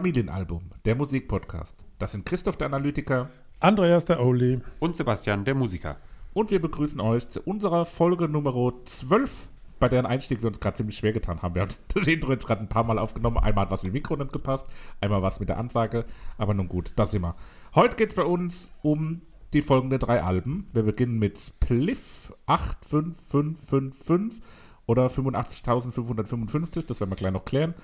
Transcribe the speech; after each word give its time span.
Familienalbum, 0.00 0.62
der 0.86 0.94
Musikpodcast. 0.94 1.76
Das 1.98 2.12
sind 2.12 2.24
Christoph 2.24 2.56
der 2.56 2.68
Analytiker 2.68 3.28
Andreas 3.58 4.06
der 4.06 4.24
Oli. 4.24 4.62
Und 4.78 4.96
Sebastian, 4.96 5.44
der 5.44 5.54
Musiker. 5.54 5.98
und 6.32 6.50
wir 6.50 6.58
begrüßen 6.58 6.98
euch 7.02 7.28
zu 7.28 7.42
unserer 7.42 7.84
Folge 7.84 8.26
Nummer 8.26 8.72
12, 8.82 9.50
bei 9.78 9.90
deren 9.90 10.06
Einstieg 10.06 10.40
wir 10.40 10.48
uns 10.48 10.58
gerade 10.58 10.78
ziemlich 10.78 10.96
schwer 10.96 11.12
getan 11.12 11.42
haben. 11.42 11.54
Wir 11.54 11.60
haben 11.60 11.74
das 11.94 12.06
Intro 12.06 12.32
jetzt 12.32 12.46
gerade 12.46 12.62
ein 12.62 12.68
paar 12.70 12.84
Mal 12.84 12.98
aufgenommen. 12.98 13.36
Einmal 13.36 13.66
hat 13.66 13.72
was 13.72 13.82
mit 13.82 13.92
dem 13.92 13.92
Mikro 13.92 14.16
nicht 14.16 14.32
gepasst, 14.32 14.66
einmal 15.02 15.20
was 15.20 15.38
mit 15.38 15.50
der 15.50 15.58
Ansage, 15.58 16.06
aber 16.38 16.54
nun 16.54 16.68
gut, 16.68 16.94
das 16.96 17.10
sind 17.10 17.20
wir. 17.20 17.34
Heute 17.74 17.96
geht 17.96 18.08
es 18.08 18.14
bei 18.14 18.24
uns 18.24 18.72
um 18.80 19.20
die 19.52 19.60
folgenden 19.60 19.98
drei 19.98 20.22
Alben. 20.22 20.66
Wir 20.72 20.84
beginnen 20.84 21.18
mit 21.18 21.38
Spliff 21.38 22.32
85555 22.46 24.42
oder 24.86 25.08
85.555, 25.08 26.86
das 26.86 27.00
werden 27.00 27.10
wir 27.10 27.16
gleich 27.16 27.32
noch 27.34 27.44
klären. 27.44 27.74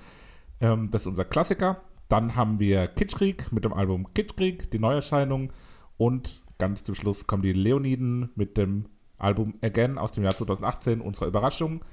Ähm, 0.59 0.89
das 0.89 1.03
ist 1.03 1.07
unser 1.09 1.25
Klassiker. 1.25 1.79
Dann 2.09 2.35
haben 2.35 2.59
wir 2.59 2.87
Kitschkrieg 2.87 3.51
mit 3.51 3.65
dem 3.65 3.73
Album 3.73 4.13
Kitschkrieg, 4.13 4.71
die 4.71 4.79
Neuerscheinung. 4.79 5.51
Und 5.97 6.43
ganz 6.57 6.83
zum 6.83 6.95
Schluss 6.95 7.27
kommen 7.27 7.43
die 7.43 7.53
Leoniden 7.53 8.29
mit 8.35 8.57
dem 8.57 8.85
Album 9.17 9.55
Again 9.61 9.97
aus 9.97 10.11
dem 10.11 10.23
Jahr 10.23 10.35
2018, 10.35 11.01
unsere 11.01 11.27
Überraschung. 11.27 11.83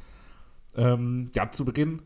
Ähm, 0.77 1.31
ja, 1.35 1.51
zu 1.51 1.65
Beginn 1.65 2.03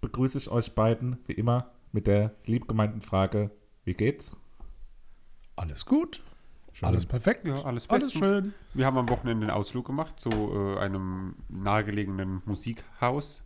begrüße 0.00 0.38
ich 0.38 0.50
euch 0.50 0.74
beiden, 0.74 1.18
wie 1.26 1.32
immer, 1.32 1.70
mit 1.92 2.06
der 2.06 2.34
liebgemeinten 2.46 3.02
Frage: 3.02 3.50
Wie 3.84 3.94
geht's? 3.94 4.36
Alles 5.56 5.86
gut. 5.86 6.22
Schön. 6.72 6.88
Alles 6.88 7.06
perfekt. 7.06 7.46
Ja, 7.46 7.62
alles 7.64 7.88
Alles 7.88 8.12
schön. 8.12 8.52
Wir 8.72 8.86
haben 8.86 8.98
am 8.98 9.08
Wochenende 9.08 9.46
einen 9.46 9.56
Ausflug 9.56 9.86
gemacht 9.86 10.18
zu 10.18 10.30
äh, 10.30 10.78
einem 10.78 11.36
nahegelegenen 11.48 12.42
Musikhaus 12.46 13.44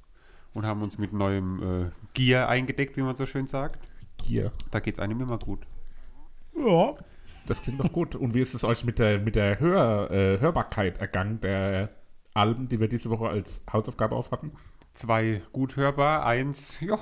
und 0.55 0.65
haben 0.65 0.81
uns 0.81 0.97
mit 0.97 1.13
neuem 1.13 1.63
äh, 1.63 1.91
Gear 2.15 2.49
eingedeckt, 2.49 2.97
wie 2.97 3.03
man 3.03 3.17
so 3.17 3.27
schön 3.27 3.47
sagt. 3.47 3.87
Hier. 4.25 4.53
Da 4.71 4.81
geht 4.81 4.95
es 4.95 5.01
einem 5.01 5.21
immer 5.21 5.39
gut. 5.39 5.61
Ja. 6.57 6.95
Das 7.47 7.63
klingt 7.63 7.81
doch 7.81 7.91
gut. 7.93 8.15
Und 8.15 8.35
wie 8.35 8.41
ist 8.41 8.55
es 8.55 8.65
euch 8.65 8.85
mit 8.85 8.99
der, 8.99 9.19
mit 9.19 9.37
der 9.37 9.59
Hör, 9.61 10.11
äh, 10.11 10.39
Hörbarkeit 10.41 10.99
ergangen 11.01 11.41
der 11.41 11.91
Alben, 12.35 12.69
die 12.69 12.79
wir 12.81 12.89
diese 12.89 13.11
Woche 13.11 13.29
als 13.29 13.63
Hausaufgabe 13.73 14.15
auf 14.15 14.31
hatten? 14.31 14.53
Zwei 14.93 15.41
gut 15.53 15.77
hörbar, 15.77 16.27
eins, 16.27 16.79
ja, 16.81 16.99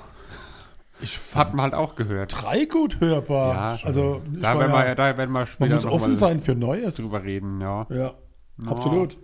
Ich 1.01 1.15
hat 1.17 1.21
fand 1.23 1.53
man 1.55 1.63
halt 1.63 1.73
auch 1.73 1.95
gehört. 1.95 2.33
drei 2.43 2.65
gut 2.65 2.99
hörbar. 3.01 3.77
Ja, 3.79 3.85
also 3.87 4.21
Da 4.25 4.57
werden, 4.59 4.71
ja, 4.71 4.85
wir, 4.87 4.95
da 4.95 5.03
werden 5.17 5.31
wir 5.31 5.39
man 5.39 5.47
später 5.47 5.73
muss 5.75 5.83
noch 5.85 5.91
offen 5.91 6.11
mal 6.11 6.15
sein 6.15 6.39
für 6.39 6.55
Neues. 6.55 6.95
drüber 6.97 7.23
reden, 7.23 7.59
ja. 7.59 7.85
Ja, 7.89 7.95
Ja. 7.97 8.13
absolut. 8.71 9.17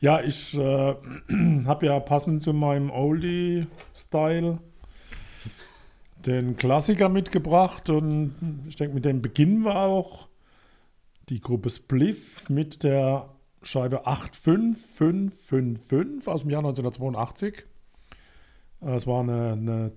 Ja, 0.00 0.20
ich 0.20 0.56
äh, 0.56 0.94
habe 1.66 1.86
ja 1.86 2.00
passend 2.00 2.42
zu 2.42 2.52
meinem 2.52 2.90
Oldie-Style 2.90 4.58
den 6.26 6.56
Klassiker 6.56 7.08
mitgebracht 7.08 7.90
und 7.90 8.64
ich 8.68 8.76
denke, 8.76 8.94
mit 8.94 9.04
dem 9.04 9.22
beginnen 9.22 9.64
wir 9.64 9.76
auch 9.76 10.28
die 11.28 11.40
Gruppe 11.40 11.70
Spliff 11.70 12.48
mit 12.48 12.82
der 12.82 13.28
Scheibe 13.62 14.06
85555 14.06 16.28
aus 16.28 16.42
dem 16.42 16.50
Jahr 16.50 16.60
1982. 16.60 17.64
Äh, 18.80 18.94
Es 18.94 19.06
war 19.06 19.20
eine, 19.20 19.52
eine 19.52 19.92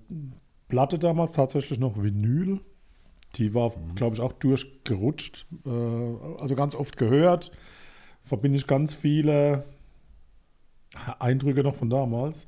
Platte 0.68 0.98
damals, 0.98 1.32
tatsächlich 1.32 1.78
noch 1.78 2.02
Vinyl. 2.02 2.60
Die 3.36 3.54
war, 3.54 3.72
glaube 3.94 4.14
ich, 4.14 4.20
auch 4.20 4.32
durchgerutscht. 4.32 5.46
Äh, 5.64 5.70
also 6.38 6.54
ganz 6.54 6.74
oft 6.74 6.96
gehört. 6.96 7.52
Verbinde 8.22 8.58
ich 8.58 8.66
ganz 8.66 8.94
viele 8.94 9.64
Eindrücke 11.18 11.62
noch 11.62 11.74
von 11.74 11.90
damals. 11.90 12.46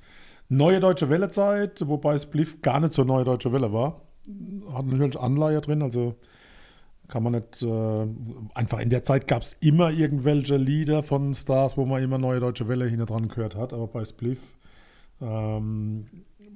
Neue 0.49 0.81
Deutsche 0.81 1.09
Welle-Zeit, 1.09 1.89
wobei 1.89 2.19
Spliff 2.19 2.61
gar 2.63 2.81
nicht 2.81 2.93
so 2.93 3.05
neue 3.05 3.25
Deutsche 3.25 3.53
Welle 3.53 3.73
war. 3.73 4.03
Hat 4.73 4.87
natürlich 4.87 5.19
Anleihe 5.19 5.61
drin, 5.61 5.83
also 5.83 6.15
kann 7.09 7.23
man 7.23 7.33
nicht. 7.35 7.63
Äh, 7.63 8.07
einfach 8.55 8.81
in 8.81 8.91
der 8.91 9.03
Zeit 9.05 9.27
gab 9.27 9.43
es 9.43 9.55
immer 9.55 9.91
irgendwelche 9.91 10.57
Lieder 10.57 11.03
von 11.03 11.35
Stars, 11.35 11.77
wo 11.77 11.85
man 11.85 12.03
immer 12.03 12.19
neue 12.19 12.41
Deutsche 12.41 12.69
Welle 12.69 12.87
hinten 12.87 13.07
dran 13.07 13.29
gehört 13.29 13.57
hat, 13.57 13.73
aber 13.73 13.87
bei 13.87 14.05
Spliff 14.05 14.55
ähm, 15.21 16.07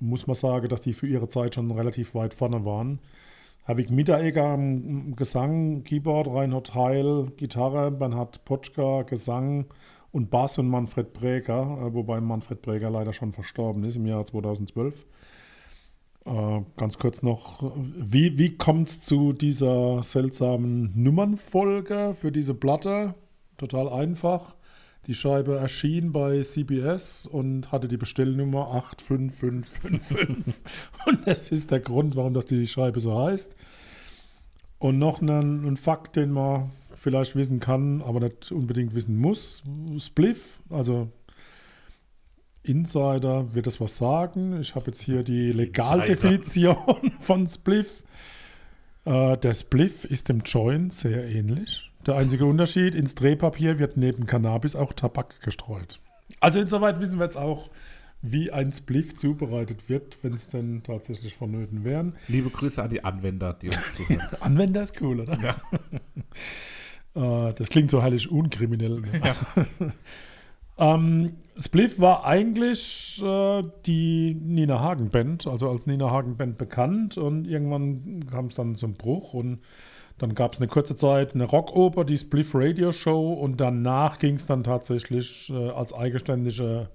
muss 0.00 0.26
man 0.26 0.34
sagen, 0.34 0.69
dass 0.69 0.81
die 0.81 0.94
für 0.94 1.06
ihre 1.06 1.28
Zeit 1.28 1.55
schon 1.55 1.70
relativ 1.70 2.15
weit 2.15 2.34
vorne 2.34 2.65
waren. 2.65 2.99
Havik 3.66 3.91
Mitteregger 3.91 4.47
am 4.47 5.15
Gesang, 5.15 5.84
Keyboard, 5.84 6.28
Reinhard 6.28 6.75
Heil, 6.75 7.31
Gitarre, 7.37 7.91
Bernhard 7.91 8.44
Potschka, 8.47 9.03
Gesang 9.03 9.66
und 10.12 10.30
Bass 10.30 10.58
und 10.58 10.69
Manfred 10.69 11.12
Präger, 11.12 11.78
äh, 11.80 11.94
wobei 11.94 12.20
Manfred 12.20 12.62
Präger 12.62 12.91
leider 12.91 13.12
schon 13.12 13.32
verstorben 13.32 13.84
ist 13.84 13.96
im 13.96 14.06
Jahr 14.06 14.24
2012. 14.24 15.06
Äh, 16.24 16.60
ganz 16.76 16.98
kurz 16.98 17.22
noch, 17.22 17.72
wie, 17.76 18.38
wie 18.38 18.56
kommt 18.56 18.91
es 18.91 19.00
zu 19.00 19.32
dieser 19.32 20.02
seltsamen 20.02 20.92
Nummernfolge 20.94 22.14
für 22.14 22.32
diese 22.32 22.54
Platte? 22.54 23.14
Total 23.56 23.88
einfach. 23.88 24.54
Die 25.06 25.14
Scheibe 25.14 25.56
erschien 25.56 26.12
bei 26.12 26.42
CBS 26.42 27.26
und 27.26 27.72
hatte 27.72 27.88
die 27.88 27.96
Bestellnummer 27.96 28.75
85555. 28.98 30.54
und 31.06 31.26
das 31.26 31.50
ist 31.50 31.70
der 31.70 31.80
Grund, 31.80 32.14
warum 32.14 32.34
das 32.34 32.44
die 32.44 32.66
Scheibe 32.66 33.00
so 33.00 33.19
heißt. 33.19 33.56
Und 34.78 34.98
noch 34.98 35.22
ein, 35.22 35.66
ein 35.66 35.76
Fakt, 35.78 36.16
den 36.16 36.32
man 36.32 36.72
vielleicht 37.08 37.36
wissen 37.36 37.58
kann, 37.58 38.02
aber 38.02 38.20
nicht 38.20 38.52
unbedingt 38.52 38.94
wissen 38.94 39.16
muss. 39.16 39.62
Spliff, 39.98 40.60
also 40.69 41.08
Insider 42.62 43.54
wird 43.54 43.66
das 43.66 43.80
was 43.80 43.96
sagen. 43.96 44.60
Ich 44.60 44.74
habe 44.74 44.86
jetzt 44.88 45.00
hier 45.00 45.22
die 45.22 45.52
Legaldefinition 45.52 47.12
von 47.19 47.46
Spliff. 47.46 48.04
Äh, 49.06 49.38
der 49.38 49.54
Spliff 49.54 50.04
ist 50.04 50.28
dem 50.28 50.41
Joint 50.41 50.92
sehr 50.92 51.24
ähnlich. 51.24 51.91
Der 52.06 52.16
einzige 52.16 52.44
Unterschied, 52.44 52.94
ins 52.94 53.14
Drehpapier 53.14 53.78
wird 53.78 53.96
neben 53.96 54.26
Cannabis 54.26 54.76
auch 54.76 54.92
Tabak 54.92 55.40
gestreut. 55.40 55.98
Also 56.40 56.60
insoweit 56.60 57.00
wissen 57.00 57.19
wir 57.19 57.25
jetzt 57.25 57.38
auch, 57.38 57.70
wie 58.20 58.50
ein 58.50 58.72
Spliff 58.72 59.14
zubereitet 59.14 59.88
wird, 59.88 60.22
wenn 60.22 60.34
es 60.34 60.48
denn 60.48 60.82
tatsächlich 60.82 61.34
vonnöten 61.36 61.84
wären. 61.84 62.16
Liebe 62.26 62.50
Grüße 62.50 62.82
an 62.82 62.90
die 62.90 63.02
Anwender, 63.04 63.54
die 63.54 63.69
uns 63.69 63.94
zuhören. 63.94 64.28
Anwender 64.40 64.82
ist 64.82 65.00
cool, 65.00 65.20
oder? 65.20 65.38
Ja. 65.40 65.56
Äh, 67.19 67.53
das 67.55 67.69
klingt 67.69 67.91
so 67.91 68.03
heilig 68.03 68.31
unkriminell. 68.31 69.01
Ne? 69.01 69.93
ähm, 70.79 71.33
Spliff 71.56 71.99
war 71.99 72.25
eigentlich 72.25 73.21
äh, 73.25 73.62
die 73.87 74.34
Nina 74.34 74.81
Hagen 74.81 75.11
Band, 75.11 75.47
also 75.47 75.69
als 75.69 75.87
Nina 75.87 76.11
Hagen 76.11 76.37
Band 76.37 76.59
bekannt 76.59 77.19
und 77.19 77.47
irgendwann 77.47 78.27
kam 78.31 78.47
es 78.47 78.55
dann 78.55 78.77
zum 78.77 78.95
Bruch 78.95 79.34
und 79.34 79.59
dann 80.19 80.34
gab 80.34 80.55
es 80.55 80.59
eine 80.59 80.69
kurze 80.69 80.97
Zeit 80.97 81.34
eine 81.34 81.45
Rockoper, 81.45 82.05
die 82.05 82.19
Spliff 82.19 82.53
Radio 82.55 82.93
Show 82.93 83.33
und 83.33 83.61
danach 83.61 84.19
ging 84.19 84.35
es 84.35 84.47
dann 84.47 84.65
tatsächlich 84.65 85.50
äh, 85.50 85.71
als 85.71 85.93
eigenständige 85.93 86.89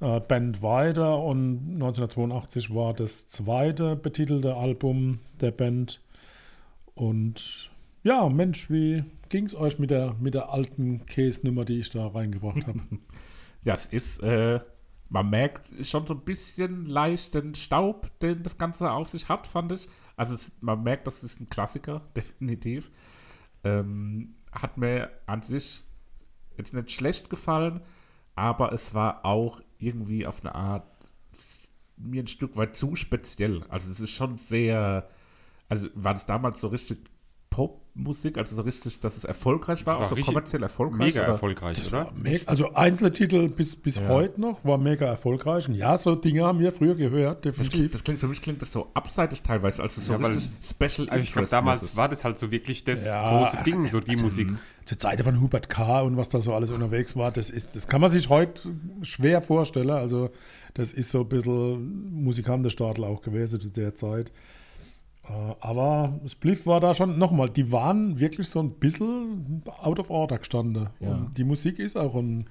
äh, 0.00 0.20
Band 0.20 0.62
weiter 0.62 1.18
und 1.22 1.74
1982 1.74 2.74
war 2.74 2.92
das 2.92 3.28
zweite 3.28 3.96
betitelte 3.96 4.54
Album 4.54 5.20
der 5.40 5.50
Band 5.50 6.00
und 6.94 7.70
ja, 8.02 8.28
Mensch, 8.28 8.70
wie 8.70 9.04
ging 9.28 9.46
es 9.46 9.54
euch 9.54 9.78
mit 9.78 9.90
der, 9.90 10.14
mit 10.14 10.34
der 10.34 10.50
alten 10.50 11.06
Case-Nummer, 11.06 11.64
die 11.64 11.80
ich 11.80 11.90
da 11.90 12.06
reingebracht 12.06 12.66
habe? 12.66 12.80
Ja, 13.62 13.74
es 13.74 13.86
ist, 13.90 14.22
äh, 14.22 14.60
man 15.08 15.30
merkt 15.30 15.70
schon 15.86 16.06
so 16.06 16.14
ein 16.14 16.24
bisschen 16.24 16.86
leicht 16.86 17.34
den 17.34 17.54
Staub, 17.54 18.10
den 18.20 18.42
das 18.42 18.58
Ganze 18.58 18.90
auf 18.90 19.08
sich 19.08 19.28
hat, 19.28 19.46
fand 19.46 19.72
ich. 19.72 19.88
Also 20.16 20.34
es, 20.34 20.52
man 20.60 20.82
merkt, 20.82 21.06
das 21.06 21.22
ist 21.22 21.40
ein 21.40 21.48
Klassiker, 21.48 22.02
definitiv. 22.16 22.90
Ähm, 23.64 24.34
hat 24.52 24.76
mir 24.76 25.10
an 25.26 25.42
sich 25.42 25.82
jetzt 26.56 26.74
nicht 26.74 26.90
schlecht 26.90 27.30
gefallen, 27.30 27.80
aber 28.34 28.72
es 28.72 28.94
war 28.94 29.24
auch 29.24 29.60
irgendwie 29.78 30.26
auf 30.26 30.44
eine 30.44 30.54
Art 30.54 30.86
mir 31.96 32.22
ein 32.22 32.28
Stück 32.28 32.56
weit 32.56 32.76
zu 32.76 32.94
speziell. 32.94 33.64
Also 33.68 33.90
es 33.90 34.00
ist 34.00 34.10
schon 34.10 34.38
sehr, 34.38 35.08
also 35.68 35.88
war 35.94 36.14
das 36.14 36.26
damals 36.26 36.60
so 36.60 36.68
richtig 36.68 36.98
Popmusik, 37.98 38.38
also 38.38 38.54
so 38.56 38.62
richtig, 38.62 39.00
dass 39.00 39.16
es 39.16 39.24
erfolgreich 39.24 39.84
war, 39.84 39.94
Das 39.98 40.10
war 40.10 40.12
auch 40.12 40.16
so 40.18 40.24
kommerziell 40.24 40.62
erfolgreich. 40.62 40.98
Mega 41.14 41.20
oder? 41.22 41.32
erfolgreich, 41.32 41.86
oder? 41.88 42.12
Also 42.46 42.72
einzelne 42.74 43.12
Titel 43.12 43.48
bis, 43.48 43.74
bis 43.76 43.96
Ja. 43.96 44.08
heute 44.08 44.40
noch 44.40 44.64
war 44.64 44.78
mega 44.78 45.06
erfolgreich. 45.06 45.68
Und 45.68 45.74
ja, 45.74 45.96
so 45.98 46.14
Dinge 46.14 46.44
haben 46.44 46.60
wir 46.60 46.72
früher 46.72 46.94
gehört, 46.94 47.44
Das 47.44 47.54
klingt, 47.56 47.72
definitiv. 47.72 47.92
das 47.92 48.04
klingt 48.04 48.20
für 48.20 48.28
mich 48.28 48.40
klingt 48.42 48.62
das 48.62 48.72
so 48.72 48.86
abseitig 48.94 49.42
teilweise, 49.42 49.82
also 49.82 50.00
so 50.00 50.12
Ja, 50.12 50.20
weil- 50.22 50.32
richtig 50.32 50.50
Special 50.62 50.80
Also 50.88 51.00
ich 51.00 51.08
glaube, 51.08 51.20
Interest 51.20 51.52
damals 51.52 51.82
mäßig. 51.82 51.96
war 51.96 52.08
das 52.08 52.24
halt 52.24 52.38
so 52.38 52.50
wirklich 52.50 52.84
das 52.84 53.04
Ja, 53.04 53.38
große 53.38 53.64
Ding, 53.64 53.88
so 53.88 54.00
die 54.00 54.16
Musik. 54.16 54.48
Zur 54.84 54.98
Zeit 54.98 55.20
von 55.22 55.40
Hubert 55.40 55.68
K. 55.68 56.00
und 56.02 56.16
was 56.16 56.28
da 56.30 56.40
so 56.40 56.54
alles 56.54 56.70
unterwegs 56.70 57.14
war, 57.16 57.30
das, 57.30 57.50
ist, 57.50 57.74
das 57.74 57.88
kann 57.88 58.00
man 58.00 58.10
sich 58.10 58.28
heute 58.30 58.62
schwer 59.02 59.42
vorstellen. 59.42 59.90
Also, 59.90 60.30
das 60.74 60.92
ist 60.94 61.10
so 61.10 61.20
ein 61.22 61.28
bisschen 61.28 62.22
Musikantenstadel 62.24 63.04
auch 63.04 63.20
gewesen 63.20 63.60
zu 63.60 63.70
der 63.70 63.94
Zeit. 63.94 64.32
Äh, 65.28 65.54
Aber 65.60 66.20
Spliff 66.26 66.66
war 66.66 66.80
da 66.80 66.94
schon, 66.94 67.18
nochmal, 67.18 67.50
die 67.50 67.70
waren 67.72 68.18
wirklich 68.18 68.48
so 68.48 68.60
ein 68.60 68.70
bisschen 68.72 69.62
out 69.80 69.98
of 69.98 70.10
order 70.10 70.38
gestanden. 70.38 70.88
Ja. 71.00 71.10
Und 71.10 71.38
die 71.38 71.44
Musik 71.44 71.78
ist 71.78 71.96
auch 71.96 72.14
ein, 72.14 72.46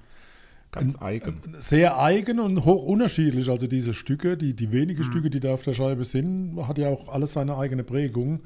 ganz 0.70 1.00
eigen. 1.00 1.40
Sehr 1.58 2.00
eigen 2.00 2.40
und 2.40 2.64
hoch 2.64 2.84
unterschiedlich. 2.84 3.48
Also 3.50 3.66
diese 3.66 3.94
Stücke, 3.94 4.36
die, 4.36 4.54
die 4.54 4.70
wenigen 4.70 5.02
Stücke, 5.04 5.30
die 5.30 5.40
da 5.40 5.54
auf 5.54 5.62
der 5.62 5.74
Scheibe 5.74 6.04
sind, 6.04 6.56
hat 6.66 6.78
ja 6.78 6.88
auch 6.88 7.08
alles 7.08 7.32
seine 7.32 7.56
eigene 7.56 7.84
Prägung. 7.84 8.40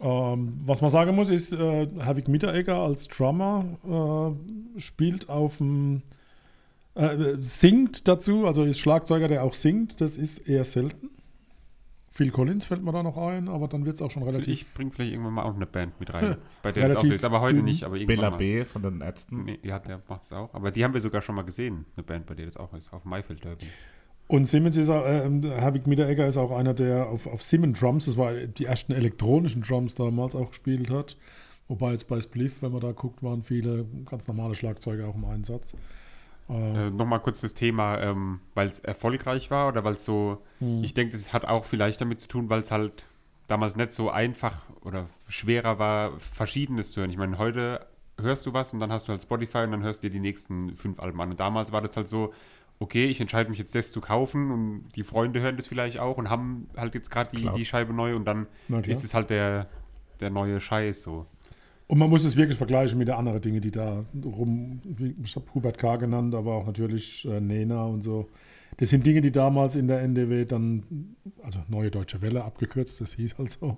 Ähm, 0.00 0.60
was 0.64 0.80
man 0.80 0.90
sagen 0.90 1.14
muss, 1.14 1.28
ist, 1.28 1.52
äh, 1.52 1.88
Havik 2.00 2.28
Mitteregger 2.28 2.76
als 2.76 3.06
Drummer 3.08 4.34
äh, 4.76 4.80
spielt 4.80 5.28
auf 5.28 5.58
dem, 5.58 6.02
äh, 6.94 7.36
singt 7.40 8.08
dazu, 8.08 8.46
also 8.46 8.64
ist 8.64 8.78
Schlagzeuger, 8.78 9.28
der 9.28 9.44
auch 9.44 9.52
singt, 9.52 10.00
das 10.00 10.16
ist 10.16 10.38
eher 10.38 10.64
selten. 10.64 11.10
Phil 12.12 12.32
Collins 12.32 12.64
fällt 12.64 12.82
mir 12.82 12.90
da 12.90 13.04
noch 13.04 13.16
ein, 13.16 13.48
aber 13.48 13.68
dann 13.68 13.86
wird 13.86 13.94
es 13.94 14.02
auch 14.02 14.10
schon 14.10 14.24
relativ. 14.24 14.48
Ich 14.48 14.74
bringe 14.74 14.90
vielleicht 14.90 15.12
irgendwann 15.12 15.34
mal 15.34 15.44
auch 15.44 15.54
eine 15.54 15.66
Band 15.66 16.00
mit 16.00 16.12
rein, 16.12 16.36
bei 16.62 16.72
der 16.72 16.86
es 16.86 16.90
Relativ 16.90 17.10
auch 17.10 17.14
ist. 17.14 17.24
Aber 17.24 17.40
heute 17.40 17.54
dünn. 17.56 17.64
nicht, 17.66 17.84
aber 17.84 17.96
irgendwann 17.96 18.16
Bella 18.16 18.30
mal. 18.30 18.36
B 18.36 18.64
von 18.64 18.82
den 18.82 19.00
Ärzten. 19.00 19.44
Nee, 19.44 19.60
ja, 19.62 19.78
der 19.78 20.02
macht 20.08 20.22
es 20.22 20.32
auch. 20.32 20.52
Aber 20.52 20.72
die 20.72 20.82
haben 20.82 20.92
wir 20.92 21.00
sogar 21.00 21.20
schon 21.20 21.36
mal 21.36 21.42
gesehen, 21.42 21.86
eine 21.96 22.02
Band, 22.02 22.26
bei 22.26 22.34
der 22.34 22.46
das 22.46 22.56
auch 22.56 22.74
ist, 22.74 22.92
auf 22.92 23.02
dem 23.02 23.10
Maifeld 23.10 23.44
Derby. 23.44 23.66
Und 24.26 24.46
Simmons 24.46 24.76
ist 24.76 24.90
auch, 24.90 25.04
äh, 25.06 25.28
Havik 25.60 25.86
Mitteregger 25.86 26.26
ist 26.26 26.36
auch 26.36 26.50
einer, 26.50 26.74
der 26.74 27.08
auf, 27.08 27.28
auf 27.28 27.42
Simmons 27.42 27.78
Drums, 27.78 28.06
das 28.06 28.16
war 28.16 28.32
die 28.32 28.64
ersten 28.64 28.92
elektronischen 28.92 29.62
Drums 29.62 29.94
damals 29.94 30.34
auch 30.34 30.50
gespielt 30.50 30.90
hat. 30.90 31.16
Wobei 31.68 31.92
jetzt 31.92 32.08
bei 32.08 32.20
Spliff, 32.20 32.62
wenn 32.62 32.72
man 32.72 32.80
da 32.80 32.90
guckt, 32.90 33.22
waren 33.22 33.44
viele 33.44 33.86
ganz 34.04 34.26
normale 34.26 34.56
Schlagzeuge 34.56 35.06
auch 35.06 35.14
im 35.14 35.24
Einsatz. 35.24 35.74
Äh, 36.50 36.86
Äh, 36.86 36.90
Nochmal 36.90 37.20
kurz 37.20 37.40
das 37.40 37.54
Thema, 37.54 37.98
ähm, 38.00 38.40
weil 38.54 38.68
es 38.68 38.80
erfolgreich 38.80 39.50
war 39.50 39.68
oder 39.68 39.84
weil 39.84 39.94
es 39.94 40.04
so, 40.04 40.42
Hm. 40.58 40.82
ich 40.82 40.94
denke, 40.94 41.12
das 41.12 41.32
hat 41.32 41.44
auch 41.44 41.64
vielleicht 41.64 42.00
damit 42.00 42.20
zu 42.20 42.28
tun, 42.28 42.50
weil 42.50 42.60
es 42.60 42.70
halt 42.70 43.06
damals 43.48 43.76
nicht 43.76 43.92
so 43.92 44.10
einfach 44.10 44.62
oder 44.82 45.06
schwerer 45.28 45.78
war, 45.78 46.18
Verschiedenes 46.20 46.92
zu 46.92 47.00
hören. 47.00 47.10
Ich 47.10 47.16
meine, 47.16 47.38
heute 47.38 47.86
hörst 48.20 48.46
du 48.46 48.52
was 48.52 48.72
und 48.72 48.80
dann 48.80 48.92
hast 48.92 49.08
du 49.08 49.12
halt 49.12 49.22
Spotify 49.22 49.58
und 49.58 49.72
dann 49.72 49.82
hörst 49.82 50.02
du 50.02 50.08
dir 50.08 50.12
die 50.12 50.20
nächsten 50.20 50.74
fünf 50.76 51.00
Alben 51.00 51.20
an. 51.20 51.30
Und 51.30 51.40
damals 51.40 51.72
war 51.72 51.80
das 51.80 51.96
halt 51.96 52.08
so, 52.08 52.32
okay, 52.78 53.06
ich 53.06 53.20
entscheide 53.20 53.50
mich 53.50 53.58
jetzt 53.58 53.74
das 53.74 53.92
zu 53.92 54.00
kaufen 54.00 54.50
und 54.50 54.88
die 54.96 55.02
Freunde 55.04 55.40
hören 55.40 55.56
das 55.56 55.66
vielleicht 55.66 55.98
auch 55.98 56.16
und 56.16 56.30
haben 56.30 56.68
halt 56.76 56.94
jetzt 56.94 57.10
gerade 57.10 57.30
die, 57.36 57.44
die 57.56 57.64
Scheibe 57.64 57.92
neu 57.92 58.14
und 58.16 58.24
dann 58.24 58.46
ist 58.90 59.04
es 59.04 59.14
halt 59.14 59.30
der, 59.30 59.68
der 60.20 60.30
neue 60.30 60.60
Scheiß 60.60 61.02
so. 61.02 61.26
Und 61.90 61.98
man 61.98 62.08
muss 62.08 62.22
es 62.22 62.36
wirklich 62.36 62.56
vergleichen 62.56 62.98
mit 62.98 63.08
den 63.08 63.16
anderen 63.16 63.40
Dingen, 63.40 63.60
die 63.60 63.72
da 63.72 64.04
rum, 64.24 64.80
ich 65.24 65.34
habe 65.34 65.52
Hubert 65.52 65.76
K. 65.76 65.96
genannt, 65.96 66.36
aber 66.36 66.54
auch 66.54 66.64
natürlich 66.64 67.24
äh, 67.24 67.40
Nena 67.40 67.82
und 67.82 68.02
so. 68.02 68.28
Das 68.76 68.90
sind 68.90 69.04
Dinge, 69.04 69.20
die 69.20 69.32
damals 69.32 69.74
in 69.74 69.88
der 69.88 70.00
NDW 70.02 70.44
dann, 70.44 71.16
also 71.42 71.58
Neue 71.66 71.90
Deutsche 71.90 72.22
Welle 72.22 72.44
abgekürzt, 72.44 73.00
das 73.00 73.14
hieß 73.14 73.38
halt 73.38 73.50
so. 73.50 73.76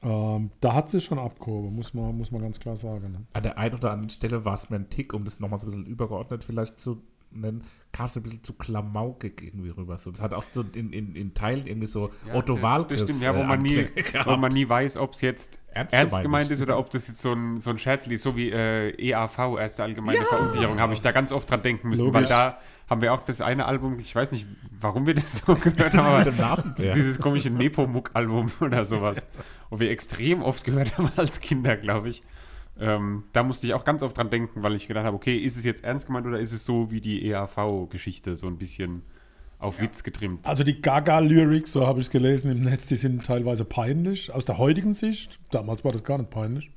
Ähm, 0.00 0.50
da 0.60 0.72
hat 0.72 0.88
sich 0.88 1.04
schon 1.04 1.18
abgehoben, 1.18 1.76
muss 1.76 1.92
man, 1.92 2.16
muss 2.16 2.30
man 2.30 2.40
ganz 2.40 2.58
klar 2.58 2.78
sagen. 2.78 3.12
Ne? 3.12 3.26
An 3.34 3.42
der 3.42 3.58
einen 3.58 3.74
oder 3.74 3.90
anderen 3.90 4.08
Stelle 4.08 4.46
war 4.46 4.54
es 4.54 4.70
mir 4.70 4.76
ein 4.76 4.88
Tick, 4.88 5.12
um 5.12 5.26
das 5.26 5.40
nochmal 5.40 5.58
so 5.58 5.66
ein 5.66 5.72
bisschen 5.72 5.84
übergeordnet 5.84 6.42
vielleicht 6.42 6.80
zu 6.80 7.02
nennen, 7.36 7.64
kam 7.92 8.06
es 8.06 8.16
ein 8.16 8.22
bisschen 8.22 8.42
zu 8.42 8.54
klamaukig 8.54 9.40
irgendwie 9.42 9.70
rüber. 9.70 9.98
So, 9.98 10.10
das 10.10 10.20
hat 10.20 10.32
auch 10.32 10.44
so 10.52 10.64
in, 10.74 10.92
in, 10.92 11.14
in 11.14 11.34
Teilen 11.34 11.66
irgendwie 11.66 11.86
so 11.86 12.10
Otto 12.32 12.54
das- 12.54 12.62
Walkes 12.62 13.00
Das 13.00 13.08
stimmt, 13.08 13.22
ja, 13.22 13.34
wo 13.36 13.40
äh, 13.40 13.44
man, 13.44 13.62
nie, 13.62 13.86
wo 14.24 14.36
man 14.36 14.52
nie 14.52 14.68
weiß, 14.68 14.96
ob 14.96 15.12
es 15.12 15.20
jetzt 15.20 15.60
Ernst 15.72 15.92
ernst, 15.92 16.22
gemeint 16.22 16.50
ist. 16.50 16.62
oder 16.62 16.78
ob 16.78 16.90
das 16.90 17.08
jetzt 17.08 17.20
so 17.20 17.32
ein, 17.32 17.60
so 17.60 17.70
ein 17.70 17.78
Scherzli 17.78 18.14
ist, 18.14 18.22
so 18.22 18.36
wie 18.36 18.50
äh, 18.50 18.90
EAV, 18.96 19.56
erste 19.58 19.82
allgemeine 19.82 20.24
Verunsicherung, 20.24 20.78
habe 20.80 20.92
ich 20.92 21.00
da 21.02 21.12
ganz 21.12 21.32
oft 21.32 21.50
dran 21.50 21.62
denken 21.62 21.88
müssen, 21.88 22.06
weil 22.12 22.22
Logisch. 22.22 22.28
da 22.28 22.58
haben 22.88 23.00
wir 23.00 23.12
auch 23.14 23.22
das 23.24 23.40
eine 23.40 23.64
Album, 23.66 23.98
ich 23.98 24.14
weiß 24.14 24.30
nicht, 24.32 24.46
warum 24.78 25.06
wir 25.06 25.14
das 25.14 25.38
so 25.38 25.54
gehört 25.54 25.94
haben, 25.94 26.30
aber 26.42 26.74
dieses 26.94 27.18
komische 27.18 27.50
Nepomuk-Album 27.50 28.50
oder 28.60 28.84
sowas, 28.84 29.26
wo 29.70 29.80
wir 29.80 29.90
extrem 29.90 30.42
oft 30.42 30.64
gehört 30.64 30.98
haben 30.98 31.10
als 31.16 31.40
Kinder, 31.40 31.76
glaube 31.76 32.08
ich. 32.08 32.22
Ähm, 32.78 33.24
da 33.32 33.42
musste 33.42 33.66
ich 33.66 33.74
auch 33.74 33.84
ganz 33.84 34.02
oft 34.02 34.16
dran 34.16 34.30
denken, 34.30 34.62
weil 34.62 34.74
ich 34.74 34.88
gedacht 34.88 35.04
habe, 35.04 35.16
okay, 35.16 35.36
ist 35.36 35.56
es 35.56 35.64
jetzt 35.64 35.84
ernst 35.84 36.06
gemeint 36.06 36.26
oder 36.26 36.40
ist 36.40 36.52
es 36.52 36.64
so 36.64 36.90
wie 36.90 37.00
die 37.00 37.26
EAV-Geschichte, 37.28 38.36
so 38.36 38.48
ein 38.48 38.58
bisschen 38.58 39.02
auf 39.58 39.80
Witz 39.80 40.02
getrimmt? 40.02 40.46
Also 40.46 40.64
die 40.64 40.80
Gaga-Lyrics, 40.80 41.72
so 41.72 41.86
habe 41.86 42.00
ich 42.00 42.06
es 42.06 42.10
gelesen 42.10 42.50
im 42.50 42.62
Netz, 42.62 42.86
die 42.86 42.96
sind 42.96 43.24
teilweise 43.24 43.64
peinlich. 43.64 44.32
Aus 44.32 44.44
der 44.44 44.58
heutigen 44.58 44.92
Sicht, 44.92 45.38
damals 45.50 45.84
war 45.84 45.92
das 45.92 46.02
gar 46.02 46.18
nicht 46.18 46.30
peinlich. 46.30 46.70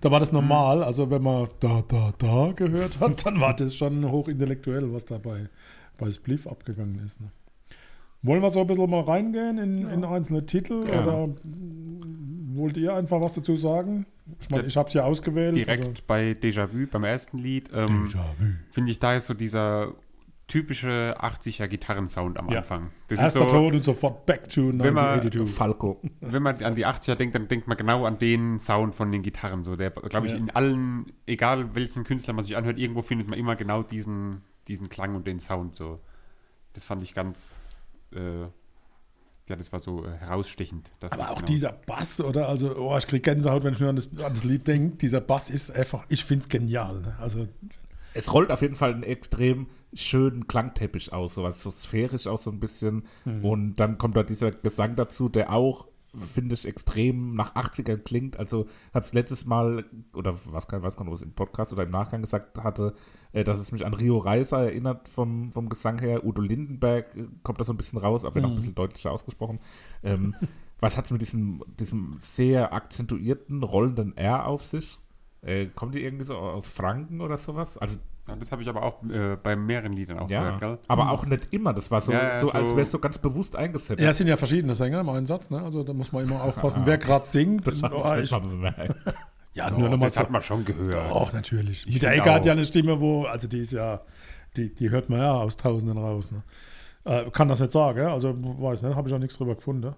Da 0.00 0.10
war 0.10 0.20
das 0.20 0.32
normal, 0.32 0.84
also 0.84 1.10
wenn 1.10 1.22
man 1.22 1.48
da, 1.60 1.82
da, 1.88 2.12
da 2.18 2.52
gehört 2.52 3.00
hat, 3.00 3.24
dann 3.26 3.40
war 3.40 3.56
das 3.56 3.74
schon 3.74 4.10
hochintellektuell, 4.10 4.92
was 4.92 5.06
da 5.06 5.18
bei, 5.18 5.48
bei 5.98 6.10
Spliff 6.10 6.46
abgegangen 6.46 7.00
ist. 7.04 7.20
Ne? 7.20 7.30
Wollen 8.24 8.42
wir 8.42 8.50
so 8.50 8.60
ein 8.62 8.66
bisschen 8.66 8.90
mal 8.90 9.02
reingehen 9.02 9.58
in, 9.58 9.88
in 9.88 10.04
einzelne 10.04 10.44
Titel 10.46 10.84
Gerne. 10.84 11.02
oder 11.06 11.34
wollt 12.56 12.76
ihr 12.76 12.94
einfach 12.94 13.20
was 13.22 13.34
dazu 13.34 13.54
sagen? 13.56 14.06
Ich 14.40 14.48
meine, 14.50 14.62
Ja, 14.62 14.66
ich 14.68 14.76
habe 14.76 14.88
es 14.88 14.94
ja 14.94 15.04
ausgewählt. 15.04 15.54
Direkt 15.56 15.82
Also, 15.84 16.02
bei 16.06 16.32
Déjà-vu, 16.32 16.86
beim 16.90 17.04
ersten 17.04 17.38
Lied, 17.38 17.68
ähm, 17.74 18.06
Déjà-vu. 18.08 18.44
finde 18.72 18.90
ich, 18.90 18.98
da 18.98 19.14
ist 19.14 19.26
so 19.26 19.34
dieser 19.34 19.92
typische 20.46 21.16
80er 21.20 21.68
Gitarrensound 21.68 22.38
am 22.38 22.50
Ja. 22.50 22.58
Anfang. 22.58 22.90
Das 23.08 23.18
Erster 23.18 23.44
ist 23.44 23.50
so, 23.50 23.56
Ton 23.56 23.74
und 23.74 23.84
sofort 23.84 24.26
back 24.26 24.48
to 24.50 24.68
Wenn 24.68 24.92
man- 24.94 25.04
1982. 25.20 25.54
Falco. 25.54 26.00
wenn 26.20 26.42
man 26.42 26.62
an 26.62 26.74
die 26.74 26.86
80er 26.86 27.14
denkt, 27.16 27.34
dann 27.34 27.48
denkt 27.48 27.66
man 27.66 27.76
genau 27.78 28.04
an 28.04 28.18
den 28.18 28.58
Sound 28.58 28.94
von 28.94 29.10
den 29.10 29.22
Gitarren. 29.22 29.62
So, 29.64 29.74
der, 29.76 29.90
glaube 29.90 30.26
ich, 30.26 30.32
Ja. 30.34 30.38
in 30.38 30.50
allen, 30.50 31.06
egal 31.26 31.74
welchen 31.74 32.04
Künstler 32.04 32.34
man 32.34 32.44
sich 32.44 32.56
anhört, 32.56 32.78
irgendwo 32.78 33.00
findet 33.02 33.28
man 33.28 33.38
immer 33.38 33.56
genau 33.56 33.82
diesen, 33.82 34.42
diesen 34.68 34.88
Klang 34.90 35.14
und 35.14 35.26
den 35.26 35.40
Sound. 35.40 35.76
So. 35.76 35.98
Das 36.74 36.84
fand 36.84 37.02
ich 37.02 37.14
ganz, 37.14 37.60
äh, 38.14 38.42
ja, 39.48 39.56
das 39.56 39.72
war 39.72 39.78
so 39.80 40.04
äh, 40.06 40.10
herausstechend. 40.12 40.90
dass 41.00 41.12
Aber 41.12 41.30
auch 41.30 41.34
genau- 41.36 41.46
dieser 41.46 41.72
Bass, 41.72 42.20
oder? 42.20 42.48
Also, 42.48 42.74
oh, 42.76 42.96
ich 42.96 43.06
kriege 43.06 43.20
Gänsehaut, 43.20 43.62
wenn 43.64 43.74
ich 43.74 43.80
nur 43.80 43.90
an 43.90 43.96
das, 43.96 44.06
an 44.18 44.34
das 44.34 44.44
Lied 44.44 44.66
denke. 44.66 44.96
Dieser 44.96 45.20
Bass 45.20 45.50
ist 45.50 45.70
einfach, 45.70 46.04
ich 46.08 46.24
finde 46.24 46.44
es 46.44 46.48
genial. 46.48 47.00
Ne? 47.02 47.16
Also, 47.20 47.46
Es 48.14 48.32
rollt 48.32 48.50
auf 48.50 48.62
jeden 48.62 48.74
Fall 48.74 48.94
einen 48.94 49.02
extrem 49.02 49.66
schönen 49.92 50.46
Klangteppich 50.46 51.12
aus, 51.12 51.34
sowas 51.34 51.62
so 51.62 51.70
sphärisch 51.70 52.26
auch 52.26 52.38
so 52.38 52.50
ein 52.50 52.58
bisschen. 52.60 53.04
Mhm. 53.24 53.44
Und 53.44 53.76
dann 53.76 53.98
kommt 53.98 54.16
da 54.16 54.22
dieser 54.22 54.50
Gesang 54.50 54.96
dazu, 54.96 55.28
der 55.28 55.52
auch, 55.52 55.88
finde 56.16 56.54
ich, 56.54 56.66
extrem 56.66 57.34
nach 57.34 57.54
80ern 57.54 57.98
klingt. 57.98 58.38
Also 58.38 58.66
habe 58.92 59.04
es 59.04 59.12
letztes 59.12 59.44
Mal, 59.46 59.84
oder 60.14 60.36
was 60.46 60.68
kann, 60.68 60.82
weiß 60.82 60.96
gar 60.96 61.04
nicht, 61.04 61.14
es 61.14 61.22
im 61.22 61.32
Podcast 61.32 61.72
oder 61.72 61.84
im 61.84 61.90
Nachgang 61.90 62.22
gesagt 62.22 62.58
hatte, 62.58 62.94
äh, 63.32 63.44
dass 63.44 63.58
es 63.58 63.72
mich 63.72 63.84
an 63.84 63.94
Rio 63.94 64.18
Reiser 64.18 64.64
erinnert 64.64 65.08
vom, 65.08 65.52
vom 65.52 65.68
Gesang 65.68 65.98
her. 65.98 66.24
Udo 66.24 66.42
Lindenberg 66.42 67.14
äh, 67.16 67.26
kommt 67.42 67.60
da 67.60 67.64
so 67.64 67.72
ein 67.72 67.76
bisschen 67.76 67.98
raus, 67.98 68.24
aber 68.24 68.40
noch 68.40 68.50
ein 68.50 68.56
bisschen 68.56 68.74
deutlicher 68.74 69.12
ausgesprochen. 69.12 69.60
Ähm, 70.02 70.34
was 70.80 70.96
hat 70.96 71.06
es 71.06 71.10
mit 71.10 71.20
diesem, 71.20 71.62
diesem 71.78 72.16
sehr 72.20 72.72
akzentuierten, 72.72 73.62
rollenden 73.62 74.16
R 74.16 74.46
auf 74.46 74.64
sich? 74.64 74.98
Äh, 75.42 75.66
kommen 75.66 75.92
die 75.92 76.02
irgendwie 76.02 76.24
so 76.24 76.36
aus 76.36 76.66
Franken 76.66 77.20
oder 77.20 77.36
sowas? 77.36 77.76
Also 77.78 77.98
Ja, 78.26 78.36
das 78.36 78.50
habe 78.52 78.62
ich 78.62 78.68
aber 78.68 78.82
auch 78.82 79.02
äh, 79.04 79.36
bei 79.42 79.54
mehreren 79.54 79.92
Liedern 79.92 80.18
auch 80.18 80.30
ja, 80.30 80.42
gehört, 80.44 80.60
gell? 80.60 80.78
aber 80.88 81.10
auch 81.10 81.26
nicht 81.26 81.48
immer. 81.52 81.74
Das 81.74 81.90
war 81.90 82.00
so, 82.00 82.12
Ja, 82.12 82.22
ja, 82.22 82.38
so, 82.40 82.50
als 82.52 82.70
so- 82.70 82.76
wäre 82.76 82.84
es 82.84 82.90
so 82.90 82.98
ganz 82.98 83.18
bewusst 83.18 83.54
eingesetzt. 83.54 84.00
ja, 84.00 84.08
es 84.10 84.16
sind 84.16 84.28
ja 84.28 84.36
verschiedene 84.38 84.74
Sänger 84.74 85.00
im 85.00 85.08
Einsatz, 85.10 85.50
ne? 85.50 85.60
Also, 85.62 85.82
da 85.84 85.92
muss 85.92 86.10
man 86.10 86.24
immer 86.24 86.42
aufpassen, 86.42 86.82
wer 86.86 86.96
gerade 86.96 87.26
singt. 87.26 87.66
Das 87.66 87.82
Oh, 87.82 88.14
ich 88.16 88.30
ja, 89.52 89.70
Doch, 89.70 89.78
nur 89.78 89.88
nochmal 89.88 90.06
das 90.08 90.14
so. 90.14 90.20
hat 90.20 90.30
man 90.30 90.42
schon 90.42 90.64
gehört. 90.64 91.12
Auch 91.12 91.32
natürlich. 91.32 91.86
Ich 91.86 91.94
Mit 91.94 92.02
der 92.02 92.12
Ecke 92.14 92.32
hat 92.32 92.40
auch. 92.42 92.46
ja 92.46 92.52
eine 92.52 92.64
Stimme, 92.64 93.00
wo, 93.00 93.24
also 93.24 93.46
die 93.46 93.60
ist 93.60 93.72
ja, 93.72 94.00
die, 94.56 94.74
die 94.74 94.90
hört 94.90 95.08
man 95.10 95.20
ja 95.20 95.32
aus 95.32 95.56
Tausenden 95.56 95.96
raus. 95.98 96.30
Ne? 96.32 96.42
Äh, 97.04 97.30
kann 97.30 97.48
das 97.48 97.60
nicht 97.60 97.70
sagen, 97.70 97.98
ja? 97.98 98.12
also 98.12 98.34
weiß 98.36 98.82
nicht, 98.82 98.96
habe 98.96 99.08
ich 99.08 99.14
auch 99.14 99.18
nichts 99.18 99.36
drüber 99.36 99.54
gefunden. 99.54 99.94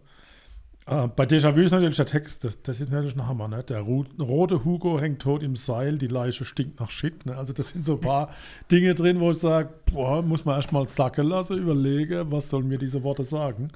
Äh, 0.87 1.09
bei 1.09 1.25
Déjà-vu 1.25 1.61
ist 1.61 1.73
natürlich 1.73 1.97
der 1.97 2.07
Text, 2.07 2.45
das, 2.45 2.63
das 2.63 2.81
ist 2.81 2.91
natürlich 2.91 3.17
ein 3.17 3.27
Hammer. 3.27 3.49
Ne? 3.49 3.65
Der 3.65 3.81
rote 3.81 4.65
Hugo 4.65 5.01
hängt 5.01 5.21
tot 5.21 5.43
im 5.43 5.57
Seil, 5.57 5.99
die 5.99 6.07
Leiche 6.07 6.45
stinkt 6.45 6.79
nach 6.79 6.91
Shit. 6.91 7.27
Ne? 7.27 7.37
Also 7.37 7.53
das 7.53 7.71
sind 7.71 7.85
so 7.85 7.95
ein 7.95 8.01
paar 8.01 8.31
Dinge 8.71 8.95
drin, 8.95 9.19
wo 9.19 9.33
ich 9.33 9.39
sage, 9.39 9.71
boah, 9.93 10.23
muss 10.23 10.45
man 10.45 10.57
erstmal 10.57 10.87
sacken 10.87 11.27
lassen, 11.27 11.59
überlege, 11.59 12.31
was 12.31 12.49
sollen 12.49 12.69
mir 12.69 12.79
diese 12.79 13.03
Worte 13.03 13.25
sagen. 13.25 13.69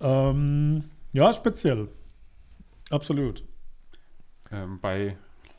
ähm, 0.00 0.84
ja, 1.12 1.32
speziell. 1.32 1.88
Absolut. 2.90 3.44
ähm, 4.50 4.78
bei 4.80 5.16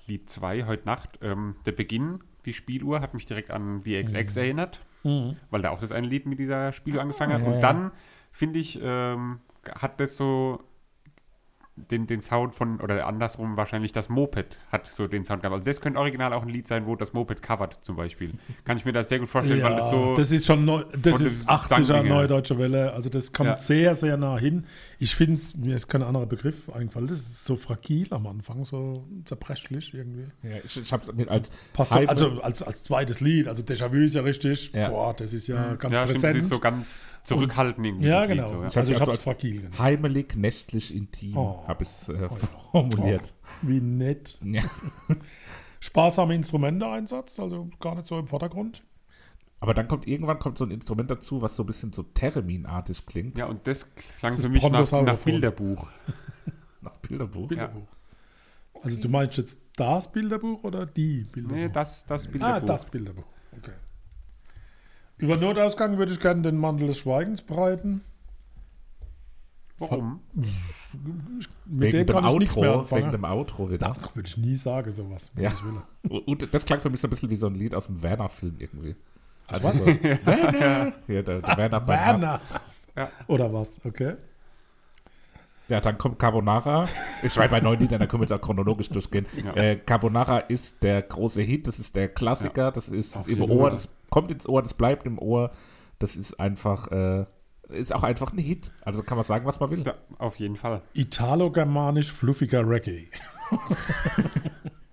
Lied 0.08 0.30
2 0.30 0.66
heute 0.66 0.86
Nacht. 0.86 1.18
Ähm, 1.22 1.56
der 1.66 1.72
Beginn, 1.72 2.20
die 2.46 2.54
Spieluhr, 2.54 3.00
hat 3.00 3.14
mich 3.14 3.26
direkt 3.26 3.50
an 3.50 3.82
DXX 3.84 4.36
erinnert, 4.36 4.82
weil 5.50 5.62
da 5.62 5.70
auch 5.70 5.80
das 5.80 5.92
eine 5.94 6.08
Lied 6.08 6.26
mit 6.26 6.38
dieser 6.40 6.72
Spieluhr 6.74 7.02
angefangen 7.02 7.34
hat. 7.34 7.42
ja, 7.42 7.48
Und 7.48 7.54
ja. 7.54 7.60
dann, 7.62 7.92
finde 8.32 8.60
ich, 8.60 8.80
ähm, 8.84 9.40
hat 9.80 10.00
das 10.00 10.16
so 10.18 10.62
den, 11.78 12.08
den 12.08 12.22
Sound 12.22 12.56
von, 12.56 12.80
oder 12.80 13.06
andersrum 13.06 13.58
wahrscheinlich 13.58 13.92
das 13.92 14.08
Moped 14.08 14.60
hat 14.72 14.88
so 14.88 15.08
den 15.08 15.26
Sound 15.26 15.42
gehabt. 15.42 15.56
Also 15.56 15.70
das 15.70 15.82
könnte 15.82 16.00
original 16.00 16.32
auch 16.32 16.44
ein 16.44 16.50
Lied 16.50 16.68
sein, 16.68 16.86
wo 16.86 16.96
das 16.96 17.12
Moped 17.12 17.42
covert 17.42 17.80
zum 17.82 17.98
Beispiel. 17.98 18.32
Kann 18.64 18.78
ich 18.78 18.86
mir 18.86 18.94
das 18.94 19.10
sehr 19.10 19.20
gut 19.20 19.28
vorstellen, 19.28 19.62
weil 19.62 19.76
das 19.76 19.90
so... 19.90 20.16
das 20.16 20.32
ist 20.32 20.46
schon 20.46 20.64
neu, 20.64 20.84
das 21.02 21.20
ist 21.20 21.50
dem 21.50 21.54
80er 21.54 21.68
Sandding 21.68 21.96
her. 21.96 22.04
Neue 22.04 22.28
Deutsche 22.28 22.58
Welle. 22.58 22.94
Also 22.94 23.10
das 23.10 23.34
kommt 23.34 23.50
Ja. 23.50 23.60
sehr, 23.60 23.94
sehr 23.94 24.16
nah 24.16 24.38
hin. 24.38 24.66
Ich 24.98 25.14
finde 25.16 25.34
es, 25.34 25.56
mir 25.58 25.76
ist 25.76 25.88
kein 25.88 26.04
anderer 26.04 26.26
Begriff 26.26 26.70
eingefallen. 26.70 27.08
Das 27.08 27.20
ist 27.20 27.44
so 27.46 27.58
fragil 27.58 28.08
am 28.12 28.28
Anfang, 28.28 28.64
so 28.64 29.06
zerbrechlich 29.26 29.94
irgendwie. 29.94 30.26
Ja, 30.44 30.58
ich 30.64 30.78
ich 30.78 30.92
habe 30.94 31.04
es 31.12 31.28
als 31.28 31.52
Passt 31.74 31.92
Hype- 31.92 32.10
also 32.10 32.42
als, 32.42 32.64
als 32.64 32.84
zweites 32.84 33.20
Lied. 33.20 33.48
Also 33.48 33.62
Déjà-vu 33.64 33.98
ist 33.98 34.16
ja 34.16 34.22
richtig. 34.22 34.72
Ja. 34.74 34.90
Boah, 34.90 35.14
das 35.14 35.34
ist 35.34 35.48
ja 35.48 35.76
ganz 35.76 35.94
ja, 35.94 36.04
stimmt, 36.04 36.16
das 36.16 36.22
präsent. 36.22 36.38
ist 36.38 36.50
so 36.50 36.60
ganz 36.60 37.08
zurückhaltend 37.24 37.86
irgendwie. 37.86 38.08
ja, 38.08 38.22
das 38.22 38.30
Lied 38.30 38.38
genau. 38.38 38.48
So, 38.48 38.56
ja. 38.56 38.62
Also 38.64 38.80
ich 38.80 38.88
also 38.88 39.02
habe 39.02 39.12
es 39.12 39.22
fragil. 39.22 39.58
genannt. 39.58 39.80
heimelig, 39.80 40.36
nächtlich, 40.38 40.96
intim, 40.96 41.36
Oh. 41.38 41.64
habe 41.68 41.84
ich 41.84 41.90
es 41.90 42.10
äh, 42.10 42.30
formuliert. 42.72 43.34
Wie 43.62 43.82
nett. 43.82 44.38
Ja. 44.44 44.64
sparsame 45.82 46.36
Instrumente-Einsatz, 46.36 47.40
also 47.40 47.70
gar 47.80 47.96
nicht 47.96 48.08
so 48.08 48.18
im 48.18 48.28
Vordergrund. 48.28 48.84
Aber 49.66 49.74
dann 49.74 49.88
kommt 49.88 50.08
irgendwann 50.08 50.38
kommt 50.38 50.60
so 50.60 50.64
ein 50.64 50.70
Instrument 50.70 51.10
dazu, 51.10 51.42
was 51.42 51.56
so 51.56 51.64
ein 51.64 51.66
bisschen 51.66 51.92
so 51.92 52.04
Theremin-artig 52.04 53.04
klingt. 53.08 53.36
Ja, 53.40 53.48
und 53.48 53.66
das 53.66 53.92
klang 53.96 54.36
Das 54.36 54.44
für 54.44 54.50
mich 54.50 54.62
nach, 54.62 54.92
nach. 55.02 55.18
Bilderbuch. 55.18 55.90
Nach 56.82 56.96
Bilderbuch. 56.98 57.48
Bilderbuch. 57.48 57.88
Also 58.84 59.02
du 59.02 59.10
meinst 59.10 59.40
jetzt 59.40 59.60
das 59.76 60.12
Bilderbuch 60.12 60.64
oder 60.64 60.86
die 60.86 61.24
Bilderbuch? 61.32 61.56
Nee, 61.58 61.70
das, 61.70 62.06
das 62.06 62.28
ah, 62.28 62.30
Bilderbuch. 62.30 62.68
das 62.68 62.86
Bilderbuch. 62.86 63.26
Okay. 63.58 63.72
Über 65.18 65.36
Notausgang 65.36 65.98
würde 65.98 66.12
ich 66.12 66.20
gerne 66.20 66.44
den 66.44 66.58
Mantel 66.58 66.86
des 66.86 67.00
Schweigens 67.00 67.42
breiten. 67.42 68.02
Warum? 69.80 70.20
Mit 70.32 70.46
Wegen 71.66 71.92
dem 71.92 72.06
dem 72.06 72.14
kann 72.14 72.26
ich 72.26 72.38
nichts 72.38 72.56
mehr 72.56 72.70
Outro, 72.70 72.80
anfangen. 72.82 73.02
wegen 73.02 73.12
dem 73.14 73.26
Outro 73.26 73.72
wieder. 73.72 73.96
Ach, 74.00 74.16
würde 74.16 74.28
ich 74.30 74.38
nie 74.38 74.58
sagen, 74.58 74.92
sowas. 74.92 75.32
Ja. 75.40 75.52
Und 76.08 76.54
das 76.54 76.66
klang 76.66 76.82
für 76.82 76.92
mich 76.92 77.02
so 77.02 77.08
ein 77.08 77.10
bisschen 77.10 77.32
wie 77.32 77.36
so 77.36 77.48
ein 77.48 77.56
Lied 77.56 77.74
aus 77.74 77.88
dem 77.88 78.04
Werner-Film 78.04 78.58
irgendwie. 78.60 78.96
Also 79.48 79.68
was? 79.68 79.78
so, 79.78 79.86
Werner! 80.26 80.94
Ja, 81.08 81.22
der, 81.22 81.42
der 81.42 81.58
Werner. 81.58 81.88
Werner. 81.88 82.42
Ja. 82.96 83.10
Oder 83.28 83.54
was? 83.54 83.80
Okay. 83.86 84.14
Ja, 85.68 85.82
dann 85.82 85.98
kommt 85.98 86.20
Carbonara. 86.20 86.88
Ich 87.24 87.34
schreibe 87.34 87.52
bei 87.52 87.60
neun 87.60 87.80
Liedern, 87.80 88.00
da 88.00 88.06
können 88.06 88.22
wir 88.22 88.26
jetzt 88.26 88.34
auch 88.34 88.42
chronologisch 88.42 88.90
durchgehen. 88.90 89.26
Ja. 89.44 89.54
Äh, 89.56 89.76
Carbonara 89.78 90.40
ist 90.40 90.84
der 90.84 91.02
große 91.02 91.42
Hit, 91.42 91.68
das 91.68 91.80
ist 91.80 91.96
der 91.96 92.08
Klassiker, 92.08 92.72
das 92.72 92.88
ist 92.88 93.18
Auf 93.18 93.28
im 93.28 93.42
Ohr, 93.50 93.72
das 93.72 93.90
kommt 94.12 94.30
ins 94.30 94.48
Ohr, 94.48 94.62
das 94.62 94.76
bleibt 94.76 95.08
im 95.08 95.18
Ohr. 95.18 95.52
Das 95.98 96.16
ist 96.18 96.40
einfach, 96.40 96.92
äh, 96.92 97.26
ist 97.70 97.96
auch 97.96 98.04
einfach 98.04 98.32
ein 98.32 98.38
Hit. 98.38 98.72
Also 98.84 99.02
kann 99.02 99.18
man 99.18 99.26
sagen, 99.26 99.46
was 99.46 99.60
man 99.60 99.72
will. 99.72 99.84
Ja, 99.84 99.96
auf 100.20 100.36
jeden 100.36 100.56
Fall. 100.56 100.82
Italo-germanisch 100.94 102.12
fluffiger 102.12 102.68
Reggae. 102.68 103.08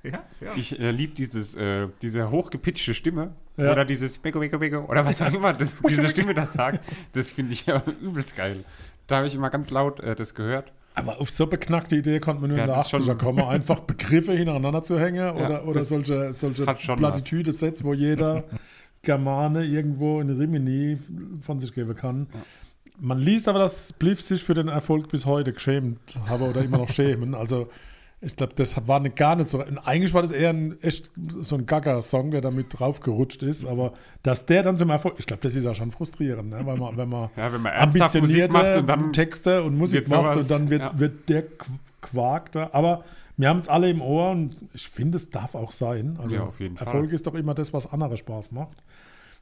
Ja, 0.04 0.24
ja. 0.40 0.56
Ich 0.56 0.78
äh, 0.80 0.90
liebe 0.90 1.14
dieses, 1.14 1.54
äh, 1.54 1.88
diese 2.02 2.30
hochgepitchte 2.30 2.94
Stimme. 2.94 3.34
Ja. 3.56 3.72
Oder 3.72 3.84
dieses 3.84 4.18
Beko, 4.18 4.40
Beko, 4.40 4.58
Beko. 4.58 4.78
Oder 4.88 5.04
was 5.04 5.20
auch 5.20 5.32
immer 5.32 5.52
das, 5.52 5.78
diese 5.88 6.08
Stimme 6.08 6.34
das 6.34 6.52
sagt. 6.54 6.84
Das 7.12 7.30
finde 7.30 7.52
ich 7.52 7.66
ja 7.66 7.82
übelst 8.00 8.36
geil. 8.36 8.64
Da 9.06 9.16
habe 9.18 9.26
ich 9.26 9.34
immer 9.34 9.50
ganz 9.50 9.70
laut 9.70 10.00
äh, 10.00 10.14
das 10.14 10.34
gehört. 10.34 10.72
Aber 10.94 11.20
auf 11.20 11.30
so 11.30 11.46
beknackte 11.46 11.96
Idee 11.96 12.20
konnte 12.20 12.40
man 12.42 12.50
nur 12.50 12.58
Ja, 12.58 12.64
in 12.64 12.68
der 12.68 12.76
das 12.78 12.86
ist 12.86 12.94
80er 12.94 13.04
schon- 13.06 13.18
kommen, 13.18 13.44
einfach 13.44 13.80
Begriffe 13.86 14.32
hintereinander 14.32 14.82
zu 14.82 14.98
hängen 14.98 15.30
oder, 15.36 15.64
oder 15.66 15.80
das 15.80 15.88
solche, 15.88 16.32
solche 16.32 16.64
Plattitüde-Sets, 16.64 17.82
wo 17.84 17.94
jeder 17.94 18.44
Germane 19.02 19.64
irgendwo 19.64 20.20
in 20.20 20.30
Rimini 20.30 20.98
von 21.40 21.58
sich 21.60 21.72
geben 21.74 21.94
kann. 21.96 22.28
Man 23.00 23.18
liest 23.18 23.48
aber, 23.48 23.58
dass 23.58 23.92
Bliff 23.94 24.22
sich 24.22 24.44
für 24.44 24.54
den 24.54 24.68
Erfolg 24.68 25.08
bis 25.08 25.26
heute 25.26 25.52
geschämt 25.52 25.98
habe 26.28 26.44
oder 26.44 26.62
immer 26.62 26.78
noch 26.78 26.90
schämen. 26.90 27.34
Also 27.34 27.68
ich 28.24 28.36
glaube, 28.36 28.54
das 28.54 28.86
war 28.86 29.00
nicht, 29.00 29.16
gar 29.16 29.34
nicht 29.36 29.48
so. 29.48 29.62
Eigentlich 29.84 30.14
war 30.14 30.22
das 30.22 30.30
eher 30.32 30.50
ein, 30.50 30.80
echt 30.80 31.10
so 31.40 31.56
ein 31.56 31.66
Gaga-Song, 31.66 32.30
der 32.30 32.40
damit 32.40 32.66
draufgerutscht 32.78 33.42
ist. 33.42 33.64
Aber 33.66 33.94
dass 34.22 34.46
der 34.46 34.62
dann 34.62 34.78
zum 34.78 34.90
Erfolg, 34.90 35.16
ich 35.18 35.26
glaube, 35.26 35.42
das 35.42 35.54
ist 35.56 35.64
ja 35.64 35.74
schon 35.74 35.90
frustrierend, 35.90 36.50
ne? 36.50 36.60
weil 36.64 36.76
man, 36.76 36.96
wenn 36.96 37.08
man 37.08 37.30
Ja, 37.36 37.52
wenn 37.52 37.60
man 37.62 37.72
ambitionierte 37.74 38.56
macht 38.56 38.76
und 38.76 38.86
dann 38.86 39.12
Texte 39.12 39.62
und 39.64 39.76
Musik 39.76 40.08
macht 40.08 40.22
sowas- 40.22 40.42
und 40.42 40.50
dann 40.50 40.70
wird, 40.70 40.82
ja. 40.82 40.98
wird 40.98 41.28
der 41.28 41.42
Qu- 41.48 41.78
Quark 42.00 42.52
da. 42.52 42.70
Aber 42.72 43.04
wir 43.36 43.48
haben 43.48 43.58
es 43.58 43.68
alle 43.68 43.90
im 43.90 44.00
Ohr 44.00 44.30
und 44.30 44.56
ich 44.72 44.88
finde, 44.88 45.16
es 45.16 45.30
darf 45.30 45.54
auch 45.56 45.72
sein. 45.72 46.16
Also 46.22 46.34
Ja, 46.34 46.42
auf 46.44 46.60
jeden 46.60 46.76
Fall. 46.76 46.86
Erfolg 46.86 47.12
ist 47.12 47.26
doch 47.26 47.34
immer 47.34 47.54
das, 47.54 47.72
was 47.72 47.92
andere 47.92 48.16
Spaß 48.16 48.52
macht. 48.52 48.82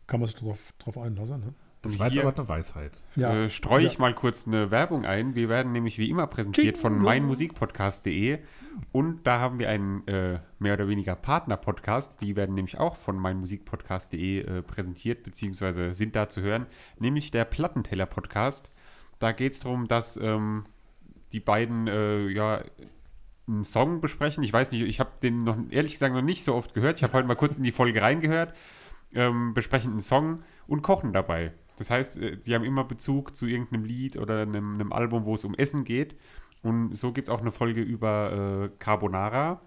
Kann 0.06 0.20
man 0.20 0.26
sich 0.26 0.36
drauf, 0.36 0.72
drauf 0.78 0.96
einlassen. 0.96 1.40
Ne? 1.40 1.52
Das 1.82 1.98
war 1.98 2.06
jetzt 2.08 2.12
hier- 2.14 2.26
aber 2.26 2.36
eine 2.36 2.48
Weisheit. 2.48 2.92
äh, 3.16 3.48
streue 3.48 3.86
ich 3.86 3.94
Ja. 3.94 4.00
mal 4.00 4.14
kurz 4.14 4.46
eine 4.46 4.70
Werbung 4.70 5.06
ein. 5.06 5.34
Wir 5.34 5.48
werden 5.48 5.72
nämlich 5.72 5.98
wie 5.98 6.10
immer 6.10 6.26
präsentiert 6.26 6.76
von 6.76 6.92
Jingle. 6.94 7.06
meinmusikpodcast.de 7.06 8.38
und 8.92 9.26
da 9.26 9.40
haben 9.40 9.58
wir 9.58 9.68
einen 9.70 10.06
äh, 10.06 10.40
mehr 10.58 10.74
oder 10.74 10.88
weniger 10.88 11.14
Partner-Podcast. 11.16 12.20
Die 12.20 12.36
werden 12.36 12.54
nämlich 12.54 12.78
auch 12.78 12.96
von 12.96 13.16
meinmusikpodcast.de 13.16 14.40
äh, 14.58 14.62
präsentiert, 14.62 15.22
beziehungsweise 15.22 15.94
sind 15.94 16.16
da 16.16 16.28
zu 16.28 16.42
hören, 16.42 16.66
nämlich 16.98 17.30
der 17.30 17.44
Plattenteller-Podcast. 17.46 18.70
Da 19.18 19.32
geht 19.32 19.54
es 19.54 19.60
darum, 19.60 19.88
dass 19.88 20.16
ähm, 20.18 20.64
die 21.32 21.40
beiden 21.40 21.86
äh, 21.86 22.28
ja 22.28 22.62
einen 23.48 23.64
Song 23.64 24.00
besprechen. 24.00 24.42
Ich 24.44 24.52
weiß 24.52 24.70
nicht, 24.72 24.82
ich 24.82 25.00
habe 25.00 25.10
den 25.22 25.38
noch 25.38 25.56
ehrlich 25.70 25.92
gesagt 25.94 26.14
noch 26.14 26.22
nicht 26.22 26.44
so 26.44 26.54
oft 26.54 26.74
gehört. 26.74 26.98
Ich 26.98 27.02
habe 27.02 27.14
heute 27.14 27.26
mal 27.26 27.34
kurz 27.36 27.56
in 27.56 27.62
die 27.64 27.72
Folge 27.72 28.02
reingehört. 28.02 28.54
Ähm, 29.12 29.54
besprechen 29.54 29.90
einen 29.92 30.00
Song 30.00 30.42
und 30.68 30.82
kochen 30.82 31.12
dabei. 31.12 31.52
Das 31.80 31.88
heißt, 31.88 32.18
äh, 32.18 32.36
die 32.36 32.54
haben 32.54 32.64
immer 32.64 32.84
Bezug 32.84 33.34
zu 33.34 33.46
irgendeinem 33.46 33.84
Lied 33.84 34.18
oder 34.18 34.42
einem, 34.42 34.74
einem 34.74 34.92
Album, 34.92 35.24
wo 35.24 35.34
es 35.34 35.46
um 35.46 35.54
Essen 35.54 35.84
geht. 35.84 36.14
Und 36.62 36.94
so 36.94 37.10
gibt 37.10 37.28
es 37.28 37.34
auch 37.34 37.40
eine 37.40 37.52
Folge 37.52 37.80
über 37.80 38.68
äh, 38.68 38.70
Carbonara, 38.78 39.62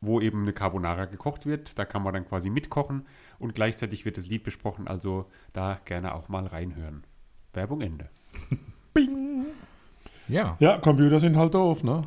wo 0.00 0.20
eben 0.20 0.42
eine 0.42 0.52
Carbonara 0.52 1.04
gekocht 1.04 1.46
wird. 1.46 1.78
Da 1.78 1.84
kann 1.84 2.02
man 2.02 2.14
dann 2.14 2.26
quasi 2.26 2.50
mitkochen 2.50 3.06
und 3.38 3.54
gleichzeitig 3.54 4.04
wird 4.04 4.18
das 4.18 4.26
Lied 4.26 4.42
besprochen. 4.42 4.88
Also 4.88 5.30
da 5.52 5.78
gerne 5.84 6.14
auch 6.14 6.28
mal 6.28 6.46
reinhören. 6.48 7.04
Werbung 7.52 7.80
Ende. 7.80 8.10
Bing. 8.92 9.46
Ja. 10.26 10.56
Ja, 10.58 10.78
Computer 10.78 11.20
sind 11.20 11.36
halt 11.36 11.54
doof, 11.54 11.84
ne? 11.84 12.02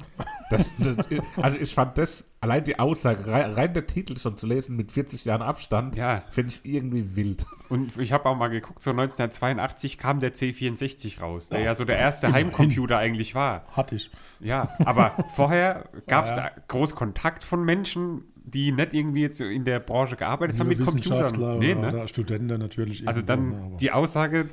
Das, 0.50 0.62
das, 0.78 0.98
also 1.42 1.58
ich 1.58 1.74
fand 1.74 1.98
das, 1.98 2.26
allein 2.42 2.64
die 2.64 2.78
Aussage, 2.80 3.26
rein, 3.28 3.52
rein 3.54 3.74
der 3.74 3.88
Titel 3.88 4.18
schon 4.18 4.38
zu 4.38 4.46
lesen 4.46 4.76
mit 4.76 4.92
40 4.92 5.26
Jahren 5.26 5.42
Abstand, 5.42 5.96
Ja. 5.96 6.24
finde 6.30 6.54
ich 6.54 6.66
irgendwie 6.72 7.16
wild. 7.16 7.46
Und 7.70 7.98
ich 7.98 8.12
habe 8.12 8.28
auch 8.30 8.36
mal 8.36 8.50
geguckt, 8.50 8.82
so 8.84 8.92
1982 8.92 9.98
kam 9.98 10.20
der 10.20 10.34
C64 10.34 11.20
raus, 11.22 11.50
der 11.50 11.60
Ja, 11.60 11.66
ja 11.66 11.76
so 11.76 11.86
der 11.86 11.98
erste 11.98 12.28
immerhin. 12.28 12.48
Heimcomputer 12.48 12.98
eigentlich 12.98 13.36
war. 13.36 13.66
Hatte 13.72 13.96
ich. 13.96 14.12
Ja, 14.40 14.76
aber 14.86 15.26
vorher 15.36 15.86
gab 16.08 16.26
es 16.26 16.32
Ja, 16.32 16.38
ja. 16.38 16.50
da 16.56 16.62
groß 16.68 16.96
Kontakt 16.96 17.44
von 17.44 17.64
Menschen, 17.64 18.24
die 18.36 18.72
nicht 18.74 18.94
irgendwie 18.94 19.22
jetzt 19.22 19.38
so 19.38 19.46
in 19.46 19.64
der 19.64 19.80
Branche 19.80 20.18
gearbeitet 20.18 20.60
haben 20.60 20.68
Nur 20.68 20.78
mit 20.78 20.86
Computern. 20.86 21.60
Nee, 21.60 21.74
oder, 21.76 21.92
ne? 21.94 22.08
Studenten 22.10 22.60
natürlich. 22.60 23.08
Also 23.08 23.22
dann 23.22 23.50
ne, 23.50 23.62
aber- 23.66 23.78
die 23.78 23.92
Aussage, 23.92 24.50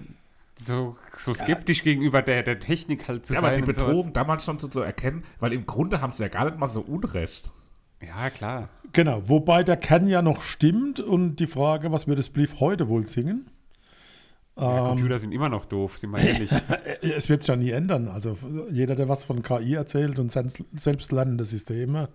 so, 0.64 0.96
so 1.16 1.34
skeptisch 1.34 1.82
gegenüber 1.84 2.22
der, 2.22 2.42
der 2.42 2.60
Technik 2.60 3.08
halt 3.08 3.26
zu 3.26 3.34
Ja, 3.34 3.40
sein. 3.40 3.50
aber 3.50 3.60
die. 3.60 3.66
Bedrohung 3.66 4.12
damals 4.12 4.44
schon 4.44 4.58
so 4.58 4.68
zu 4.68 4.80
erkennen, 4.80 5.24
weil 5.38 5.52
im 5.52 5.66
Grunde 5.66 6.00
haben 6.00 6.12
sie 6.12 6.22
ja 6.22 6.28
gar 6.28 6.44
nicht 6.44 6.58
mal 6.58 6.68
so 6.68 6.80
Unrecht. 6.80 7.50
Ja, 8.06 8.30
klar. 8.30 8.68
Genau, 8.92 9.22
wobei 9.28 9.62
der 9.62 9.76
Kern 9.76 10.06
ja 10.08 10.22
noch 10.22 10.42
stimmt 10.42 11.00
und 11.00 11.36
die 11.36 11.46
Frage, 11.46 11.92
was 11.92 12.06
würde 12.06 12.22
Spliff 12.22 12.60
heute 12.60 12.88
wohl 12.88 13.06
singen? 13.06 13.50
Ja, 14.58 14.78
Ähm, 14.78 14.84
Computer 14.86 15.18
sind 15.18 15.32
immer 15.32 15.48
noch 15.48 15.64
doof, 15.66 15.98
sind 15.98 16.10
wir 16.10 16.18
ehrlich. 16.26 16.50
Es 17.02 17.28
wird 17.28 17.42
sich 17.42 17.48
ja 17.48 17.56
nie 17.56 17.70
ändern. 17.70 18.08
Also 18.08 18.36
jeder, 18.70 18.94
der 18.94 19.08
was 19.08 19.24
von 19.24 19.42
KI 19.42 19.74
erzählt 19.74 20.18
und 20.18 20.32
selbst- 20.32 20.64
selbstlernende 20.76 21.44
Systeme, 21.44 22.08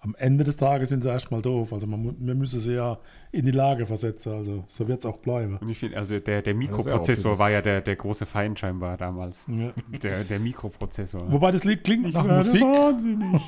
am 0.00 0.14
Ende 0.18 0.44
des 0.44 0.56
Tages 0.56 0.90
sind 0.90 1.02
sie 1.02 1.08
erstmal 1.08 1.42
doof. 1.42 1.72
Also 1.72 1.86
man, 1.86 2.16
wir 2.18 2.34
müssen 2.34 2.60
sie 2.60 2.74
ja 2.74 2.98
in 3.32 3.44
die 3.44 3.50
Lage 3.50 3.86
versetzen. 3.86 4.32
Also 4.32 4.64
so 4.68 4.86
wird 4.88 5.00
es 5.00 5.06
auch 5.06 5.16
bleiben. 5.18 5.56
Und 5.58 5.68
ich 5.68 5.78
finde, 5.78 5.96
also 5.96 6.18
der, 6.18 6.42
der 6.42 6.52
ja 6.52 6.58
Mikroprozessor 6.58 7.32
auch 7.32 7.38
war 7.38 7.50
ja 7.50 7.62
der, 7.62 7.80
der 7.80 7.96
große 7.96 8.26
Feind 8.26 8.58
scheinbar 8.58 8.96
damals. 8.96 9.46
Ja. 9.48 9.72
Der, 10.02 10.24
der 10.24 10.38
Mikroprozessor. 10.38 11.30
Wobei 11.32 11.50
das 11.50 11.64
Lied 11.64 11.84
klingt 11.84 12.12
nach 12.12 12.26
Musik. 12.26 12.62
wahnsinnig. 12.62 13.42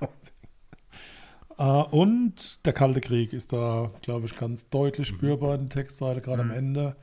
Äh, 1.58 1.64
und 1.64 2.64
der 2.64 2.72
Kalte 2.72 3.00
Krieg 3.00 3.34
ist 3.34 3.52
da, 3.52 3.90
glaube 4.00 4.24
ich, 4.24 4.36
ganz 4.36 4.70
deutlich 4.70 5.06
spürbar 5.08 5.54
in 5.54 5.68
der 5.68 5.82
Textzeile, 5.82 6.22
gerade 6.22 6.40
am 6.40 6.50
Ende. 6.50 6.96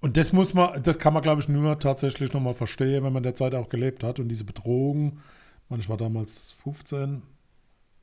Und 0.00 0.16
das 0.16 0.32
muss 0.32 0.54
man, 0.54 0.82
das 0.82 0.98
kann 0.98 1.12
man, 1.12 1.22
glaube 1.22 1.40
ich, 1.40 1.48
nur 1.48 1.78
tatsächlich 1.78 2.32
nochmal 2.32 2.54
verstehen, 2.54 3.04
wenn 3.04 3.12
man 3.12 3.22
der 3.22 3.34
Zeit 3.34 3.54
auch 3.54 3.68
gelebt 3.68 4.02
hat. 4.02 4.18
Und 4.18 4.28
diese 4.28 4.44
Bedrohung, 4.44 5.18
ich 5.78 5.88
war 5.88 5.96
damals 5.96 6.52
15, 6.62 7.22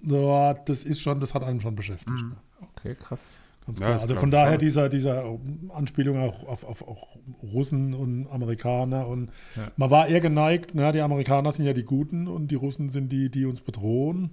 ja, 0.01 0.53
das 0.53 0.83
ist 0.83 1.01
schon, 1.01 1.19
das 1.19 1.33
hat 1.33 1.43
einen 1.43 1.61
schon 1.61 1.75
beschäftigt. 1.75 2.09
Mhm. 2.09 2.35
Okay, 2.75 2.95
krass. 2.95 3.29
Ganz 3.65 3.79
Ja, 3.79 3.85
klar. 3.85 3.93
das 3.99 4.01
also 4.03 4.15
von 4.15 4.31
daher 4.31 4.51
schon. 4.53 4.59
dieser, 4.59 4.89
dieser 4.89 5.37
Anspielung 5.69 6.17
auch 6.19 6.43
auf, 6.47 6.63
auf, 6.63 6.81
auf 6.87 6.97
Russen 7.43 7.93
und 7.93 8.27
Amerikaner. 8.27 9.07
Und 9.07 9.29
Ja. 9.55 9.71
man 9.77 9.91
war 9.91 10.07
eher 10.07 10.21
geneigt, 10.21 10.71
na, 10.73 10.91
die 10.91 11.01
Amerikaner 11.01 11.51
sind 11.51 11.65
ja 11.65 11.73
die 11.73 11.83
Guten 11.83 12.27
und 12.27 12.47
die 12.49 12.55
Russen 12.55 12.89
sind 12.89 13.09
die, 13.11 13.29
die 13.29 13.45
uns 13.45 13.61
bedrohen. 13.61 14.31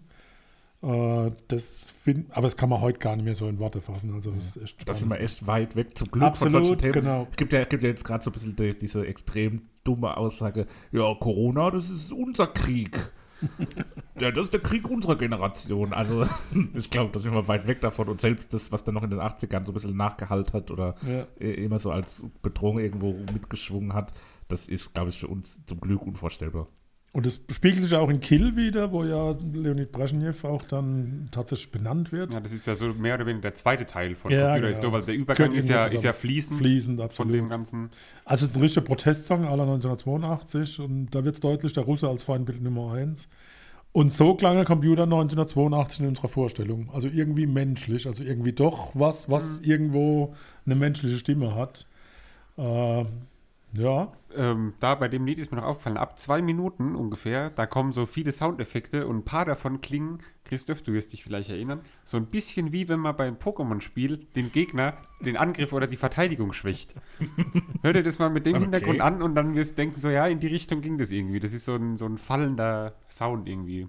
Äh, 0.83 1.31
das 1.49 1.91
find, 1.91 2.31
aber 2.33 2.43
das 2.43 2.57
kann 2.57 2.69
man 2.69 2.81
heute 2.81 2.99
gar 2.99 3.17
nicht 3.17 3.25
mehr 3.25 3.35
so 3.35 3.49
in 3.49 3.59
Worte 3.59 3.81
fassen. 3.81 4.13
Also 4.15 4.33
es 4.39 4.57
ist 4.57 4.63
echt 4.63 4.89
Da 4.89 4.95
sind 4.95 5.09
wir 5.09 5.21
echt 5.21 5.47
weit 5.47 5.75
weg, 5.75 5.97
zum 5.97 6.11
Glück 6.11 6.37
von 6.37 6.47
Absolut, 6.49 6.67
solchen 6.67 6.79
Themen. 6.79 6.93
genau. 6.93 7.27
Es 7.31 7.37
gibt 7.37 7.53
ja, 7.53 7.65
gibt 7.65 7.83
ja 7.83 7.89
jetzt 7.89 8.05
gerade 8.05 8.23
so 8.23 8.31
ein 8.31 8.33
bisschen 8.35 8.57
die, 8.57 8.77
diese 8.77 9.07
extrem 9.07 9.63
dumme 9.85 10.17
Aussage, 10.17 10.67
ja, 10.93 11.15
Corona, 11.19 11.71
das 11.71 11.91
ist 11.91 12.13
unser 12.13 12.47
Krieg. 12.49 13.11
ja, 14.21 14.31
das 14.31 14.45
ist 14.45 14.53
der 14.53 14.61
Krieg 14.61 14.89
unserer 14.89 15.17
Generation. 15.17 15.93
Also 15.93 16.25
ich 16.75 16.91
glaube, 16.91 17.13
da 17.13 17.21
sind 17.21 17.33
wir 17.35 17.49
weit 17.49 17.67
weg 17.67 17.81
davon. 17.81 18.09
Und 18.09 18.21
selbst 18.21 18.53
das, 18.53 18.73
was 18.73 18.85
dann 18.85 18.95
noch 18.95 19.03
in 19.03 19.11
den 19.11 19.21
80ern 19.21 19.65
so 19.67 19.73
ein 19.73 19.75
bisschen 19.75 19.97
nachgehalten 19.97 20.53
hat 20.55 20.71
oder 20.71 20.95
Ja. 21.07 21.25
immer 21.45 21.79
so 21.79 21.91
als 21.91 22.23
Bedrohung 22.43 22.79
irgendwo 22.79 23.13
mitgeschwungen 23.33 23.93
hat, 23.95 24.13
das 24.49 24.69
ist, 24.69 24.95
glaube 24.95 25.11
ich, 25.11 25.19
für 25.19 25.29
uns 25.29 25.61
zum 25.67 25.81
Glück 25.81 26.03
unvorstellbar. 26.03 26.69
Und 27.17 27.25
das 27.25 27.41
spiegelt 27.51 27.83
sich 27.83 27.95
auch 27.95 28.11
in 28.11 28.21
Kill 28.21 28.57
wieder, 28.57 28.93
wo 28.93 29.03
ja 29.03 29.35
Leonid 29.55 29.91
Brezhnev 29.91 30.45
auch 30.45 30.65
dann 30.65 31.31
tatsächlich 31.31 31.73
benannt 31.73 32.13
wird. 32.13 32.35
Ja, 32.35 32.41
das 32.41 32.53
ist 32.53 32.67
ja 32.67 32.75
so 32.75 32.93
mehr 32.93 33.15
oder 33.15 33.25
weniger 33.25 33.41
der 33.41 33.55
zweite 33.55 33.87
Teil 33.87 34.15
von 34.15 34.31
Ja, 34.31 34.49
Computer 34.49 34.69
genau. 34.69 34.83
doof. 34.83 34.95
Also 34.97 35.07
der 35.07 35.15
Übergang 35.15 35.53
ist 35.55 35.71
ja, 35.71 35.87
ist 35.87 36.05
ja 36.05 36.13
fließend, 36.13 36.59
Fließend, 36.59 37.11
von 37.15 37.33
dem 37.33 37.49
ganzen. 37.49 37.89
Also 38.27 38.45
es 38.45 38.51
ist 38.51 38.57
ein 38.57 38.61
richtiger 38.61 38.85
Protestsong 38.85 39.47
aller 39.47 39.63
1982 39.63 40.79
und 40.81 41.09
da 41.15 41.25
wird 41.25 41.37
es 41.37 41.41
deutlich, 41.41 41.73
der 41.73 41.85
Russe 41.85 42.07
als 42.07 42.23
Feindbild 42.23 42.61
Nummer 42.61 42.93
eins. 42.93 43.31
Und 43.93 44.13
so 44.13 44.35
klang 44.35 44.57
der 44.57 44.67
Computer 44.67 45.05
1982 45.05 46.01
in 46.01 46.09
unserer 46.09 46.29
Vorstellung. 46.29 46.91
Also 46.93 47.09
irgendwie 47.09 47.47
menschlich, 47.47 48.07
also 48.07 48.23
irgendwie 48.25 48.53
doch 48.53 48.91
was, 48.93 49.31
was 49.31 49.61
irgendwo 49.61 50.35
eine 50.67 50.75
menschliche 50.75 51.17
Stimme 51.17 51.55
hat. 51.55 51.87
Äh, 52.59 53.07
ja, 53.77 54.13
ähm, 54.35 54.75
da 54.81 54.95
bei 54.95 55.09
dem 55.09 55.27
Lied 55.27 55.39
ist 55.39 55.51
mir 55.51 55.59
noch 55.59 55.67
aufgefallen, 55.67 55.97
ab 55.97 56.19
zwei 56.19 56.43
Minuten 56.43 56.95
ungefähr, 56.95 57.51
da 57.51 57.67
kommen 57.67 57.93
so 57.93 58.07
viele 58.07 58.33
Soundeffekte 58.33 59.07
und 59.07 59.19
ein 59.19 59.25
paar 59.25 59.45
davon 59.45 59.81
klingen, 59.81 60.19
Christoph, 60.45 60.83
du 60.83 60.93
wirst 60.93 61.13
dich 61.13 61.25
vielleicht 61.25 61.51
erinnern, 61.51 61.81
so 62.05 62.17
ein 62.17 62.27
bisschen 62.27 62.73
wie 62.73 62.89
wenn 62.89 63.01
man 63.01 63.17
beim 63.17 63.37
Pokémon-Spiel 63.37 64.19
den 64.37 64.53
Gegner 64.53 64.97
den 65.21 65.37
Angriff 65.37 65.73
oder 65.73 65.87
die 65.87 65.97
Verteidigung 65.97 66.53
schwächt. 66.53 66.95
Hör 67.83 67.93
dir 67.93 68.03
das 68.03 68.19
mal 68.19 68.31
mit 68.31 68.47
dem 68.47 68.57
Okay. 68.57 68.65
Hintergrund 68.65 69.01
an 69.01 69.23
und 69.23 69.35
dann 69.35 69.55
wirst 69.55 69.73
du 69.73 69.77
denken, 69.77 69.97
so 69.97 70.09
ja, 70.09 70.27
in 70.27 70.41
die 70.41 70.47
Richtung 70.47 70.81
ging 70.81 70.99
das 70.99 71.11
irgendwie. 71.11 71.41
Das 71.41 71.53
ist 71.53 71.65
so 71.65 71.75
ein, 71.75 71.97
so 71.97 72.07
ein 72.07 72.19
fallender 72.19 72.95
Sound 73.09 73.49
irgendwie. 73.49 73.89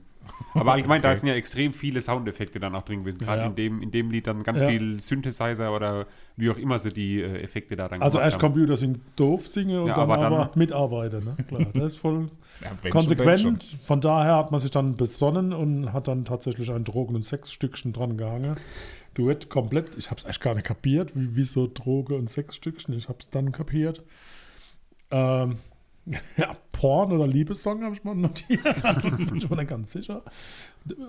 Aber 0.54 0.74
allgemein, 0.74 1.02
da 1.02 1.10
Okay. 1.10 1.20
sind 1.20 1.30
ja 1.30 1.36
extrem 1.36 1.72
viele 1.74 2.02
Soundeffekte 2.02 2.60
dann 2.60 2.74
auch 2.76 2.84
drin 2.84 3.02
gewesen. 3.02 3.20
Gerade 3.20 3.42
Ja. 3.44 3.48
in, 3.48 3.56
dem, 3.56 3.82
in 3.82 3.92
dem 3.92 4.10
Lied 4.12 4.28
dann 4.28 4.42
ganz 4.44 4.60
Ja. 4.62 4.68
viel 4.70 5.00
Synthesizer 5.00 5.74
oder 5.76 6.08
wie 6.36 6.50
auch 6.50 6.58
immer 6.58 6.80
sie 6.80 6.92
die 6.92 7.22
äh, 7.22 7.42
Effekte 7.44 7.76
da 7.76 7.88
dann 7.88 8.02
also 8.02 8.20
erst. 8.20 8.40
Computer 8.40 8.78
sind 8.78 9.00
doof 9.16 9.48
singen 9.48 9.80
und 9.82 9.88
Ja, 9.88 9.96
dann 9.96 10.10
aber 10.12 10.18
aber, 10.26 10.38
dann- 10.46 10.50
mitarbeiten. 10.60 11.26
Ne? 11.26 11.36
Klar, 11.48 11.66
das 11.74 11.94
ist 11.94 11.98
voll 12.00 12.28
konsequent. 12.90 13.42
schon. 13.42 13.80
Von 13.86 14.02
daher 14.02 14.36
hat 14.38 14.52
man 14.52 14.60
sich 14.60 14.72
dann 14.72 14.96
besonnen 14.98 15.54
und 15.54 15.94
hat 15.94 16.08
dann 16.08 16.26
tatsächlich 16.26 16.72
ein 16.72 16.84
Drogen- 16.84 17.16
und 17.16 17.26
Sexstückchen 17.26 17.94
dran 17.94 18.18
gehangen. 18.18 18.56
Duett 19.14 19.50
komplett. 19.50 19.92
Ich 19.98 20.12
habe 20.12 20.20
es 20.20 20.26
echt 20.26 20.42
gar 20.42 20.54
nicht 20.54 20.66
kapiert, 20.66 21.16
wie, 21.16 21.36
wieso 21.36 21.68
Droge 21.72 22.16
und 22.16 22.30
Sexstückchen. 22.30 22.96
Ich 22.96 23.10
habe 23.10 23.18
es 23.20 23.30
dann 23.30 23.52
kapiert. 23.52 24.04
Ähm, 25.10 25.58
ja, 26.38 26.56
Porn 26.72 27.12
oder 27.12 27.28
Liebessong 27.28 27.84
habe 27.84 27.96
ich 27.96 28.04
mal 28.04 28.16
notiert. 28.16 28.62
Also 28.84 29.12
bin 29.12 29.36
ich 29.36 29.50
mir 29.50 29.56
nicht 29.58 29.70
ganz 29.70 29.92
sicher. 29.92 30.24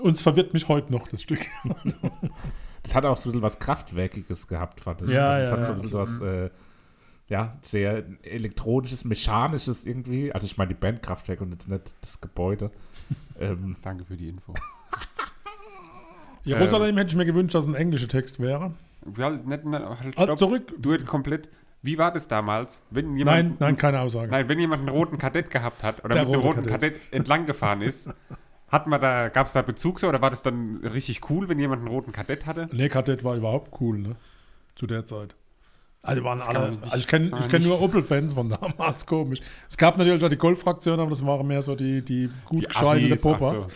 Und 0.03 0.17
es 0.17 0.23
verwirrt 0.23 0.53
mich 0.55 0.69
heute 0.69 0.93
noch, 0.93 1.09
das 1.09 1.23
Stück. 1.23 1.41
Das 2.85 2.95
hat 2.95 3.05
auch 3.05 3.19
so 3.19 3.29
ein 3.29 3.33
bisschen 3.33 3.43
was 3.43 3.59
Kraftwerkiges 3.59 4.47
gehabt, 4.47 4.81
fand 4.81 5.03
ich. 5.03 5.11
Ja, 5.11 5.31
also 5.31 5.45
es 5.45 5.51
ja, 5.51 5.57
hat 5.57 5.67
so 5.67 5.73
ein 5.73 5.83
bisschen 5.83 5.99
was, 5.99 6.21
äh, 6.21 6.51
ja, 7.29 7.59
sehr 7.61 8.05
elektronisches, 8.23 9.05
mechanisches 9.05 9.85
irgendwie. 9.85 10.33
Also 10.33 10.47
ich 10.47 10.57
meine 10.57 10.69
die 10.69 10.75
Band 10.81 11.03
Kraftwerk 11.03 11.43
und 11.43 11.51
jetzt 11.53 11.69
nicht 11.69 11.93
das 12.01 12.19
Gebäude. 12.21 12.71
ähm, 13.39 13.77
Danke 13.83 14.07
für 14.07 14.17
die 14.17 14.29
Info. 14.29 14.55
Jerusalem 16.45 16.97
hätte 16.97 17.11
ich 17.11 17.17
mir 17.17 17.27
gewünscht, 17.27 17.55
dass 17.55 17.67
ein 17.67 17.75
englischer 17.75 18.09
Text 18.09 18.41
wäre. 18.41 18.73
Ja, 19.17 19.31
nicht, 19.31 19.65
nicht, 19.65 19.81
halt, 19.83 20.17
Ah, 20.17 20.23
stopp. 20.23 20.39
zurück. 20.39 20.73
Duett 20.79 21.05
komplett. 21.05 21.49
Wie 21.83 21.97
war 21.99 22.13
das 22.13 22.27
damals? 22.29 22.83
Wenn 22.91 23.15
Nein, 23.15 23.17
jemand, 23.19 23.61
nein, 23.61 23.77
keine 23.77 24.01
Aussage. 24.01 24.31
Nein, 24.31 24.49
wenn 24.49 24.59
jemand 24.59 24.81
einen 24.81 24.89
roten 24.97 25.17
Kadett 25.19 25.51
gehabt 25.51 25.83
hat 25.85 26.05
oder 26.05 26.15
Der 26.15 26.25
mit 26.25 26.35
einem 26.35 26.43
rote 26.45 26.59
roten 26.61 26.69
Kadett, 26.71 26.97
entlang 27.13 27.47
gefahren 27.47 27.83
ist, 27.83 28.11
hat 28.69 28.87
man 28.87 29.01
da, 29.01 29.29
gab 29.29 29.47
es 29.47 29.53
da 29.53 29.63
Bezug 29.63 30.01
so 30.01 30.09
oder 30.09 30.21
war 30.21 30.31
das 30.31 30.43
dann 30.43 30.79
richtig 30.85 31.31
cool, 31.31 31.49
wenn 31.49 31.59
jemand 31.59 31.81
einen 31.81 31.89
roten 31.89 32.13
Kadett 32.13 32.47
hatte? 32.47 32.69
Nee, 32.73 32.89
Kadett 32.89 33.23
war 33.25 33.37
überhaupt 33.37 33.81
cool, 33.81 33.99
ne? 33.99 34.17
Zu 34.75 34.87
der 34.87 35.05
Zeit. 35.05 35.35
Also 36.03 36.23
waren 36.25 36.39
kann 36.41 36.57
alle. 36.57 36.71
nicht- 36.73 36.85
also 36.85 36.97
ich 36.97 37.07
kenne 37.09 37.31
ich 37.41 37.49
kenn 37.49 37.63
nur 37.63 37.81
Opel-Fans 37.81 38.33
von 38.35 38.49
damals, 38.61 39.07
komisch. 39.07 39.41
Es 39.69 39.77
gab 39.77 39.99
natürlich 39.99 40.23
auch 40.25 40.29
die 40.29 40.37
Golf-Fraktion, 40.37 40.99
aber 41.01 41.11
das 41.11 41.25
waren 41.25 41.47
mehr 41.47 41.63
so 41.63 41.75
die, 41.75 42.03
die 42.03 42.31
gut 42.45 42.63
Die 42.63 42.69
ach 42.75 42.83
Popas. 43.21 43.65
so. 43.65 43.71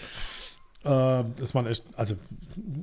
Äh, 0.84 1.24
das 1.38 1.54
waren 1.54 1.66
echt, 1.66 1.84
also 1.96 2.14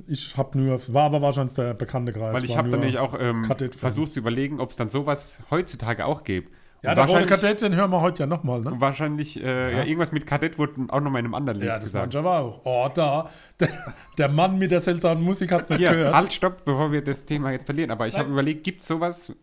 ich 0.06 0.36
habe 0.36 0.58
nur, 0.58 0.80
war 0.88 1.04
aber 1.04 1.20
wahrscheinlich 1.20 1.54
der 1.54 1.74
bekannte 1.74 2.12
Kreis. 2.12 2.34
Weil 2.34 2.44
ich 2.44 2.56
habe 2.56 2.70
dann 2.70 2.80
nämlich 2.80 2.98
auch 2.98 3.18
ähm, 3.18 3.44
versucht 3.72 4.14
zu 4.14 4.20
überlegen, 4.20 4.60
ob 4.60 4.70
es 4.70 4.76
dann 4.76 4.88
sowas 4.88 5.38
heutzutage 5.50 6.06
auch 6.06 6.24
gäbe. 6.24 6.48
Ja, 6.82 6.94
der 6.94 7.04
rote 7.04 7.26
Kadett, 7.26 7.60
den 7.60 7.74
hören 7.74 7.90
wir 7.90 8.00
heute 8.00 8.20
ja 8.20 8.26
nochmal, 8.26 8.62
ne? 8.62 8.72
wahrscheinlich 8.78 9.42
äh, 9.42 9.72
ja. 9.72 9.84
irgendwas 9.84 10.12
mit 10.12 10.26
Kadett 10.26 10.58
wurde 10.58 10.86
auch 10.88 11.00
nochmal 11.00 11.20
in 11.20 11.26
einem 11.26 11.34
anderen 11.34 11.58
Lied 11.58 11.68
Ja, 11.68 11.74
das 11.74 11.84
gesagt. 11.84 12.04
manche 12.04 12.18
aber 12.20 12.38
auch. 12.38 12.60
Oh, 12.64 12.88
da, 12.94 13.28
der, 13.58 13.68
der 14.16 14.28
Mann 14.30 14.58
mit 14.58 14.70
der 14.70 14.80
seltsamen 14.80 15.22
Musik 15.22 15.52
hat 15.52 15.62
es 15.62 15.68
nicht 15.68 15.78
Hier, 15.80 15.90
gehört. 15.90 16.14
halt, 16.14 16.32
stopp, 16.32 16.64
bevor 16.64 16.90
wir 16.90 17.04
das 17.04 17.26
Thema 17.26 17.50
jetzt 17.50 17.66
verlieren. 17.66 17.90
Aber 17.90 18.06
ich 18.06 18.18
habe 18.18 18.30
überlegt, 18.30 18.64
gibt 18.64 18.80
es 18.80 18.88
sowas? 18.88 19.36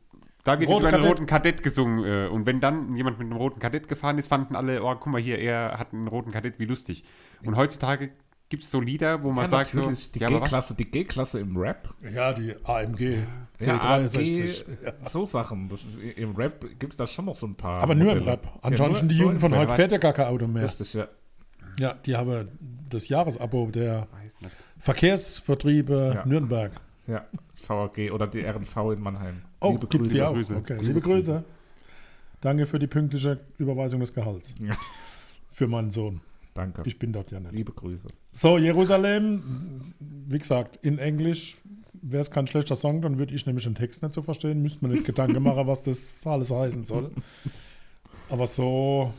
Da 0.45 0.59
wird 0.59 0.67
Rote 0.69 0.79
über 0.79 0.87
einen 0.87 1.01
Kadett. 1.01 1.11
roten 1.11 1.25
Kadett 1.27 1.61
gesungen. 1.61 2.05
Äh, 2.05 2.27
und 2.27 2.47
wenn 2.47 2.59
dann 2.59 2.95
jemand 2.95 3.19
mit 3.19 3.27
einem 3.27 3.37
roten 3.37 3.59
Kadett 3.59 3.87
gefahren 3.87 4.17
ist, 4.17 4.29
fanden 4.29 4.55
alle, 4.55 4.81
oh, 4.81 4.95
guck 4.95 5.07
mal 5.07 5.21
hier, 5.21 5.37
er 5.37 5.77
hat 5.77 5.93
einen 5.93 6.07
roten 6.07 6.31
Kadett, 6.31 6.59
wie 6.59 6.65
lustig. 6.65 7.03
Und 7.45 7.55
heutzutage 7.55 8.09
gibt 8.49 8.63
es 8.63 8.71
so 8.71 8.79
Lieder, 8.79 9.21
wo 9.23 9.31
man 9.31 9.45
ja, 9.45 9.49
sagt 9.49 9.71
so, 9.71 9.91
die 10.13 10.19
ja? 10.19 10.27
G-Klasse, 10.27 10.73
die 10.75 10.85
G-Klasse 10.89 11.39
im 11.39 11.57
Rap. 11.57 11.93
Ja, 12.13 12.31
die 12.33 12.53
AMG 12.63 12.99
Ja, 13.59 13.77
C63. 13.77 14.65
AMG, 14.65 15.09
so 15.09 15.25
Sachen. 15.25 15.69
Das, 15.69 15.81
Im 16.15 16.35
Rap 16.35 16.65
gibt 16.79 16.93
es 16.93 16.97
da 16.97 17.05
schon 17.07 17.25
noch 17.25 17.35
so 17.35 17.47
ein 17.47 17.55
paar. 17.55 17.81
Aber 17.81 17.95
nur 17.95 18.15
im. 18.15 18.23
Rap. 18.23 18.47
Ansonsten 18.61 19.07
nur- 19.07 19.13
die 19.13 19.19
Jugend 19.19 19.39
von 19.41 19.55
heute 19.55 19.73
fährt 19.75 19.91
ja 19.91 19.97
gar 19.97 20.13
kein 20.13 20.27
Auto 20.27 20.47
mehr. 20.47 20.63
Richtig, 20.63 20.93
ja. 20.93 21.07
Ja, 21.79 21.93
die 21.93 22.15
haben 22.15 22.49
das 22.89 23.07
Jahresabo 23.09 23.69
der. 23.71 24.07
Verkehrsvertriebe 24.79 26.11
Ja. 26.15 26.25
Nürnberg. 26.25 26.71
ja. 27.07 27.25
VAG 27.67 28.11
oder 28.11 28.27
die 28.27 28.41
RNV 28.45 28.77
in 28.93 29.01
Mannheim. 29.01 29.41
Oh, 29.59 29.71
Liebe 29.71 29.87
gibt's 29.87 30.09
die 30.09 30.17
Grüße. 30.19 30.27
auch? 30.27 30.33
Grüße. 30.33 30.55
Okay. 30.55 30.77
Liebe 30.81 31.01
Grüße. 31.01 31.43
Danke 32.41 32.67
für 32.67 32.77
die 32.77 32.85
pünktliche 32.85 33.39
Überweisung 33.57 33.99
des 33.99 34.13
Gehalts. 34.13 34.53
Ja. 34.59 34.75
Für 35.51 35.67
meinen 35.67 35.89
Sohn. 35.89 36.21
Danke. 36.57 36.81
Ich 36.85 36.97
bin 36.97 37.13
dort 37.13 37.29
ja 37.31 37.39
nicht. 37.39 37.53
Liebe 37.53 37.71
Grüße. 37.71 38.07
So, 38.31 38.57
Jerusalem, 38.57 39.93
wie 39.99 40.39
gesagt, 40.39 40.79
in 40.83 40.97
Englisch 40.97 41.57
wäre 42.01 42.21
es 42.21 42.31
kein 42.31 42.47
schlechter 42.47 42.75
Song, 42.75 43.01
dann 43.01 43.19
würde 43.19 43.35
ich 43.35 43.45
nämlich 43.45 43.65
den 43.65 43.75
Text 43.75 44.01
nicht 44.01 44.13
so 44.13 44.23
verstehen. 44.23 44.61
Müsste 44.63 44.79
man 44.81 44.91
nicht 44.91 45.05
Gedanken 45.05 45.43
machen, 45.43 45.67
was 45.67 45.83
das 45.83 46.25
alles 46.25 46.49
heißen 46.49 46.83
soll. 46.85 47.11
Aber 48.29 48.47
so 48.47 49.13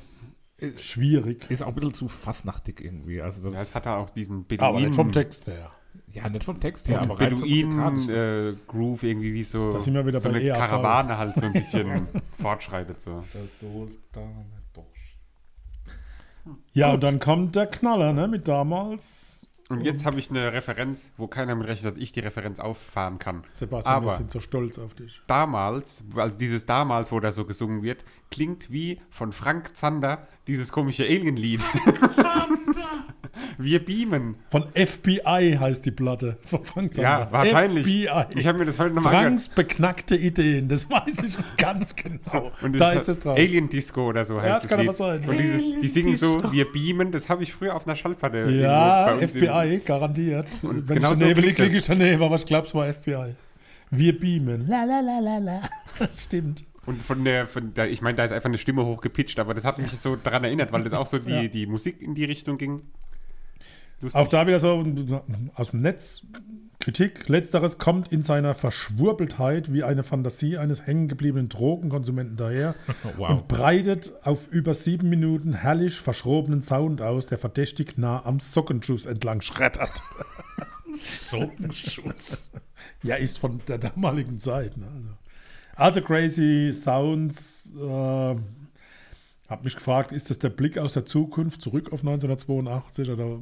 schwierig. 0.76 1.48
Ist 1.48 1.62
auch 1.62 1.68
ein 1.68 1.74
bisschen 1.74 1.94
zu 1.94 2.08
fastnachtig 2.08 2.80
irgendwie. 2.82 3.22
Also 3.22 3.40
das 3.42 3.54
Ja, 3.54 3.62
es 3.62 3.74
hat 3.74 3.86
da 3.86 3.98
auch 3.98 4.10
diesen 4.10 4.44
Aber 4.58 4.80
nicht 4.80 4.94
vom 4.94 5.08
Beduinen, 5.08 5.12
Text 5.12 5.46
her. 5.46 5.70
ja, 6.10 6.28
nicht 6.28 6.42
vom 6.44 6.58
Text 6.58 6.88
her, 6.88 7.02
aber 7.02 7.14
so. 7.14 7.44
Beduinen-Groove 7.44 9.02
irgendwie 9.04 9.32
wie 9.34 9.44
so, 9.44 9.72
Da 9.72 9.80
sind 9.80 9.94
wir 9.94 10.04
wieder 10.04 10.20
so 10.20 10.28
bei 10.28 10.36
eine 10.36 10.44
EAV. 10.44 10.58
Karawane 10.58 11.18
halt 11.18 11.36
so 11.36 11.46
ein 11.46 11.52
bisschen 11.54 12.08
fortschreitet. 12.40 13.00
So. 13.00 13.22
Der 13.32 13.46
Sultan 13.60 14.34
Bosch. 14.50 14.57
Ja, 16.72 16.92
und 16.92 17.02
dann 17.02 17.18
kommt 17.20 17.56
der 17.56 17.66
Knaller, 17.66 18.12
ne, 18.12 18.28
mit 18.28 18.48
damals. 18.48 19.48
Und 19.70 19.82
jetzt 19.84 20.06
habe 20.06 20.18
ich 20.18 20.30
eine 20.30 20.50
Referenz, 20.54 21.12
wo 21.18 21.26
keiner 21.26 21.54
mit 21.54 21.68
rechnet, 21.68 21.92
dass 21.92 22.00
ich 22.00 22.10
die 22.12 22.20
Referenz 22.20 22.58
auffahren 22.58 23.18
kann. 23.18 23.44
Sebastian, 23.50 24.02
wir 24.02 24.08
Aber- 24.08 24.16
sind 24.16 24.30
so 24.30 24.40
stolz 24.40 24.78
auf 24.78 24.94
dich. 24.94 25.20
Damals, 25.26 26.04
also 26.16 26.38
dieses 26.38 26.64
damals, 26.64 27.12
wo 27.12 27.20
da 27.20 27.32
so 27.32 27.44
gesungen 27.44 27.82
wird, 27.82 28.02
klingt 28.30 28.70
wie 28.72 29.00
von 29.10 29.32
Frank 29.32 29.76
Zander 29.76 30.26
dieses 30.46 30.72
komische 30.72 31.04
Alien-Lied. 31.04 31.66
Wir 33.58 33.84
beamen. 33.84 34.36
Von 34.50 34.64
FBI 34.74 35.56
heißt 35.60 35.84
die 35.86 35.90
Platte. 35.90 36.36
Von 36.44 36.64
Frank 36.64 36.96
Ja, 36.96 37.20
Zander. 37.20 37.32
wahrscheinlich. 37.32 37.86
FBI. 37.86 38.38
Ich 38.38 38.46
habe 38.46 38.58
mir 38.58 38.64
das 38.66 38.78
heute 38.78 38.94
nochmal 38.94 39.14
angehört. 39.14 39.28
Franks 39.42 39.48
beknackte 39.48 40.16
Ideen, 40.16 40.68
das 40.68 40.88
weiß 40.90 41.22
ich 41.24 41.36
ganz 41.56 41.94
genau. 41.96 42.52
Und 42.62 42.78
da 42.78 42.92
das 42.92 43.02
ist 43.02 43.08
es 43.08 43.20
drauf. 43.20 43.36
Alien 43.38 43.68
Disco 43.68 44.08
oder 44.08 44.24
so 44.24 44.40
heißt 44.40 44.54
das 44.54 44.62
das 44.62 44.70
kann 44.70 44.80
Lied. 44.80 44.88
aber 44.88 44.96
sein. 44.96 45.28
Und 45.28 45.38
dieses, 45.38 45.62
die 45.80 45.88
singen 45.88 46.14
so, 46.14 46.52
wir 46.52 46.70
beamen, 46.70 47.12
das 47.12 47.28
habe 47.28 47.42
ich 47.42 47.52
früher 47.52 47.74
auf 47.74 47.86
einer 47.86 47.96
Schallplatte 47.96 48.48
Ja, 48.50 49.06
bei 49.06 49.14
uns 49.22 49.34
im- 49.34 49.44
FBI, 49.44 49.80
garantiert. 49.84 50.46
Wenn 50.62 50.84
genau 50.86 51.12
ich 51.12 51.18
so 51.18 51.24
daneben 51.24 51.40
liege, 51.42 51.54
das. 51.54 51.66
liege 51.66 51.78
ich 51.78 51.84
daneben, 51.86 52.22
aber 52.22 52.36
ich 52.36 52.46
glaube, 52.46 52.66
es 52.66 52.74
war 52.74 52.86
FBI. 52.92 53.34
Wir 53.90 54.18
beamen. 54.18 54.66
La 54.68 54.84
la 54.84 55.00
la 55.00 55.18
la 55.18 55.38
la. 55.38 55.60
Stimmt. 56.18 56.64
Und 56.84 57.02
von 57.02 57.22
der, 57.24 57.46
von 57.46 57.74
der 57.74 57.90
ich 57.90 58.00
meine, 58.00 58.16
da 58.16 58.24
ist 58.24 58.32
einfach 58.32 58.48
eine 58.48 58.56
Stimme 58.58 58.84
hochgepitcht, 58.84 59.38
aber 59.40 59.52
das 59.52 59.64
hat 59.64 59.78
mich 59.78 59.90
so 59.98 60.16
daran 60.16 60.44
erinnert, 60.44 60.72
weil 60.72 60.82
das 60.84 60.94
auch 60.94 61.06
so 61.06 61.18
die, 61.18 61.30
Ja. 61.30 61.42
die 61.48 61.66
Musik 61.66 62.00
in 62.00 62.14
die 62.14 62.24
Richtung 62.24 62.56
ging. 62.56 62.80
Lustig. 64.00 64.20
Auch 64.20 64.28
da 64.28 64.46
wieder 64.46 64.60
so 64.60 64.84
aus 65.54 65.70
dem 65.70 65.82
Netz 65.82 66.26
Kritik. 66.80 67.28
Letzteres 67.28 67.78
kommt 67.78 68.12
in 68.12 68.22
seiner 68.22 68.54
Verschwurbeltheit 68.54 69.72
wie 69.72 69.82
eine 69.82 70.04
Fantasie 70.04 70.56
eines 70.56 70.86
hängengebliebenen 70.86 71.48
Drogenkonsumenten 71.48 72.36
daher 72.36 72.74
Wow. 73.16 73.30
und 73.30 73.48
breitet 73.48 74.12
auf 74.22 74.46
über 74.48 74.74
sieben 74.74 75.08
Minuten 75.08 75.52
herrlich 75.52 75.96
verschrobenen 75.96 76.62
Sound 76.62 77.02
aus, 77.02 77.26
der 77.26 77.38
verdächtig 77.38 77.98
nah 77.98 78.24
am 78.24 78.38
Sockenschuss 78.38 79.06
entlang 79.06 79.40
schreddert. 79.40 80.02
Sockenschuss. 81.30 82.50
Ja, 83.02 83.16
ist 83.16 83.38
von 83.38 83.60
der 83.66 83.78
damaligen 83.78 84.38
Zeit. 84.38 84.76
Ne? 84.76 84.86
Also, 85.74 86.00
also 86.00 86.02
Crazy 86.02 86.70
Sounds. 86.72 87.72
Äh, 87.76 88.36
hab 89.48 89.64
mich 89.64 89.74
gefragt, 89.74 90.12
ist 90.12 90.30
das 90.30 90.38
der 90.38 90.50
Blick 90.50 90.76
aus 90.78 90.92
der 90.92 91.06
Zukunft 91.06 91.62
zurück 91.62 91.92
auf 91.92 92.00
1982? 92.00 93.10
Oder, 93.10 93.40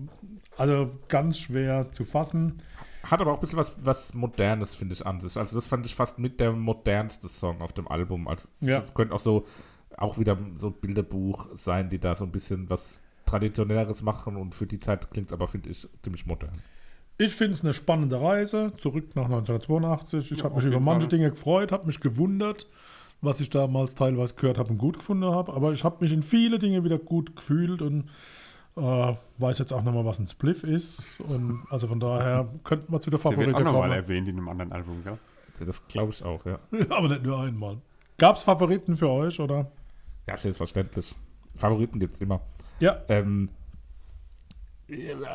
also 0.59 0.91
ganz 1.09 1.39
schwer 1.39 1.91
zu 1.93 2.05
fassen. 2.05 2.63
Hat 3.03 3.21
aber 3.21 3.33
auch 3.33 3.37
ein 3.37 3.41
bisschen 3.41 3.59
was, 3.59 3.73
was 3.81 4.15
Modernes, 4.15 4.75
finde 4.75 4.95
ich, 4.95 5.07
an 5.07 5.21
sich. 5.21 5.37
Also 5.37 5.55
das 5.57 5.67
fand 5.67 5.87
ich 5.87 5.95
fast 5.95 6.19
mit 6.19 6.41
der 6.41 6.53
modernste 6.53 7.29
Song 7.29 7.61
auf 7.63 7.73
dem 7.73 7.87
Album. 7.89 8.27
Also 8.27 8.49
Ja. 8.61 8.79
es 8.81 8.95
könnte 8.95 9.15
auch 9.15 9.21
so 9.21 9.45
auch 9.97 10.19
wieder 10.19 10.37
so 10.59 10.67
ein 10.69 10.73
Bilderbuch 10.75 11.49
sein, 11.55 11.89
die 11.89 11.99
da 11.99 12.15
so 12.17 12.25
ein 12.25 12.33
bisschen 12.33 12.69
was 12.69 13.01
Traditionelleres 13.25 14.03
machen 14.03 14.37
und 14.37 14.55
für 14.55 14.67
die 14.67 14.79
Zeit 14.81 15.11
klingt 15.11 15.29
es 15.29 15.33
aber, 15.33 15.49
finde 15.49 15.71
ich, 15.71 15.89
ziemlich 16.03 16.27
modern. 16.27 16.53
Ich 17.19 17.35
finde 17.35 17.55
es 17.55 17.63
eine 17.63 17.73
spannende 17.73 18.21
Reise 18.21 18.73
zurück 18.77 19.17
nach 19.17 19.25
1982. 19.25 20.33
Ich 20.33 20.39
Ja, 20.39 20.45
habe 20.45 20.57
mich 20.57 20.65
über 20.65 20.81
manche 20.81 21.03
Fall. 21.03 21.09
Dinge 21.09 21.31
gefreut, 21.31 21.73
habe 21.73 21.87
mich 21.87 22.01
gewundert, 22.01 22.69
was 23.23 23.41
ich 23.41 23.49
damals 23.49 23.95
teilweise 23.95 24.35
gehört 24.35 24.59
habe 24.59 24.71
und 24.71 24.79
gut 24.79 24.99
gefunden 24.99 25.25
habe. 25.25 25.55
Aber 25.55 25.73
ich 25.73 25.83
habe 25.83 25.97
mich 26.01 26.13
in 26.13 26.23
viele 26.23 26.59
Dinge 26.59 26.85
wieder 26.85 26.99
gut 26.99 27.35
gefühlt 27.35 27.81
und 27.81 28.11
Äh, 28.77 29.15
weiß 29.39 29.59
jetzt 29.59 29.73
auch 29.73 29.83
nochmal, 29.83 30.05
was 30.05 30.19
ein 30.19 30.27
Spliff 30.27 30.63
ist. 30.63 31.19
Und 31.21 31.65
also 31.71 31.87
von 31.87 31.99
daher 31.99 32.49
könnten 32.65 32.93
wir 32.93 33.01
zu 33.01 33.11
der 33.11 33.19
Der 33.19 33.25
wird 33.25 33.35
Favorite 33.37 33.57
auch 33.57 33.61
nochmal 33.65 33.89
kommen. 33.89 33.93
erwähnt 33.93 34.29
in 34.29 34.37
einem 34.37 34.49
anderen 34.49 34.73
Album, 34.73 35.03
gell? 35.03 35.19
Das 35.65 35.87
glaube 35.89 36.13
ich 36.13 36.23
auch, 36.23 36.45
ja. 36.45 36.59
Aber 36.91 37.09
nicht 37.09 37.23
nur 37.23 37.41
einmal. 37.41 37.79
Gab 38.19 38.37
es 38.37 38.43
Favoriten 38.43 38.97
für 38.97 39.09
euch, 39.09 39.41
oder? 39.41 39.71
Ja, 40.27 40.37
selbstverständlich. 40.37 41.15
Favoriten 41.57 41.99
gibt 41.99 42.15
es 42.15 42.21
immer. 42.21 42.41
Ja. 42.81 43.01
Ähm, 43.09 43.49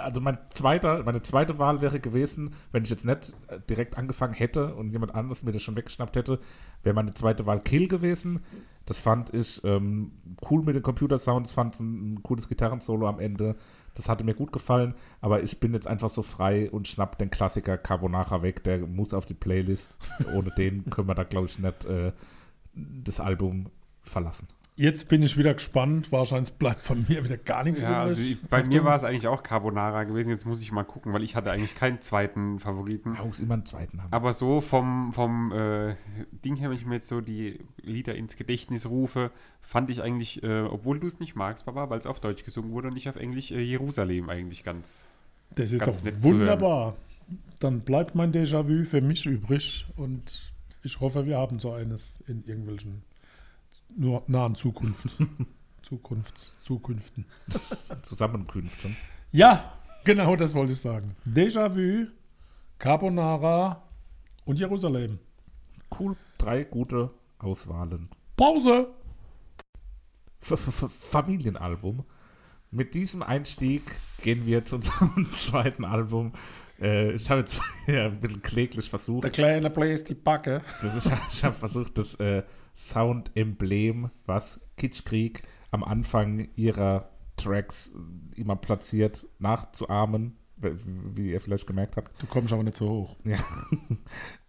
also 0.03 0.21
mein 0.21 0.37
zweiter, 0.53 1.03
meine 1.03 1.21
zweite 1.23 1.57
Wahl 1.59 1.81
wäre 1.81 1.99
gewesen, 1.99 2.53
wenn 2.71 2.83
ich 2.83 2.89
jetzt 2.89 3.05
nicht 3.05 3.33
äh, 3.47 3.59
direkt 3.69 3.97
angefangen 3.97 4.33
hätte 4.33 4.75
und 4.75 4.91
jemand 4.91 5.13
anderes 5.15 5.43
mir 5.43 5.51
das 5.51 5.61
schon 5.63 5.75
weggeschnappt 5.75 6.15
hätte, 6.15 6.39
wäre 6.83 6.93
meine 6.95 7.13
zweite 7.13 7.45
Wahl 7.45 7.59
Kill 7.59 7.87
gewesen. 7.87 8.43
Das 8.85 8.97
fand 8.97 9.33
ich 9.33 9.63
ähm, 9.63 10.11
cool 10.49 10.63
mit 10.63 10.75
den 10.75 10.83
Computersounds, 10.83 11.51
fand 11.51 11.73
es 11.73 11.79
ein, 11.79 12.13
ein 12.13 12.23
cooles 12.23 12.47
Gitarrensolo 12.47 13.07
am 13.07 13.19
Ende. 13.19 13.55
Das 13.93 14.09
hatte 14.09 14.23
mir 14.23 14.33
gut 14.33 14.51
gefallen, 14.51 14.95
aber 15.19 15.43
ich 15.43 15.59
bin 15.59 15.73
jetzt 15.73 15.87
einfach 15.87 16.09
so 16.09 16.23
frei 16.23 16.71
und 16.71 16.87
schnapp 16.87 17.17
den 17.17 17.29
Klassiker 17.29 17.77
Carbonara 17.77 18.41
weg. 18.41 18.63
Der 18.63 18.79
muss 18.79 19.13
auf 19.13 19.25
die 19.25 19.33
Playlist. 19.33 19.97
Ohne 20.33 20.51
den 20.51 20.89
können 20.89 21.07
wir 21.07 21.15
da, 21.15 21.23
glaube 21.23 21.47
ich, 21.47 21.59
nicht 21.59 21.85
äh, 21.85 22.11
das 22.73 23.19
Album 23.19 23.67
verlassen. 24.01 24.47
Jetzt 24.75 25.09
bin 25.09 25.21
ich 25.21 25.37
wieder 25.37 25.53
gespannt. 25.53 26.11
Wahrscheinlich 26.11 26.53
bleibt 26.53 26.79
von 26.81 27.05
mir 27.07 27.23
wieder 27.23 27.37
gar 27.37 27.63
nichts 27.63 27.81
Ja, 27.81 28.03
übrig. 28.05 28.17
also 28.17 28.21
ich, 28.21 28.41
bei 28.41 28.63
mir 28.63 28.83
war 28.83 28.95
es 28.95 29.03
eigentlich 29.03 29.27
auch 29.27 29.43
Carbonara 29.43 30.05
gewesen. 30.05 30.29
Jetzt 30.29 30.45
muss 30.45 30.61
ich 30.61 30.71
mal 30.71 30.83
gucken, 30.83 31.11
weil 31.13 31.23
ich 31.23 31.35
hatte 31.35 31.51
eigentlich 31.51 31.75
keinen 31.75 32.01
zweiten 32.01 32.57
Favoriten. 32.59 33.11
Man 33.11 33.27
muss 33.27 33.39
immer 33.39 33.55
einen 33.55 33.65
zweiten 33.65 34.01
haben. 34.01 34.11
Aber 34.11 34.33
so 34.33 34.61
vom, 34.61 35.11
vom 35.11 35.51
äh, 35.51 35.95
Ding 36.43 36.55
her, 36.55 36.69
wenn 36.69 36.77
ich 36.77 36.85
mir 36.85 36.95
jetzt 36.95 37.09
so 37.09 37.21
die 37.21 37.59
Lieder 37.81 38.15
ins 38.15 38.37
Gedächtnis 38.37 38.85
rufe, 38.85 39.31
fand 39.59 39.89
ich 39.91 40.01
eigentlich, 40.01 40.41
äh, 40.41 40.61
obwohl 40.61 40.99
du 40.99 41.07
es 41.07 41.19
nicht 41.19 41.35
magst, 41.35 41.65
Papa, 41.65 41.89
weil 41.89 41.99
es 41.99 42.05
auf 42.07 42.19
Deutsch 42.19 42.43
gesungen 42.45 42.71
wurde 42.71 42.87
und 42.87 42.93
nicht 42.93 43.09
auf 43.09 43.17
Englisch, 43.17 43.51
äh, 43.51 43.59
Jerusalem 43.61 44.29
eigentlich 44.29 44.63
ganz. 44.63 45.07
Das 45.53 45.73
ist 45.73 45.81
Ganz 45.83 46.01
doch 46.01 46.11
wunderbar. 46.21 46.95
Dann 47.59 47.81
bleibt 47.81 48.15
mein 48.15 48.31
Déjà-vu 48.31 48.85
für 48.85 49.01
mich 49.01 49.25
übrig 49.25 49.85
und 49.97 50.51
ich 50.83 50.99
hoffe, 51.01 51.25
wir 51.25 51.37
haben 51.37 51.59
so 51.59 51.73
eines 51.73 52.21
in 52.27 52.43
irgendwelchen 52.45 53.03
nur 53.97 54.23
nahen 54.27 54.55
Zukunft. 54.55 55.07
Zukunfts, 55.81 56.57
Zukünften. 56.63 57.25
Zusammenkünfte. 58.03 58.91
Ja, 59.31 59.73
genau 60.03 60.35
das 60.35 60.53
wollte 60.53 60.73
ich 60.73 60.79
sagen. 60.79 61.15
Déjà-vu, 61.25 62.07
Carbonara 62.79 63.83
und 64.45 64.57
Jerusalem. 64.57 65.19
Cool. 65.99 66.15
Drei 66.37 66.63
gute 66.63 67.11
Auswahlen. 67.39 68.09
Pause! 68.37 68.87
F 70.41 70.53
-f 70.53 70.85
-f 70.85 70.89
Familienalbum. 70.89 72.03
Mit 72.71 72.93
diesem 72.93 73.21
Einstieg 73.21 73.83
gehen 74.23 74.45
wir 74.45 74.65
zu 74.65 74.75
unserem 74.77 75.25
zweiten 75.25 75.85
Album. 75.85 76.31
Äh, 76.79 77.11
ich 77.11 77.29
habe 77.29 77.41
jetzt 77.41 77.61
ja, 77.87 78.05
ein 78.05 78.19
bisschen 78.19 78.41
kläglich 78.41 78.89
versucht. 78.89 79.25
Der 79.25 79.31
kleine 79.31 79.69
bläst 79.69 80.09
die 80.09 80.15
Backe. 80.15 80.61
Ist, 80.97 81.11
ich 81.31 81.43
habe 81.43 81.55
versucht, 81.55 81.97
das 81.97 82.15
äh, 82.15 82.43
Sound-Emblem, 82.75 84.11
was 84.25 84.59
Kitschkrieg 84.77 85.43
am 85.71 85.83
Anfang 85.83 86.49
ihrer 86.55 87.09
Tracks 87.37 87.91
immer 88.35 88.55
platziert, 88.55 89.25
nachzuahmen, 89.39 90.37
wie 90.57 91.31
ihr 91.31 91.41
vielleicht 91.41 91.65
gemerkt 91.65 91.97
habt. 91.97 92.21
Du 92.21 92.27
kommst 92.27 92.53
aber 92.53 92.63
nicht 92.63 92.77
so 92.77 92.89
hoch. 92.89 93.17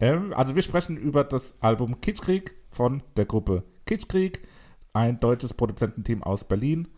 Ähm, 0.00 0.32
also 0.34 0.56
wir 0.56 0.62
sprechen 0.62 0.96
über 0.96 1.22
das 1.22 1.54
Album 1.60 2.00
Kitschkrieg 2.00 2.56
von 2.70 3.04
der 3.16 3.24
Gruppe 3.24 3.62
Kitschkrieg, 3.86 4.42
ein 4.92 5.20
deutsches 5.20 5.54
Produzententeam 5.54 6.24
aus 6.24 6.42
Berlin. 6.42 6.88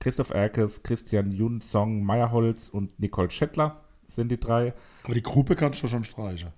Christoph 0.00 0.30
Erkes, 0.30 0.82
Christian 0.82 1.30
Junsong 1.30 2.02
Meyerholz 2.04 2.70
und 2.70 2.98
Nicole 2.98 3.30
Schettler 3.30 3.84
sind 4.06 4.30
die 4.30 4.40
drei. 4.40 4.72
Aber 5.04 5.14
die 5.14 5.22
Gruppe 5.22 5.56
kannst 5.56 5.82
du 5.82 5.88
schon 5.88 6.04
streichen. 6.04 6.50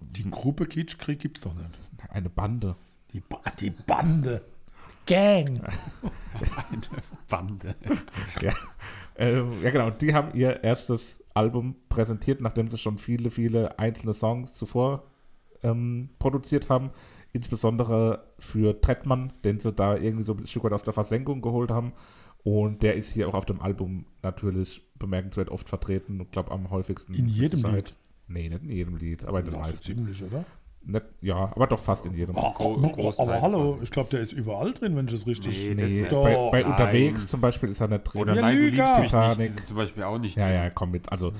Die 0.00 0.28
Gruppe 0.30 0.66
Kitschkrieg 0.66 1.18
gibt's 1.18 1.42
doch 1.42 1.54
nicht. 1.54 1.78
Eine 2.08 2.30
Bande. 2.30 2.76
Die, 3.16 3.20
ba 3.20 3.40
die 3.58 3.70
Bande. 3.70 4.42
Gang. 5.06 5.62
Bande. 7.30 7.74
ja. 8.42 8.52
Ähm, 9.16 9.62
ja, 9.62 9.70
genau. 9.70 9.88
Die 9.88 10.12
haben 10.12 10.34
ihr 10.34 10.62
erstes 10.62 11.24
Album 11.32 11.76
präsentiert, 11.88 12.42
nachdem 12.42 12.68
sie 12.68 12.76
schon 12.76 12.98
viele, 12.98 13.30
viele 13.30 13.78
einzelne 13.78 14.12
Songs 14.12 14.52
zuvor 14.52 15.04
ähm, 15.62 16.10
produziert 16.18 16.68
haben. 16.68 16.90
Insbesondere 17.32 18.34
für 18.38 18.82
Trettmann, 18.82 19.32
den 19.44 19.60
sie 19.60 19.72
da 19.72 19.96
irgendwie 19.96 20.24
so 20.24 20.34
ein 20.34 20.46
Stück 20.46 20.64
weit 20.64 20.74
aus 20.74 20.84
der 20.84 20.92
Versenkung 20.92 21.40
geholt 21.40 21.70
haben. 21.70 21.94
Und 22.44 22.82
der 22.82 22.96
ist 22.96 23.12
hier 23.12 23.28
auch 23.28 23.34
auf 23.34 23.46
dem 23.46 23.62
Album 23.62 24.04
natürlich 24.22 24.82
bemerkenswert 24.98 25.48
oft 25.48 25.70
vertreten. 25.70 26.20
Ich 26.20 26.30
glaube, 26.32 26.50
am 26.50 26.68
häufigsten. 26.68 27.14
In 27.14 27.28
jedem. 27.28 27.64
Lied. 27.64 27.96
Nee, 28.28 28.50
nicht 28.50 28.62
in 28.62 28.70
jedem 28.70 28.96
Lied, 28.98 29.24
aber 29.24 29.40
in 29.40 29.46
den 29.46 29.54
meisten. 29.54 29.82
ziemlich, 29.82 30.22
oder? 30.22 30.44
Nicht, 30.88 31.04
ja, 31.20 31.34
aber 31.36 31.66
doch 31.66 31.80
fast 31.80 32.06
in 32.06 32.12
jedem. 32.14 32.36
Oh, 32.36 32.52
Gro- 32.52 32.74
aber, 32.76 32.88
Großteil 32.90 33.28
aber 33.28 33.42
hallo, 33.42 33.76
ich 33.82 33.90
glaube, 33.90 34.08
der 34.10 34.20
ist 34.20 34.30
überall 34.32 34.72
drin, 34.72 34.94
wenn 34.96 35.08
ich 35.08 35.14
es 35.14 35.26
richtig. 35.26 35.66
Nee, 35.68 35.74
das 35.74 35.90
Nee, 35.90 36.02
bei, 36.02 36.08
Doch. 36.08 36.50
bei. 36.52 36.64
Unterwegs 36.64 37.26
zum 37.26 37.40
Beispiel 37.40 37.70
ist 37.70 37.80
er 37.80 37.88
nicht 37.88 38.04
drin. 38.04 38.20
Oder 38.20 38.34
Ja, 38.36 38.42
nein, 38.42 38.56
du 38.56 38.62
Lüger. 38.62 38.84
liebst 38.84 38.92
mich 39.00 39.00
nicht. 39.00 39.10
Titanic. 39.10 39.48
Das 39.48 39.56
ist 39.56 39.66
zum 39.66 39.76
Beispiel 39.76 40.02
auch 40.04 40.18
nicht 40.18 40.36
Ja, 40.36 40.44
drin. 40.46 40.54
ja, 40.54 40.70
komm 40.70 40.92
mit. 40.92 41.10
Also, 41.10 41.32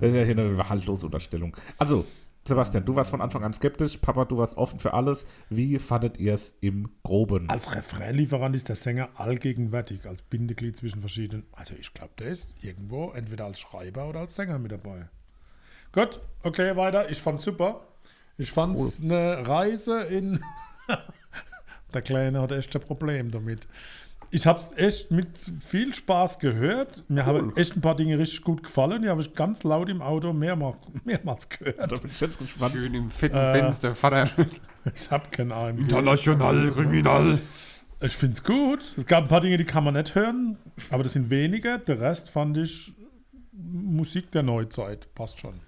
das 0.00 0.08
ist 0.10 0.16
ja 0.16 0.22
hier 0.24 0.38
eine 0.38 0.68
haltlose 0.70 1.04
Unterstellung. 1.04 1.54
Also, 1.76 2.06
Sebastian, 2.46 2.84
du 2.86 2.96
warst 2.96 3.10
von 3.10 3.20
Anfang 3.20 3.44
an 3.44 3.52
skeptisch. 3.52 3.98
Papa, 3.98 4.24
du 4.24 4.38
warst 4.38 4.56
offen 4.56 4.78
für 4.78 4.94
alles. 4.94 5.26
Wie 5.50 5.78
fandet 5.78 6.18
ihr 6.18 6.32
es 6.34 6.56
im 6.62 6.88
Groben? 7.02 7.48
Als 7.50 7.74
Refrainlieferant 7.74 8.56
ist 8.56 8.68
der 8.70 8.76
Sänger 8.76 9.08
allgegenwärtig, 9.16 10.06
als 10.06 10.22
Bindeglied 10.22 10.76
zwischen 10.78 11.00
verschiedenen. 11.00 11.44
Also 11.52 11.74
ich 11.78 11.92
glaube, 11.92 12.12
der 12.18 12.28
ist 12.28 12.54
irgendwo 12.62 13.10
entweder 13.12 13.44
als 13.46 13.60
Schreiber 13.60 14.08
oder 14.08 14.20
als 14.20 14.34
Sänger 14.34 14.58
mit 14.58 14.72
dabei. 14.72 15.08
Gut, 15.92 16.20
okay, 16.42 16.74
weiter. 16.76 17.10
Ich 17.10 17.20
fand's 17.22 17.42
super. 17.44 17.82
Ich 18.36 18.50
fand's 18.50 19.00
eine 19.00 19.46
Reise 19.46 20.00
in. 20.02 20.40
der 21.94 22.02
Kleine 22.02 22.40
hat 22.40 22.52
echt 22.52 22.74
ein 22.74 22.82
Problem 22.82 23.30
damit. 23.30 23.66
Ich 24.30 24.48
habe 24.48 24.58
es 24.58 24.72
echt 24.76 25.12
mit 25.12 25.28
viel 25.60 25.94
Spaß 25.94 26.40
gehört. 26.40 27.04
Mir 27.08 27.24
haben 27.24 27.54
echt 27.56 27.76
ein 27.76 27.80
paar 27.80 27.94
Dinge 27.94 28.18
richtig 28.18 28.42
gut 28.42 28.64
gefallen. 28.64 29.02
Die 29.02 29.08
habe 29.08 29.20
ich 29.20 29.32
ganz 29.34 29.62
laut 29.62 29.88
im 29.88 30.02
Auto 30.02 30.32
mehrmals, 30.32 30.78
mehrmals 31.04 31.48
gehört. 31.48 31.78
Da 31.78 32.00
bin 32.00 32.10
ich 32.10 32.20
jetzt 32.20 32.38
gespannt. 32.38 32.74
Schön 32.74 32.94
im 32.94 33.08
fetten 33.10 33.36
Äh, 33.36 33.52
Benz, 33.52 33.80
der 33.80 33.94
Vater. 33.94 34.28
Ich 34.96 35.10
habe 35.10 35.30
keinen 35.30 35.50
AMG. 35.52 35.80
International 35.80 36.70
Kriminal. 36.72 37.38
Ich 38.02 38.14
finde 38.14 38.34
es 38.34 38.44
gut. 38.44 38.80
Es 38.98 39.06
gab 39.06 39.24
ein 39.24 39.28
paar 39.28 39.40
Dinge, 39.40 39.56
die 39.56 39.64
kann 39.64 39.82
man 39.82 39.94
nicht 39.94 40.14
hören, 40.14 40.58
aber 40.90 41.04
das 41.04 41.14
sind 41.14 41.30
wenige. 41.30 41.78
Der 41.78 42.00
Rest 42.02 42.28
fand 42.28 42.58
ich 42.58 42.92
Musik 43.52 44.30
der 44.32 44.42
Neuzeit. 44.42 45.14
Passt 45.14 45.38
schon. 45.38 45.60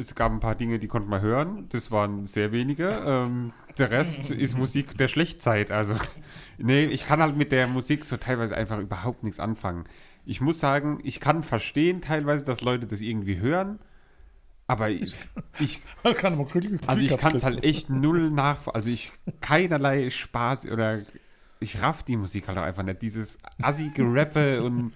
Es 0.00 0.14
gab 0.14 0.32
ein 0.32 0.40
paar 0.40 0.54
Dinge, 0.54 0.78
die 0.78 0.88
konnte 0.88 1.08
man 1.08 1.20
hören. 1.20 1.66
Das 1.70 1.90
waren 1.90 2.26
sehr 2.26 2.52
wenige. 2.52 3.02
Ähm, 3.04 3.52
der 3.78 3.90
Rest 3.90 4.30
ist 4.30 4.56
Musik 4.56 4.96
der 4.96 5.08
Schlechtzeit. 5.08 5.70
Also, 5.70 5.94
nee, 6.58 6.84
ich 6.84 7.06
kann 7.06 7.20
halt 7.20 7.36
mit 7.36 7.52
der 7.52 7.66
Musik 7.66 8.04
so 8.04 8.16
teilweise 8.16 8.56
einfach 8.56 8.78
überhaupt 8.78 9.22
nichts 9.22 9.40
anfangen. 9.40 9.84
Ich 10.24 10.40
muss 10.40 10.60
sagen, 10.60 11.00
ich 11.02 11.20
kann 11.20 11.42
verstehen 11.42 12.00
teilweise, 12.00 12.44
dass 12.44 12.60
Leute 12.60 12.86
das 12.86 13.00
irgendwie 13.00 13.38
hören. 13.38 13.78
Aber 14.66 14.88
ich, 14.88 15.14
ich 15.58 15.80
kann 16.14 16.38
Also 16.86 17.02
ich 17.02 17.16
kann 17.16 17.34
es 17.34 17.44
halt 17.44 17.64
echt 17.64 17.90
null 17.90 18.30
nach, 18.30 18.68
also 18.68 18.90
ich 18.90 19.12
keinerlei 19.40 20.10
Spaß 20.10 20.66
oder 20.66 21.00
ich 21.58 21.82
raff 21.82 22.02
die 22.02 22.16
Musik 22.16 22.48
halt 22.48 22.58
auch 22.58 22.62
einfach 22.62 22.82
nicht. 22.82 23.02
Dieses 23.02 23.38
assige 23.60 24.04
Rappe 24.04 24.62
und 24.62 24.92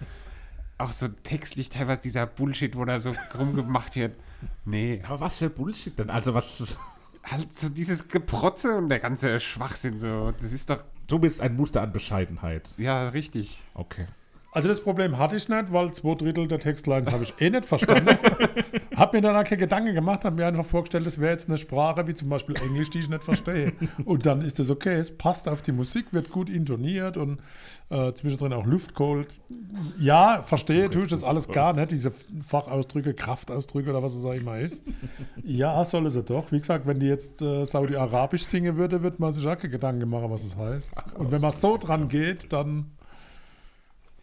auch 0.78 0.92
so 0.92 1.08
textlich 1.08 1.68
teilweise 1.68 2.02
dieser 2.02 2.26
Bullshit, 2.26 2.76
wo 2.76 2.84
da 2.84 3.00
so 3.00 3.12
rumgemacht 3.38 3.96
wird. 3.96 4.16
Nee, 4.64 5.02
Aber 5.06 5.20
was 5.20 5.36
für 5.38 5.50
Bullshit 5.50 5.98
denn? 5.98 6.10
Also, 6.10 6.34
was. 6.34 6.76
halt 7.24 7.58
so 7.58 7.68
dieses 7.68 8.08
Geprotze 8.08 8.76
und 8.76 8.88
der 8.88 8.98
ganze 9.00 9.40
Schwachsinn 9.40 9.98
so, 10.00 10.32
das 10.40 10.52
ist 10.52 10.70
doch, 10.70 10.82
Du 11.06 11.18
bist 11.18 11.40
ein 11.42 11.54
Muster 11.56 11.82
an 11.82 11.92
Bescheidenheit. 11.92 12.70
ja, 12.78 13.08
richtig. 13.08 13.62
Okay. 13.74 14.06
Also 14.54 14.68
das 14.68 14.80
Problem 14.80 15.18
hatte 15.18 15.34
ich 15.34 15.48
nicht, 15.48 15.72
weil 15.72 15.92
zwei 15.92 16.14
Drittel 16.14 16.46
der 16.46 16.60
Textlines 16.60 17.10
habe 17.10 17.24
ich 17.24 17.34
eh 17.40 17.50
nicht 17.50 17.66
verstanden. 17.66 18.16
habe 18.96 19.16
mir 19.16 19.20
dann 19.20 19.34
auch 19.34 19.42
keine 19.42 19.58
Gedanken 19.58 19.94
gemacht, 19.94 20.24
habe 20.24 20.36
mir 20.36 20.46
einfach 20.46 20.64
vorgestellt, 20.64 21.04
das 21.06 21.18
wäre 21.18 21.32
jetzt 21.32 21.48
eine 21.48 21.58
Sprache 21.58 22.06
wie 22.06 22.14
zum 22.14 22.28
Beispiel 22.28 22.54
Englisch, 22.62 22.88
die 22.90 23.00
ich 23.00 23.08
nicht 23.08 23.24
verstehe. 23.24 23.72
Und 24.04 24.26
dann 24.26 24.42
ist 24.42 24.60
es 24.60 24.70
okay, 24.70 24.94
es 24.94 25.18
passt 25.18 25.48
auf 25.48 25.62
die 25.62 25.72
Musik, 25.72 26.12
wird 26.12 26.30
gut 26.30 26.48
intoniert 26.48 27.16
und 27.16 27.40
äh, 27.90 28.12
zwischendrin 28.12 28.52
auch 28.52 28.64
Luft 28.64 28.94
geholt. 28.94 29.26
Ja, 29.98 30.42
verstehe, 30.42 30.88
tue 30.88 31.02
ich 31.02 31.08
das 31.08 31.24
alles 31.24 31.48
gar 31.48 31.72
nicht, 31.72 31.90
diese 31.90 32.12
Fachausdrücke, 32.46 33.12
Kraftausdrücke 33.12 33.90
oder 33.90 34.04
was 34.04 34.14
es 34.14 34.24
auch 34.24 34.34
immer 34.34 34.60
ist. 34.60 34.86
Ja, 35.42 35.84
soll 35.84 36.06
es 36.06 36.14
ja 36.14 36.22
doch. 36.22 36.52
Wie 36.52 36.60
gesagt, 36.60 36.86
wenn 36.86 37.00
die 37.00 37.06
jetzt 37.06 37.42
äh, 37.42 37.64
Saudi-Arabisch 37.64 38.44
singen 38.44 38.76
würde, 38.76 39.02
würde 39.02 39.16
man 39.18 39.32
sich 39.32 39.44
auch 39.48 39.58
keine 39.58 39.70
Gedanken 39.70 40.08
machen, 40.08 40.30
was 40.30 40.44
es 40.44 40.56
heißt. 40.56 40.92
Und 41.18 41.32
wenn 41.32 41.40
man 41.40 41.50
so 41.50 41.76
dran 41.76 42.06
geht, 42.06 42.52
dann 42.52 42.92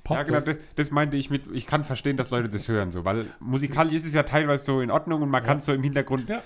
passt 0.04 0.20
ja, 0.20 0.24
genau, 0.26 0.40
das. 0.40 0.56
das, 0.76 0.92
meinte 0.92 1.18
ich 1.18 1.30
mit, 1.30 1.44
ich 1.54 1.66
kann 1.66 1.84
verstehen, 1.84 2.18
dass 2.18 2.30
Leute 2.30 2.50
das 2.50 2.68
hören, 2.68 2.92
so, 2.92 3.06
weil 3.06 3.26
musikalisch 3.40 3.94
ist 3.94 4.06
es 4.06 4.14
ja 4.14 4.24
teilweise 4.24 4.64
so 4.66 4.82
in 4.82 4.92
Ordnung 4.92 5.22
und 5.22 5.30
man 5.30 5.44
kann 5.44 5.58
es 5.58 5.66
so 5.66 5.74
im 5.74 5.84
Hintergrund 5.84 6.30
Ja. 6.30 6.42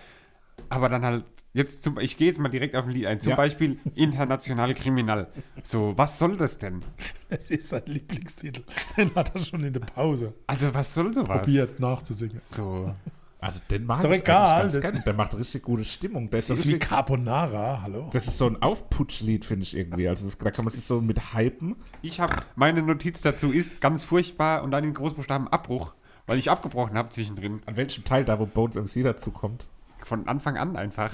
aber 0.69 0.89
dann 0.89 1.03
halt, 1.05 1.25
jetzt 1.53 1.83
zum, 1.83 1.99
ich 1.99 2.17
gehe 2.17 2.27
jetzt 2.27 2.39
mal 2.39 2.49
direkt 2.49 2.75
auf 2.75 2.85
ein 2.85 2.91
Lied 2.91 3.05
ein, 3.05 3.19
zum 3.19 3.31
Ja. 3.31 3.35
Beispiel 3.35 3.77
International 3.95 4.73
Kriminal. 4.73 5.27
So, 5.63 5.93
was 5.95 6.19
soll 6.19 6.35
das 6.37 6.57
denn? 6.59 6.83
Es 7.29 7.49
ist 7.49 7.69
sein 7.69 7.83
Lieblingstitel. 7.85 8.63
Den 8.97 9.13
hat 9.15 9.33
er 9.35 9.41
schon 9.41 9.63
in 9.63 9.73
der 9.73 9.79
Pause 9.81 10.33
Also, 10.47 10.73
was 10.73 10.93
soll 10.93 11.13
sowas? 11.13 11.41
probiert 11.41 11.79
nachzusingen. 11.79 12.39
So, 12.43 12.93
Also 13.41 13.59
den 13.69 13.85
mag 13.85 14.01
doch 14.01 14.09
ich 14.11 14.19
egal, 14.19 14.63
das- 14.63 14.73
ganz 14.73 14.81
gerne. 14.81 15.01
Der 15.05 15.13
macht 15.13 15.37
richtig 15.37 15.61
gute 15.63 15.85
Stimmung. 15.85 16.29
Der 16.31 16.39
Das 16.39 16.49
ist, 16.49 16.59
ist 16.59 16.67
wie 16.67 16.79
Carbonara, 16.79 17.81
hallo? 17.83 18.09
das 18.13 18.27
ist 18.27 18.37
so 18.37 18.47
ein 18.47 18.61
Aufputschlied, 18.61 19.45
finde 19.45 19.63
ich 19.63 19.75
irgendwie. 19.77 20.07
Also 20.07 20.25
das, 20.25 20.37
da 20.37 20.51
kann 20.51 20.65
man 20.65 20.73
sich 20.73 20.85
so 20.85 21.01
mit 21.01 21.33
hypen. 21.35 21.75
ich 22.01 22.19
habe, 22.19 22.35
meine 22.55 22.81
Notiz 22.81 23.21
dazu 23.21 23.51
ist 23.51 23.81
ganz 23.81 24.03
furchtbar 24.03 24.63
und 24.63 24.71
dann 24.71 24.83
in 24.83 24.93
Großbuchstaben 24.93 25.47
Abbruch, 25.49 25.93
weil 26.25 26.37
ich 26.39 26.49
abgebrochen 26.49 26.97
habe 26.97 27.09
zwischendrin. 27.09 27.61
An 27.65 27.77
welchem 27.77 28.03
Teil 28.03 28.25
da, 28.25 28.39
wo 28.39 28.45
Bones 28.45 28.75
MC 28.77 29.03
dazu 29.03 29.31
kommt? 29.31 29.67
Von 29.99 30.27
Anfang 30.27 30.57
an 30.57 30.75
einfach. 30.75 31.11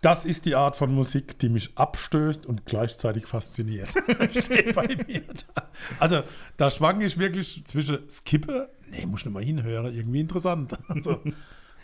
Das 0.00 0.26
ist 0.26 0.44
die 0.44 0.54
Art 0.54 0.76
von 0.76 0.94
Musik, 0.94 1.38
die 1.38 1.48
mich 1.48 1.78
abstößt 1.78 2.44
und 2.44 2.66
gleichzeitig 2.66 3.26
fasziniert. 3.26 3.88
Steht 4.30 4.74
bei 4.74 4.86
mir 5.06 5.22
da. 5.54 5.68
Also, 5.98 6.22
da 6.58 6.70
schwanke 6.70 7.06
ich 7.06 7.16
wirklich 7.18 7.64
zwischen 7.64 7.98
Skipper, 8.10 8.68
nee, 8.90 9.06
muss 9.06 9.20
ich 9.20 9.26
nicht 9.26 9.34
mal 9.34 9.44
hinhören, 9.44 9.92
irgendwie 9.92 10.20
interessant. 10.20 10.78
Also, 10.88 11.20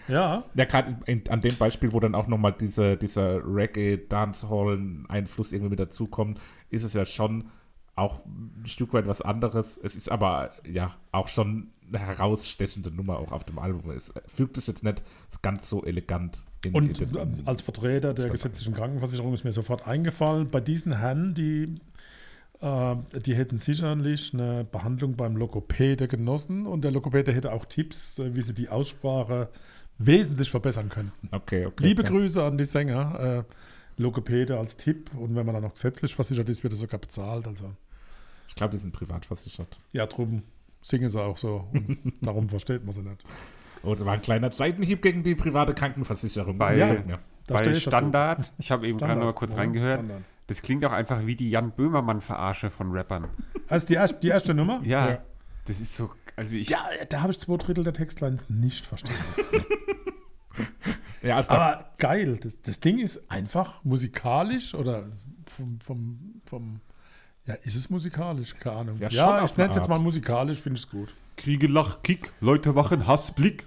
ja, 0.08 0.44
Ja, 0.54 0.64
gerade 0.64 0.96
an 1.28 1.40
dem 1.40 1.56
Beispiel, 1.56 1.92
wo 1.92 2.00
dann 2.00 2.14
auch 2.14 2.26
nochmal 2.26 2.54
diese, 2.58 2.96
dieser 2.96 3.42
Reggae-Dancehall-Einfluss 3.44 5.52
irgendwie 5.52 5.70
mit 5.70 5.80
dazukommt, 5.80 6.40
ist 6.70 6.84
es 6.84 6.94
ja 6.94 7.04
schon 7.04 7.44
auch 7.96 8.20
ein 8.24 8.66
Stück 8.66 8.92
weit 8.92 9.06
was 9.06 9.22
anderes. 9.22 9.78
Es 9.82 9.94
ist 9.94 10.10
aber 10.10 10.52
ja 10.66 10.96
auch 11.12 11.28
schon 11.28 11.70
eine 11.88 11.98
herausstechende 11.98 12.90
Nummer 12.90 13.18
auch 13.18 13.32
auf 13.32 13.44
dem 13.44 13.58
Album. 13.58 13.90
Es 13.90 14.12
fügt 14.26 14.56
sich 14.56 14.66
jetzt 14.66 14.84
nicht 14.84 15.02
ganz 15.42 15.68
so 15.68 15.84
elegant 15.84 16.42
in, 16.64 16.74
und 16.74 17.00
in 17.00 17.16
ähm, 17.16 17.34
als 17.46 17.62
Vertreter 17.62 18.12
der 18.12 18.28
gesetzlichen 18.28 18.74
Krankenversicherung 18.74 19.32
ist 19.32 19.44
mir 19.44 19.52
sofort 19.52 19.86
eingefallen, 19.86 20.50
bei 20.50 20.60
diesen 20.60 20.98
Herren, 20.98 21.34
die, 21.34 21.76
die 22.62 23.34
hätten 23.34 23.58
sicherlich 23.58 24.34
eine 24.34 24.64
Behandlung 24.64 25.16
beim 25.16 25.36
Lokopäde 25.36 26.08
genossen 26.08 26.66
und 26.66 26.82
der 26.82 26.90
Lokopäde 26.90 27.32
hätte 27.32 27.52
auch 27.52 27.64
Tipps, 27.66 28.18
äh, 28.18 28.34
wie 28.34 28.42
sie 28.42 28.52
die 28.54 28.68
Aussprache 28.68 29.48
wesentlich 29.98 30.50
verbessern 30.50 30.88
könnten. 30.88 31.28
Okay, 31.34 31.66
okay. 31.66 31.84
Liebe 31.84 32.02
okay. 32.02 32.10
Grüße 32.12 32.42
an 32.42 32.58
die 32.58 32.64
Sänger. 32.66 33.44
Äh, 33.48 33.54
Logopäde 34.02 34.58
als 34.58 34.78
Tipp 34.78 35.10
und 35.14 35.34
wenn 35.36 35.44
man 35.44 35.54
dann 35.54 35.62
noch 35.64 35.74
gesetzlich 35.74 36.14
versichert 36.14 36.48
ist, 36.48 36.62
wird 36.62 36.72
er 36.72 36.76
sogar 36.76 36.98
bezahlt. 37.00 37.46
Also 37.46 37.70
Ich 38.48 38.54
glaube, 38.54 38.72
die 38.72 38.78
sind 38.78 38.92
privat 38.92 39.26
versichert. 39.26 39.78
ja, 39.92 40.06
drum 40.06 40.42
singen 40.80 41.10
sie 41.10 41.20
auch 41.22 41.36
so 41.36 41.68
und 41.72 41.98
darum 42.22 42.48
versteht 42.48 42.82
man 42.84 42.94
sie 42.94 43.02
nicht. 43.02 43.22
Oh, 43.82 43.94
das 43.94 44.04
war 44.06 44.14
ein 44.14 44.22
kleiner 44.22 44.50
Seitenhieb 44.52 45.02
gegen 45.02 45.22
die 45.22 45.34
private 45.34 45.74
Krankenversicherung. 45.74 46.56
Bei- 46.56 46.76
Ja. 46.78 46.96
Bei 47.46 47.62
ich 47.62 47.84
dazu. 47.84 47.96
Standard, 47.96 48.52
ich 48.58 48.70
habe 48.70 48.86
eben 48.86 48.96
gerade 48.96 49.10
Standard. 49.12 49.18
noch 49.18 49.34
mal 49.34 49.38
kurz 49.38 49.54
reingehört, 49.56 49.98
Standard. 50.00 50.22
Das 50.50 50.62
klingt 50.62 50.84
auch 50.84 50.90
einfach 50.92 51.24
wie 51.26 51.36
die 51.36 51.48
Jan 51.48 51.70
Böhmermann-Verarsche 51.70 52.70
von 52.70 52.90
Rappern. 52.90 53.28
Also 53.68 53.86
die, 53.86 53.94
erste- 53.94 54.18
die 54.20 54.28
erste 54.28 54.52
Nummer? 54.52 54.80
Ja, 54.84 55.08
Ja. 55.10 55.18
das 55.66 55.80
ist 55.80 55.94
so, 55.94 56.10
also 56.34 56.56
ich, 56.56 56.68
Ja, 56.68 56.84
da 57.08 57.20
habe 57.22 57.30
ich 57.32 57.38
zwei 57.38 57.56
Drittel 57.56 57.84
der 57.84 57.92
Textlines 57.94 58.50
nicht 58.50 58.84
verstanden. 58.84 59.16
Ja, 61.22 61.36
also 61.36 61.50
da, 61.50 61.56
Aber 61.56 61.90
geil, 61.98 62.38
das, 62.38 62.60
das 62.62 62.80
Ding 62.80 62.98
ist 62.98 63.30
einfach 63.30 63.84
musikalisch 63.84 64.74
oder 64.74 65.04
vom, 65.46 65.78
vom, 65.82 66.40
vom 66.46 66.80
ja, 67.46 67.54
ist 67.62 67.76
es 67.76 67.90
musikalisch? 67.90 68.54
Keine 68.58 68.76
Ahnung. 68.76 68.96
Ja, 68.98 69.08
Ja, 69.10 69.44
ich 69.44 69.54
nenne 69.56 69.68
es 69.70 69.76
jetzt 69.76 69.88
mal 69.88 69.98
musikalisch, 69.98 70.60
finde 70.60 70.78
ich 70.78 70.84
es 70.86 70.90
gut. 70.90 71.14
Kriege 71.36 71.66
Lach, 71.66 72.02
Kick, 72.02 72.32
Leute 72.40 72.74
wachen, 72.74 73.06
Hassblick. 73.06 73.66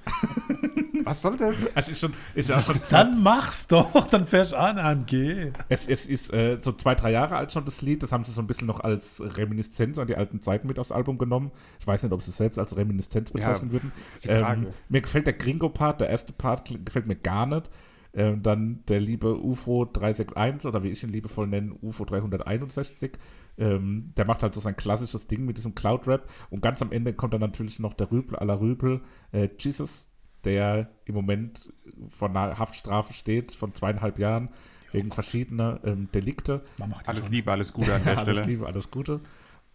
Was 1.05 1.21
soll 1.21 1.37
das? 1.37 1.75
also 1.75 1.91
ist, 1.91 1.99
schon, 1.99 2.13
ist 2.35 2.49
ja 2.49 2.59
auch 2.59 2.63
schon 2.63 2.79
Dann 2.89 3.23
mach's 3.23 3.67
doch, 3.67 4.07
dann 4.07 4.25
fährst 4.25 4.53
du 4.53 4.57
an 4.57 4.77
AMG. 4.77 5.51
Es, 5.69 5.87
es 5.87 6.05
ist 6.05 6.33
äh, 6.33 6.57
so 6.59 6.71
zwei, 6.73 6.95
drei 6.95 7.11
Jahre 7.11 7.35
alt 7.35 7.51
schon 7.51 7.65
das 7.65 7.81
Lied. 7.81 8.03
Das 8.03 8.11
haben 8.11 8.23
sie 8.23 8.31
so 8.31 8.41
ein 8.41 8.47
bisschen 8.47 8.67
noch 8.67 8.79
als 8.79 9.21
Reminiszenz 9.37 9.97
an 9.97 10.07
die 10.07 10.15
alten 10.15 10.41
Zeiten 10.41 10.67
mit 10.67 10.79
aufs 10.79 10.91
Album 10.91 11.17
genommen. 11.17 11.51
Ich 11.79 11.87
weiß 11.87 12.03
nicht, 12.03 12.11
ob 12.11 12.21
sie 12.21 12.31
es 12.31 12.37
selbst 12.37 12.59
als 12.59 12.75
Reminiszenz 12.75 13.31
bezeichnen 13.31 13.71
würden. 13.71 13.91
ist 14.13 14.25
die 14.25 14.29
Frage. 14.29 14.67
Ähm, 14.67 14.73
mir 14.89 15.01
gefällt 15.01 15.27
der 15.27 15.33
Gringo-Part, 15.33 16.01
der 16.01 16.09
erste 16.09 16.33
Part 16.33 16.69
gefällt 16.85 17.07
mir 17.07 17.15
gar 17.15 17.45
nicht. 17.45 17.69
Ähm, 18.15 18.43
dann 18.43 18.83
der 18.87 18.99
liebe 18.99 19.39
UFO 19.41 19.85
361 19.85 20.67
oder 20.67 20.83
wie 20.83 20.89
ich 20.89 21.03
ihn 21.03 21.09
liebevoll 21.09 21.47
nenne, 21.47 21.73
UFO 21.81 22.05
361. 22.05 23.13
Ähm, 23.57 24.13
der 24.17 24.25
macht 24.25 24.43
halt 24.43 24.53
so 24.53 24.61
sein 24.61 24.75
klassisches 24.75 25.27
Ding 25.27 25.45
mit 25.45 25.57
diesem 25.57 25.73
Cloud-Rap. 25.73 26.29
Und 26.49 26.61
ganz 26.61 26.81
am 26.81 26.91
Ende 26.91 27.13
kommt 27.13 27.33
dann 27.33 27.41
natürlich 27.41 27.79
noch 27.79 27.93
der 27.93 28.11
Rüpel 28.11 28.37
aller 28.37 28.59
Rüpel, 28.59 29.01
äh, 29.31 29.49
Jesus, 29.57 30.07
der 30.45 30.89
im 31.05 31.15
Moment 31.15 31.73
vor 32.09 32.29
einer 32.29 32.57
Haftstrafe 32.59 33.13
steht 33.13 33.51
von 33.51 33.73
zweieinhalb 33.73 34.19
Jahren 34.19 34.49
wegen 34.91 35.11
verschiedener 35.11 35.79
ähm, 35.83 36.09
Delikte. 36.13 36.63
Man 36.79 36.91
macht 36.91 37.07
Alles 37.07 37.23
schon. 37.25 37.33
Liebe, 37.33 37.51
alles 37.51 37.73
Gute 37.73 37.95
an 37.95 38.03
der 38.05 38.17
alles 38.17 38.21
Stelle. 38.21 38.47
Liebe, 38.47 38.65
alles 38.67 38.91
Gute. 38.91 39.21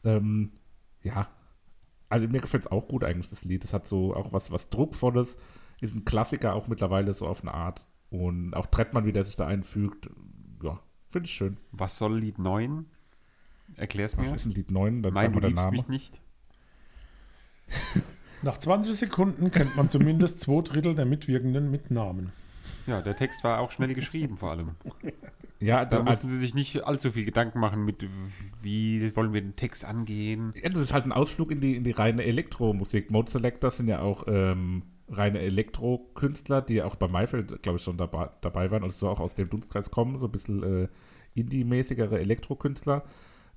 Ähm, 0.04 0.52
ja, 1.02 1.28
also 2.08 2.28
mir 2.28 2.40
gefällt 2.40 2.64
es 2.64 2.72
auch 2.72 2.88
gut 2.88 3.04
eigentlich, 3.04 3.28
das 3.28 3.44
Lied. 3.44 3.64
Es 3.64 3.72
hat 3.72 3.86
so 3.88 4.14
auch 4.14 4.32
was, 4.32 4.50
was 4.50 4.70
Druckvolles, 4.70 5.36
ist 5.80 5.94
ein 5.94 6.04
Klassiker 6.04 6.54
auch 6.54 6.68
mittlerweile 6.68 7.12
so 7.12 7.26
auf 7.26 7.42
eine 7.42 7.52
Art. 7.54 7.86
Und 8.10 8.54
auch 8.54 8.66
Trettmann, 8.66 9.04
wie 9.04 9.12
der 9.12 9.24
sich 9.24 9.36
da 9.36 9.46
einfügt, 9.46 10.08
ja, 10.62 10.80
finde 11.10 11.26
ich 11.26 11.34
schön. 11.34 11.58
Was 11.72 11.98
soll 11.98 12.18
Lied 12.18 12.38
9? 12.38 12.86
Erklär's 13.76 14.16
Was 14.16 14.26
mir. 14.26 14.34
ist 14.34 14.46
ein 14.46 14.52
Lied 14.52 14.70
9? 14.70 15.02
Dann 15.02 15.12
Nein, 15.12 15.32
du 15.32 15.40
liebst 15.40 15.56
Name. 15.56 15.72
mich 15.72 15.88
nicht. 15.88 16.20
Nach 18.42 18.58
20 18.58 18.96
Sekunden 18.96 19.50
kennt 19.50 19.76
man 19.76 19.90
zumindest 19.90 20.40
zwei 20.40 20.62
Drittel 20.62 20.94
der 20.94 21.06
Mitwirkenden 21.06 21.70
mit 21.70 21.90
Namen. 21.90 22.32
Ja, 22.86 23.02
der 23.02 23.16
Text 23.16 23.44
war 23.44 23.60
auch 23.60 23.70
schnell 23.70 23.94
geschrieben 23.94 24.36
vor 24.36 24.50
allem. 24.50 24.70
Ja, 25.60 25.84
Da 25.84 25.98
da, 25.98 26.02
mussten 26.04 26.28
sie 26.28 26.38
sich 26.38 26.54
nicht 26.54 26.84
allzu 26.84 27.10
viel 27.10 27.24
Gedanken 27.24 27.58
machen 27.58 27.84
mit, 27.84 28.06
wie 28.62 29.14
wollen 29.16 29.32
wir 29.32 29.40
den 29.40 29.56
Text 29.56 29.84
angehen. 29.84 30.52
ja, 30.62 30.68
das 30.68 30.82
ist 30.82 30.92
halt 30.92 31.04
ein 31.04 31.12
Ausflug 31.12 31.50
in 31.50 31.60
die, 31.60 31.76
in 31.76 31.84
die 31.84 31.90
reine 31.90 32.22
Elektromusik. 32.22 33.10
Mode 33.10 33.30
Selector 33.30 33.70
sind 33.70 33.88
ja 33.88 34.00
auch 34.00 34.24
ähm, 34.28 34.84
reine 35.08 35.40
Elektrokünstler, 35.40 36.62
die 36.62 36.74
ja 36.74 36.84
auch 36.84 36.94
bei 36.94 37.08
Maifeld, 37.08 37.62
glaube 37.62 37.78
ich, 37.78 37.84
schon 37.84 37.96
dabei, 37.96 38.30
dabei 38.40 38.70
waren, 38.70 38.84
also 38.84 38.98
so 38.98 39.08
auch 39.08 39.20
aus 39.20 39.34
dem 39.34 39.50
Dunstkreis 39.50 39.90
kommen, 39.90 40.18
so 40.18 40.26
ein 40.26 40.32
bisschen 40.32 40.62
äh, 40.62 40.88
Indie-mäßigere 41.34 42.18
Elektrokünstler. 42.20 43.04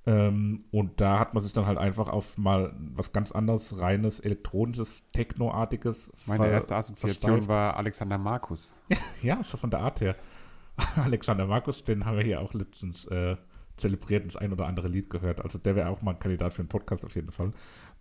Ähm, 0.07 0.63
und 0.71 0.99
da 0.99 1.19
hat 1.19 1.35
man 1.35 1.43
sich 1.43 1.53
dann 1.53 1.67
halt 1.67 1.77
einfach 1.77 2.09
auf 2.09 2.37
mal 2.37 2.73
was 2.95 3.11
ganz 3.11 3.31
anderes, 3.31 3.79
reines, 3.79 4.19
elektronisches, 4.19 5.03
Technoartiges 5.11 6.11
Meine 6.25 6.47
erste 6.49 6.75
Assoziation 6.75 7.33
versteift. 7.33 7.47
war 7.47 7.77
Alexander 7.77 8.17
Markus. 8.17 8.81
Ja, 9.21 9.43
schon 9.43 9.59
von 9.59 9.69
der 9.69 9.81
Art 9.81 10.01
her. 10.01 10.15
Alexander 11.03 11.45
Markus, 11.45 11.83
den 11.83 12.05
haben 12.05 12.17
wir 12.17 12.23
hier 12.23 12.41
auch 12.41 12.53
letztens 12.53 13.05
äh, 13.07 13.35
zelebriert 13.77 14.23
und 14.23 14.33
das 14.33 14.41
ein 14.41 14.51
oder 14.51 14.65
andere 14.65 14.87
Lied 14.87 15.09
gehört. 15.11 15.41
Also 15.41 15.59
der 15.59 15.75
wäre 15.75 15.89
auch 15.89 16.01
mal 16.01 16.11
ein 16.13 16.19
Kandidat 16.19 16.53
für 16.53 16.61
einen 16.61 16.69
Podcast 16.69 17.05
auf 17.05 17.13
jeden 17.13 17.31
Fall. 17.31 17.51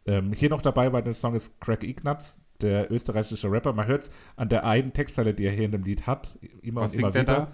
Ähm, 0.06 0.32
hier 0.32 0.48
noch 0.48 0.62
dabei 0.62 0.88
bei 0.88 1.02
dem 1.02 1.12
Song 1.12 1.34
ist 1.34 1.60
Craig 1.60 1.84
Ignatz, 1.84 2.38
der 2.62 2.90
österreichische 2.90 3.50
Rapper. 3.50 3.74
Man 3.74 3.86
hört 3.86 4.10
an 4.36 4.48
der 4.48 4.64
einen 4.64 4.94
Textzeile, 4.94 5.34
die 5.34 5.44
er 5.44 5.52
hier 5.52 5.66
in 5.66 5.72
dem 5.72 5.84
Lied 5.84 6.06
hat, 6.06 6.38
immer 6.62 6.80
Was 6.82 6.94
und 6.94 7.00
immer 7.00 7.14
wieder. 7.14 7.48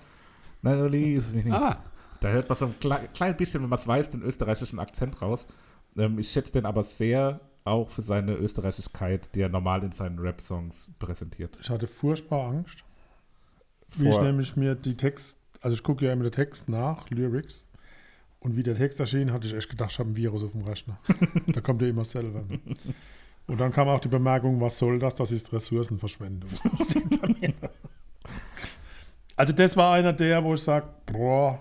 Mich 1.32 1.44
nicht. 1.44 1.54
Ah, 1.54 1.82
Da 2.26 2.32
hört 2.32 2.48
man 2.48 2.58
so 2.58 2.64
ein 2.66 2.74
klei- 2.80 3.06
klein 3.14 3.36
bisschen, 3.36 3.62
wenn 3.62 3.68
man 3.68 3.78
es 3.78 3.86
weiß, 3.86 4.10
den 4.10 4.22
österreichischen 4.22 4.78
Akzent 4.80 5.22
raus. 5.22 5.46
Ähm, 5.96 6.18
ich 6.18 6.28
schätze 6.30 6.52
den 6.54 6.66
aber 6.66 6.82
sehr 6.82 7.40
auch 7.64 7.88
für 7.90 8.02
seine 8.02 8.34
Österreichischkeit, 8.34 9.28
die 9.34 9.42
er 9.42 9.48
normal 9.48 9.84
in 9.84 9.92
seinen 9.92 10.18
Rap-Songs 10.18 10.74
präsentiert. 10.98 11.56
Ich 11.60 11.70
hatte 11.70 11.86
furchtbar 11.86 12.48
Angst, 12.48 12.78
wie 13.96 14.08
ich 14.08 14.14
Vor- 14.14 14.24
nämlich 14.24 14.56
mir 14.56 14.74
die 14.74 14.96
Text, 14.96 15.38
also 15.60 15.74
ich 15.74 15.82
gucke 15.82 16.04
ja 16.06 16.12
immer 16.12 16.24
den 16.24 16.32
Text 16.32 16.68
nach, 16.68 17.08
Lyrics, 17.10 17.64
und 18.40 18.56
wie 18.56 18.62
der 18.62 18.74
Text 18.76 18.98
erschien, 19.00 19.32
hatte 19.32 19.46
ich 19.46 19.54
echt 19.54 19.68
gedacht, 19.68 19.90
ich 19.92 19.98
habe 19.98 20.10
ein 20.10 20.16
Virus 20.16 20.42
auf 20.44 20.52
dem 20.52 20.62
Rechner. 20.62 20.98
da 21.48 21.60
kommt 21.60 21.80
ja 21.82 21.88
immer 21.88 22.04
selber. 22.04 22.42
Ne? 22.42 22.60
Und 23.48 23.58
dann 23.60 23.70
kam 23.72 23.88
auch 23.88 24.00
die 24.00 24.08
Bemerkung, 24.08 24.60
was 24.60 24.78
soll 24.78 24.98
das? 24.98 25.14
Das 25.14 25.30
ist 25.30 25.52
Ressourcenverschwendung. 25.52 26.50
Also 29.38 29.52
das 29.52 29.76
war 29.76 29.92
einer 29.92 30.12
der, 30.14 30.42
wo 30.42 30.54
ich 30.54 30.62
sage, 30.62 30.86
boah, 31.06 31.60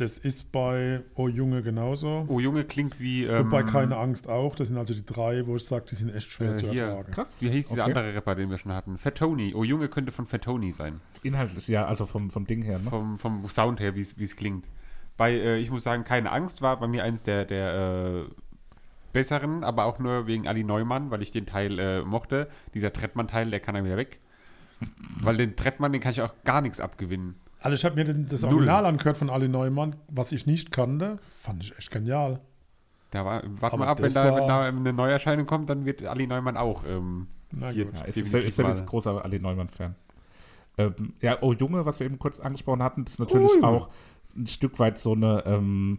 das 0.00 0.18
ist 0.18 0.52
bei 0.52 1.02
Oh 1.14 1.28
Junge 1.28 1.62
genauso. 1.62 2.24
oh 2.28 2.40
Junge 2.40 2.64
klingt 2.64 3.00
wie. 3.00 3.26
Und 3.26 3.34
Ähm, 3.34 3.50
bei 3.50 3.62
Keine 3.62 3.96
Angst 3.96 4.28
auch. 4.28 4.54
Das 4.56 4.68
sind 4.68 4.76
also 4.76 4.94
die 4.94 5.04
drei, 5.04 5.46
wo 5.46 5.56
ich 5.56 5.64
sage, 5.64 5.84
die 5.90 5.94
sind 5.94 6.14
echt 6.14 6.30
schwer 6.32 6.52
äh, 6.52 6.56
zu 6.56 6.70
hier. 6.70 6.84
ertragen. 6.86 7.12
Krass. 7.12 7.36
Wie 7.40 7.50
hieß 7.50 7.68
dieser 7.68 7.82
Okay. 7.84 7.92
andere 7.92 8.14
Rapper, 8.14 8.34
den 8.34 8.50
wir 8.50 8.58
schon 8.58 8.72
hatten? 8.72 8.98
Fat 8.98 9.16
Tony. 9.16 9.52
Oh 9.54 9.64
Junge 9.64 9.88
könnte 9.88 10.12
von 10.12 10.26
Fat 10.26 10.42
Tony 10.42 10.72
sein. 10.72 11.00
Inhaltlich, 11.22 11.68
ja, 11.68 11.86
also 11.86 12.06
vom, 12.06 12.30
vom 12.30 12.46
Ding 12.46 12.62
her. 12.62 12.78
Ne? 12.78 12.90
Vom, 12.90 13.18
vom 13.18 13.48
Sound 13.48 13.80
her, 13.80 13.94
wie 13.94 14.00
es 14.00 14.36
klingt. 14.36 14.66
Bei, 15.16 15.32
äh, 15.32 15.58
ich 15.58 15.70
muss 15.70 15.82
sagen, 15.82 16.04
keine 16.04 16.32
Angst 16.32 16.62
war 16.62 16.78
bei 16.80 16.86
mir 16.88 17.04
eins 17.04 17.24
der, 17.24 17.44
der 17.44 17.74
äh, 17.74 18.34
besseren, 19.12 19.64
aber 19.64 19.84
auch 19.84 19.98
nur 19.98 20.26
wegen 20.26 20.46
Ali 20.48 20.64
Neumann, 20.64 21.10
weil 21.10 21.20
ich 21.22 21.30
den 21.32 21.46
Teil 21.46 21.78
äh, 21.78 22.02
mochte. 22.02 22.48
Dieser 22.74 22.92
Trettmann-Teil, 22.92 23.50
der 23.50 23.60
kann 23.60 23.74
dann 23.74 23.84
wieder 23.84 23.96
weg. 23.96 24.18
weil 25.20 25.36
den 25.36 25.56
Trettmann, 25.56 25.92
den 25.92 26.00
kann 26.00 26.12
ich 26.12 26.22
auch 26.22 26.34
gar 26.44 26.60
nichts 26.62 26.80
abgewinnen. 26.80 27.34
Also 27.60 27.74
ich 27.74 27.84
habe 27.84 27.94
mir 27.94 28.12
das 28.12 28.42
Null. 28.42 28.54
Original 28.54 28.86
angehört 28.86 29.18
von 29.18 29.30
Ali 29.30 29.48
Neumann, 29.48 29.96
was 30.08 30.32
ich 30.32 30.46
nicht 30.46 30.72
kannte. 30.72 31.18
Fand 31.40 31.62
ich 31.62 31.76
echt 31.76 31.90
genial. 31.90 32.40
Da 33.10 33.24
war, 33.24 33.42
warte 33.44 33.74
Aber 33.74 33.84
mal 33.84 33.88
ab, 33.88 34.00
wenn 34.00 34.12
da, 34.12 34.36
wenn 34.36 34.48
da 34.48 34.62
eine 34.62 34.92
Neuerscheinung 34.92 35.46
kommt, 35.46 35.68
dann 35.68 35.84
wird 35.84 36.04
Ali 36.04 36.26
Neumann 36.26 36.56
auch 36.56 36.84
ähm, 36.86 37.26
Na 37.50 37.70
hier 37.70 37.86
gut. 37.86 37.94
Ja, 37.94 38.06
ich, 38.06 38.14
bin 38.14 38.42
jetzt 38.42 38.86
großer 38.86 39.24
Ali 39.24 39.38
Neumann-Fan. 39.38 39.94
Ähm, 40.78 41.14
ja, 41.20 41.38
Oh 41.42 41.52
Junge, 41.52 41.84
was 41.84 42.00
wir 42.00 42.06
eben 42.06 42.18
kurz 42.18 42.40
angesprochen 42.40 42.82
hatten, 42.82 43.04
ist 43.04 43.18
natürlich 43.18 43.50
Oh, 43.60 43.64
auch 43.64 43.88
ein 44.36 44.46
Stück 44.46 44.78
weit 44.78 44.98
so 44.98 45.12
eine, 45.12 45.44
ähm, 45.44 45.98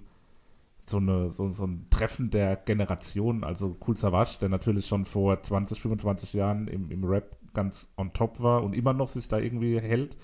so, 0.86 0.98
eine 0.98 1.32
so, 1.32 1.50
so 1.50 1.66
ein 1.66 1.88
Treffen 1.90 2.32
der 2.32 2.56
Generation. 2.56 3.44
Also 3.44 3.78
Cool 3.86 3.98
Savage, 3.98 4.38
der 4.40 4.50
natürlich 4.50 4.88
schon 4.88 5.06
vor 5.06 5.44
20, 5.44 5.82
25 5.82 6.34
Jahren 6.34 6.68
im, 6.68 6.90
im 6.90 7.04
Rap 7.04 7.38
ganz 7.54 7.92
on 7.98 8.14
top 8.14 8.42
war 8.42 8.64
und 8.64 8.74
immer 8.74 8.94
noch 8.94 9.10
sich 9.10 9.28
da 9.28 9.38
irgendwie 9.38 9.80
hält. 9.80 10.18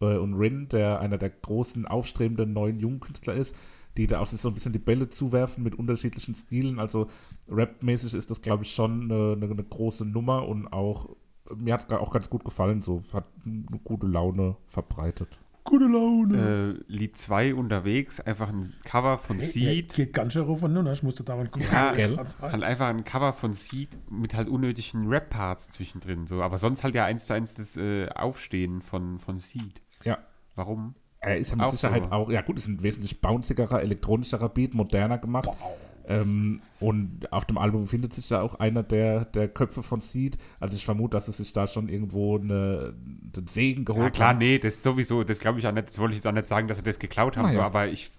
Äh, 0.00 0.16
und 0.16 0.34
Rin, 0.34 0.68
der 0.68 1.00
einer 1.00 1.18
der 1.18 1.30
großen, 1.30 1.86
aufstrebenden 1.86 2.52
neuen 2.52 2.80
Jungkünstler 2.80 3.34
ist, 3.34 3.54
die 3.96 4.06
da 4.06 4.20
auch 4.20 4.26
so 4.26 4.48
ein 4.48 4.54
bisschen 4.54 4.72
die 4.72 4.78
Bälle 4.78 5.08
zuwerfen 5.08 5.64
mit 5.64 5.74
unterschiedlichen 5.74 6.34
Stilen. 6.34 6.78
Also 6.78 7.08
rapmäßig 7.48 8.14
ist 8.14 8.30
das, 8.30 8.42
glaube 8.42 8.64
ich, 8.64 8.74
schon 8.74 9.04
eine, 9.10 9.32
eine, 9.32 9.50
eine 9.50 9.64
große 9.64 10.04
Nummer 10.04 10.46
und 10.46 10.66
auch 10.72 11.08
mir 11.54 11.74
hat 11.74 11.84
es 11.84 11.96
auch 11.96 12.12
ganz 12.12 12.28
gut 12.28 12.44
gefallen, 12.44 12.82
so 12.82 13.02
hat 13.12 13.26
eine 13.44 13.78
gute 13.84 14.06
Laune 14.06 14.56
verbreitet. 14.68 15.38
Gute 15.64 15.86
Laune. 15.86 16.78
Äh, 16.88 16.92
Lied 16.92 17.18
2 17.18 17.54
unterwegs, 17.56 18.20
einfach 18.20 18.50
ein 18.50 18.72
Cover 18.84 19.18
von 19.18 19.38
Hey, 19.38 19.46
Seed. 19.46 19.94
Geht 19.94 20.12
ganz 20.12 20.32
schön 20.32 20.44
rauf 20.44 20.62
und 20.62 20.76
runter. 20.76 20.92
Ich 20.92 21.02
musste 21.02 21.24
dauernd 21.24 21.50
gucken. 21.50 21.68
Ja, 21.72 21.92
gell? 21.92 22.16
halt 22.16 22.62
einfach 22.62 22.86
ein 22.86 23.02
Cover 23.02 23.32
von 23.32 23.52
Seed 23.52 23.88
mit 24.08 24.34
halt 24.34 24.48
unnötigen 24.48 25.08
Rap-Parts 25.08 25.72
zwischendrin. 25.72 26.28
So. 26.28 26.40
Aber 26.40 26.58
sonst 26.58 26.84
halt 26.84 26.94
ja 26.94 27.04
eins 27.04 27.26
zu 27.26 27.32
eins 27.32 27.54
das 27.54 27.76
äh, 27.76 28.08
Aufstehen 28.10 28.80
von, 28.80 29.18
von 29.18 29.38
Seed. 29.38 29.82
Warum? 30.56 30.94
Er 31.20 31.38
ist 31.38 31.50
ja 31.50 31.56
mit 31.56 31.66
Auch 31.66 31.70
Sicherheit 31.70 32.04
so. 32.04 32.10
auch, 32.10 32.30
ja 32.30 32.42
gut, 32.42 32.58
ist 32.58 32.66
ein 32.68 32.82
wesentlich 32.82 33.20
bouncigerer, 33.20 33.80
elektronischerer 33.82 34.48
Beat, 34.48 34.74
moderner 34.74 35.18
gemacht. 35.18 35.48
Ähm, 36.08 36.60
und 36.78 37.32
auf 37.32 37.46
dem 37.46 37.58
Album 37.58 37.82
befindet 37.82 38.14
sich 38.14 38.28
da 38.28 38.40
auch 38.40 38.54
einer 38.60 38.84
der, 38.84 39.24
der 39.24 39.48
Köpfe 39.48 39.82
von 39.82 40.00
Seed. 40.00 40.38
Also 40.60 40.76
ich 40.76 40.84
vermute, 40.84 41.16
dass 41.16 41.26
es 41.26 41.38
sich 41.38 41.52
da 41.52 41.66
schon 41.66 41.88
irgendwo 41.88 42.38
eine, 42.38 42.94
den 42.96 43.46
Segen 43.48 43.84
geholt 43.84 44.04
Ja 44.04 44.10
klar, 44.10 44.28
haben. 44.30 44.38
nee, 44.38 44.58
das 44.60 44.82
sowieso, 44.84 45.24
das 45.24 45.40
glaube 45.40 45.58
ich 45.58 45.66
auch 45.66 45.72
nicht, 45.72 45.88
das 45.88 45.98
wollte 45.98 46.12
ich 46.12 46.18
jetzt 46.18 46.26
auch 46.28 46.32
nicht 46.32 46.46
sagen, 46.46 46.68
dass 46.68 46.78
sie 46.78 46.84
das 46.84 47.00
geklaut 47.00 47.36
haben, 47.36 47.46
Naja. 47.46 47.54
so, 47.58 47.62
aber 47.62 47.88
ich, 47.88 48.12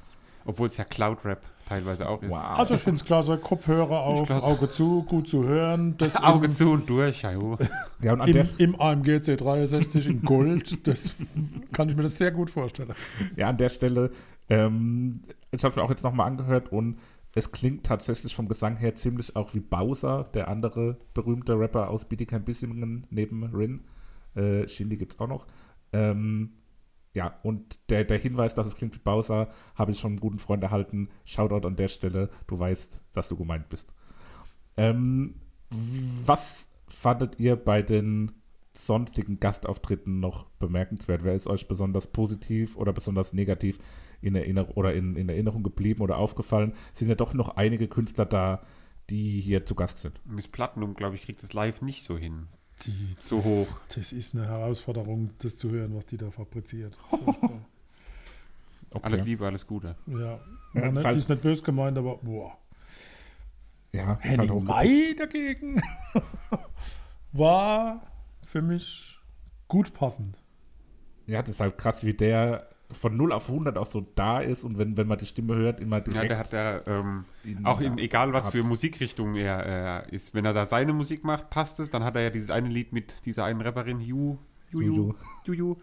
obwohl 0.45 0.67
es 0.67 0.76
ja 0.76 0.84
Cloud-Rap 0.84 1.41
teilweise 1.67 2.08
auch 2.08 2.21
ist. 2.23 2.32
Wow. 2.32 2.43
Also 2.58 2.75
ich 2.75 2.82
finde 2.82 2.99
es 2.99 3.06
klasse, 3.06 3.38
Kopfhörer 3.38 3.99
auf, 3.99 4.25
klasse. 4.25 4.45
Auge 4.45 4.71
zu, 4.71 5.03
gut 5.03 5.27
zu 5.27 5.43
hören. 5.43 5.95
Das 5.97 6.15
Auge 6.23 6.47
im, 6.47 6.53
zu 6.53 6.71
und 6.71 6.89
durch, 6.89 7.21
ja. 7.21 7.32
Ja, 8.01 8.13
und 8.13 8.27
im, 8.27 8.47
im 8.58 8.80
AMG 8.80 9.17
C63 9.17 10.10
in 10.10 10.21
Gold. 10.21 10.77
Das 10.88 11.13
kann 11.73 11.89
ich 11.89 11.95
mir 11.95 12.03
das 12.03 12.17
sehr 12.17 12.32
gut 12.32 12.49
vorstellen. 12.49 12.93
ja, 13.36 13.49
an 13.49 13.58
der 13.58 13.69
Stelle, 13.69 14.12
ähm, 14.49 15.21
ich 15.51 15.63
habe 15.63 15.75
mir 15.75 15.84
auch 15.84 15.89
jetzt 15.89 16.03
nochmal 16.03 16.27
angehört 16.27 16.71
und 16.71 16.97
es 17.36 17.51
klingt 17.51 17.86
tatsächlich 17.86 18.36
vom 18.36 18.47
Gesang 18.47 18.77
her 18.77 18.95
ziemlich 18.95 19.36
auch 19.36 19.53
wie 19.53 19.60
Bowser, 19.60 20.25
der 20.34 20.47
andere 20.47 20.97
berühmte 21.13 21.60
Rapper 21.60 21.89
aus 21.89 22.06
Bietigheim 22.06 22.43
Bissingen 22.43 23.06
neben 23.10 23.43
Rin. 23.43 23.82
Äh, 24.36 24.67
Shindy 24.67 24.97
gibt 24.97 25.13
es 25.13 25.19
auch 25.19 25.27
noch. 25.27 25.45
Ähm, 25.93 26.53
ja, 27.17 27.39
und 27.41 27.80
der, 27.89 28.03
der 28.03 28.19
Hinweis, 28.19 28.53
dass 28.53 28.67
es 28.67 28.75
klingt 28.75 28.93
wie 28.93 28.99
Bowser, 28.99 29.49
habe 29.73 29.91
ich 29.91 29.99
von 29.99 30.12
einem 30.12 30.19
guten 30.19 30.38
Freund 30.38 30.62
erhalten. 30.62 31.10
Shoutout 31.25 31.67
an 31.67 31.75
der 31.75 31.88
Stelle, 31.88 32.30
du 32.45 32.60
weißt, 32.60 33.01
dass 33.12 33.27
du 33.27 33.36
gemeint 33.36 33.69
bist. 33.69 33.91
Ähm, 34.77 35.41
was 35.71 36.67
fandet 36.88 37.39
ihr 37.39 37.56
bei 37.56 37.82
den 37.82 38.34
sonstigen 38.75 39.39
Gastauftritten 39.39 40.19
noch 40.19 40.45
bemerkenswert? 40.60 41.23
Wer 41.23 41.34
ist 41.34 41.47
euch 41.47 41.67
besonders 41.67 42.06
positiv 42.06 42.77
oder 42.77 42.93
besonders 42.93 43.34
negativ 43.34 43.80
in 44.21 44.36
Erinnerung 44.36 44.75
oder 44.75 44.93
in, 44.93 45.15
in 45.15 45.27
Erinnerung 45.27 45.63
geblieben 45.63 46.03
oder 46.03 46.19
aufgefallen? 46.19 46.73
Es 46.93 46.99
sind 46.99 47.10
ja 47.10 47.15
doch 47.15 47.34
noch 47.34 47.58
einige 47.58 47.88
Künstler 47.88 48.25
da, 48.25 48.62
die 49.10 49.41
hier 49.41 49.65
zu 49.65 49.73
Gast 49.73 49.97
sind. 49.97 50.21
Miss 50.23 50.47
Platinum, 50.47 50.93
glaube 50.93 51.15
ich, 51.15 51.23
kriegt 51.23 51.41
das 51.41 51.53
live 51.53 51.82
nicht 51.82 52.03
so 52.03 52.15
hin. 52.15 52.45
Die, 52.85 53.15
So 53.19 53.43
hoch. 53.43 53.67
das 53.95 54.11
ist 54.11 54.35
eine 54.35 54.45
Herausforderung, 54.47 55.31
das 55.39 55.57
zu 55.57 55.71
hören, 55.71 55.95
was 55.95 56.05
die 56.05 56.17
da 56.17 56.29
fabriziert. 56.31 56.97
Okay. 58.89 59.05
Alles 59.05 59.25
Liebe, 59.25 59.45
alles 59.45 59.67
Gute. 59.67 59.95
ja, 60.07 60.39
Ja, 60.73 60.91
nicht, 60.91 61.05
ist 61.17 61.27
nicht 61.27 61.41
böse 61.41 61.61
gemeint, 61.61 61.97
aber 61.97 62.15
boah. 62.17 62.57
Ja, 63.91 64.07
halt 64.07 64.23
Henning 64.23 64.49
hochgepusht. 64.49 64.67
Mai 64.69 65.15
dagegen 65.17 65.81
war 67.33 68.01
für 68.45 68.61
mich 68.61 69.19
gut 69.67 69.93
passend. 69.93 70.41
Ja, 71.25 71.41
das 71.41 71.55
ist 71.55 71.59
halt 71.59 71.77
krass, 71.77 72.05
wie 72.05 72.13
der 72.13 72.69
von 72.91 73.15
0 73.17 73.34
auf 73.34 73.50
100 73.50 73.78
auch 73.78 73.86
so 73.86 74.06
da 74.15 74.39
ist 74.39 74.63
und 74.63 74.78
wenn, 74.78 74.95
wenn 74.97 75.08
man 75.08 75.17
die 75.17 75.26
Stimme 75.26 75.56
hört, 75.56 75.80
immer 75.80 75.97
Ja, 75.97 76.04
direkt. 76.04 76.30
der 76.32 76.38
hat 76.38 76.54
ja, 76.54 76.82
ähm, 76.88 77.26
auch 77.63 77.82
in, 77.82 77.97
ja, 77.97 78.04
egal 78.04 78.32
was 78.34 78.45
hat. 78.45 78.52
für 78.54 78.63
Musikrichtung 78.63 79.36
er, 79.36 79.58
er 79.58 80.13
ist, 80.13 80.34
wenn 80.34 80.45
er 80.45 80.54
da 80.54 80.65
seine 80.65 80.93
Musik 80.93 81.23
macht, 81.23 81.50
passt 81.50 81.80
es. 81.80 81.89
Dann 81.89 82.04
hat 82.04 82.15
er 82.15 82.21
ja 82.23 82.30
dieses 82.30 82.50
eine 82.50 82.69
Lied 82.69 82.93
mit 82.93 83.26
dieser 83.26 83.43
einen 83.43 83.60
Rapperin, 83.62 84.00
Ju, 84.00 84.38
Ju, 84.71 84.82
Ju, 84.82 85.13
Ju, 85.45 85.54
Ju, 85.54 85.76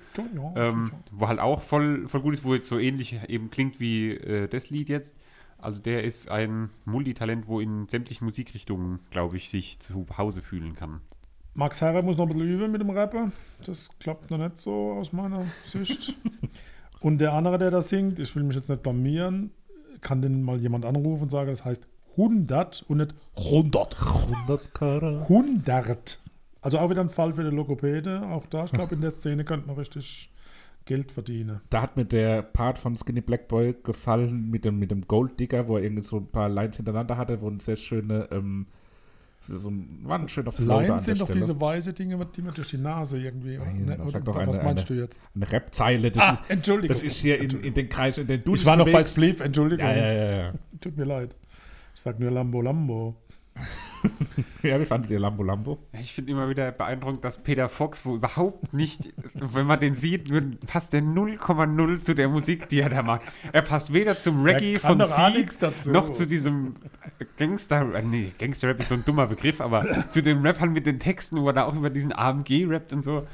ähm, 0.56 0.90
wo 1.10 1.28
halt 1.28 1.40
auch 1.40 1.60
voll, 1.62 2.08
voll 2.08 2.20
gut 2.22 2.34
ist, 2.34 2.44
wo 2.44 2.54
jetzt 2.54 2.68
so 2.68 2.78
ähnlich 2.78 3.18
eben 3.28 3.50
klingt 3.50 3.80
wie 3.80 4.10
äh, 4.12 4.48
das 4.48 4.70
Lied 4.70 4.88
jetzt. 4.88 5.16
Also 5.58 5.82
der 5.82 6.04
ist 6.04 6.30
ein 6.30 6.70
Multitalent, 6.84 7.48
wo 7.48 7.60
in 7.60 7.88
sämtlichen 7.88 8.24
Musikrichtungen, 8.26 9.00
glaube 9.10 9.36
ich, 9.36 9.48
sich 9.50 9.78
zu 9.80 10.06
Hause 10.18 10.42
fühlen 10.42 10.74
kann. 10.74 11.00
Max 11.54 11.80
Herrer 11.80 12.02
muss 12.02 12.16
noch 12.16 12.24
ein 12.24 12.30
bisschen 12.30 12.48
üben 12.50 12.72
mit 12.72 12.80
dem 12.80 12.90
Rapper. 12.90 13.30
Das 13.64 13.88
klappt 14.00 14.30
noch 14.30 14.38
nicht 14.38 14.58
so 14.58 14.92
aus 14.92 15.12
meiner 15.12 15.44
Sicht. 15.64 16.14
Und 17.04 17.18
der 17.18 17.34
andere, 17.34 17.58
der 17.58 17.70
das 17.70 17.90
singt, 17.90 18.18
ich 18.18 18.34
will 18.34 18.44
mich 18.44 18.56
jetzt 18.56 18.70
nicht 18.70 18.82
blamieren, 18.82 19.50
kann 20.00 20.22
den 20.22 20.42
mal 20.42 20.58
jemand 20.58 20.86
anrufen 20.86 21.24
und 21.24 21.30
sagen, 21.30 21.50
das 21.50 21.62
heißt 21.62 21.86
100 22.12 22.82
und 22.88 22.96
nicht 22.96 23.14
100. 23.36 23.94
100 23.94 24.72
Kara. 24.72 25.20
100. 25.28 26.18
Also 26.62 26.78
auch 26.78 26.88
wieder 26.88 27.02
ein 27.02 27.10
Fall 27.10 27.34
für 27.34 27.44
die 27.44 27.54
Logopäde. 27.54 28.22
Auch 28.28 28.46
da, 28.46 28.64
ich 28.64 28.72
glaube, 28.72 28.94
in 28.94 29.02
der 29.02 29.10
Szene 29.10 29.44
könnte 29.44 29.66
man 29.66 29.76
richtig 29.76 30.32
Geld 30.86 31.12
verdienen. 31.12 31.60
Da 31.68 31.82
hat 31.82 31.98
mir 31.98 32.06
der 32.06 32.40
Part 32.40 32.78
von 32.78 32.96
Skinny 32.96 33.20
Black 33.20 33.48
Boy 33.48 33.76
gefallen 33.82 34.48
mit 34.48 34.64
dem, 34.64 34.78
mit 34.78 34.90
dem 34.90 35.06
Gold 35.06 35.38
Digger, 35.38 35.68
wo 35.68 35.76
er 35.76 35.82
irgendwie 35.82 36.06
so 36.06 36.16
ein 36.16 36.28
paar 36.28 36.48
Lines 36.48 36.76
hintereinander 36.76 37.18
hatte, 37.18 37.42
wo 37.42 37.50
ein 37.50 37.60
sehr 37.60 37.76
schöne, 37.76 38.28
ähm, 38.30 38.64
so 39.46 39.58
so 39.58 39.70
ein, 39.70 40.00
war 40.02 40.18
ein 40.18 40.28
schöner 40.28 40.52
Flow 40.52 40.80
Lines 40.80 41.04
sind 41.04 41.20
doch 41.20 41.26
Stelle. 41.26 41.40
diese 41.40 41.60
weiße 41.60 41.92
Dinge, 41.92 42.26
die 42.36 42.42
man 42.42 42.54
durch 42.54 42.70
die 42.70 42.78
Nase 42.78 43.18
irgendwie. 43.18 43.58
Nein, 43.58 43.84
ne, 43.84 43.98
oder, 43.98 44.10
sagt 44.10 44.26
doch 44.28 44.34
was 44.36 44.58
eine- 44.58 44.64
meinst 44.68 44.86
eine- 44.90 44.96
du 44.96 45.02
jetzt? 45.04 45.20
Eine 45.34 45.52
Rap-Zeile, 45.52 46.10
das, 46.10 46.22
Ah, 46.22 46.32
ist, 46.42 46.50
Entschuldigung. 46.50 46.96
das 46.96 47.02
ist 47.04 47.16
hier 47.16 47.40
in, 47.40 47.60
in 47.62 47.74
den 47.74 47.88
Kreis, 47.88 48.18
in 48.18 48.26
den 48.26 48.42
du 48.42 48.54
ich 48.54 48.64
war 48.66 48.76
noch 48.76 48.84
bei 48.86 48.92
bewegst. 48.92 49.12
Spliff, 49.12 49.40
Entschuldigung. 49.40 49.84
Ja, 49.86 49.94
ja, 49.96 50.36
ja. 50.46 50.52
Tut 50.80 50.96
mir 50.96 51.04
leid. 51.04 51.34
Ich 51.94 52.00
sag 52.00 52.18
nur 52.18 52.30
Lambo 52.30 52.60
Lambo. 52.62 53.16
Ja, 54.62 54.80
wie 54.80 54.86
fandet 54.86 55.10
ihr 55.10 55.20
Lambo 55.20 55.42
Lambo? 55.42 55.78
Ich 55.92 56.14
finde 56.14 56.32
immer 56.32 56.48
wieder 56.48 56.72
beeindruckend, 56.72 57.22
dass 57.22 57.42
Peter 57.42 57.68
Fox, 57.68 58.06
wo 58.06 58.14
überhaupt 58.16 58.72
nicht, 58.72 59.12
wenn 59.34 59.66
man 59.66 59.78
den 59.78 59.94
sieht, 59.94 60.30
passt 60.66 60.94
der 60.94 61.02
0,0 61.02 62.00
zu 62.00 62.14
der 62.14 62.28
Musik, 62.28 62.68
die 62.70 62.80
er 62.80 62.88
da 62.88 63.02
macht. 63.02 63.22
Er 63.52 63.60
passt 63.60 63.92
weder 63.92 64.18
zum 64.18 64.42
Reggae 64.42 64.78
von 64.78 64.98
dazu. 65.58 65.92
noch 65.92 66.10
zu 66.10 66.26
diesem 66.26 66.76
Gangster, 67.36 67.94
äh, 67.94 68.02
nee, 68.02 68.32
Gangster-Rap 68.38 68.80
ist 68.80 68.88
so 68.88 68.94
ein 68.94 69.04
dummer 69.04 69.26
Begriff, 69.26 69.60
aber 69.60 70.08
zu 70.10 70.22
dem 70.22 70.42
Rap 70.42 70.60
halt 70.60 70.72
mit 70.72 70.86
den 70.86 70.98
Texten, 70.98 71.40
wo 71.42 71.48
er 71.48 71.52
da 71.52 71.64
auch 71.64 71.74
über 71.74 71.90
diesen 71.90 72.12
AMG 72.12 72.64
rappt 72.66 72.92
und 72.94 73.02
so. 73.02 73.26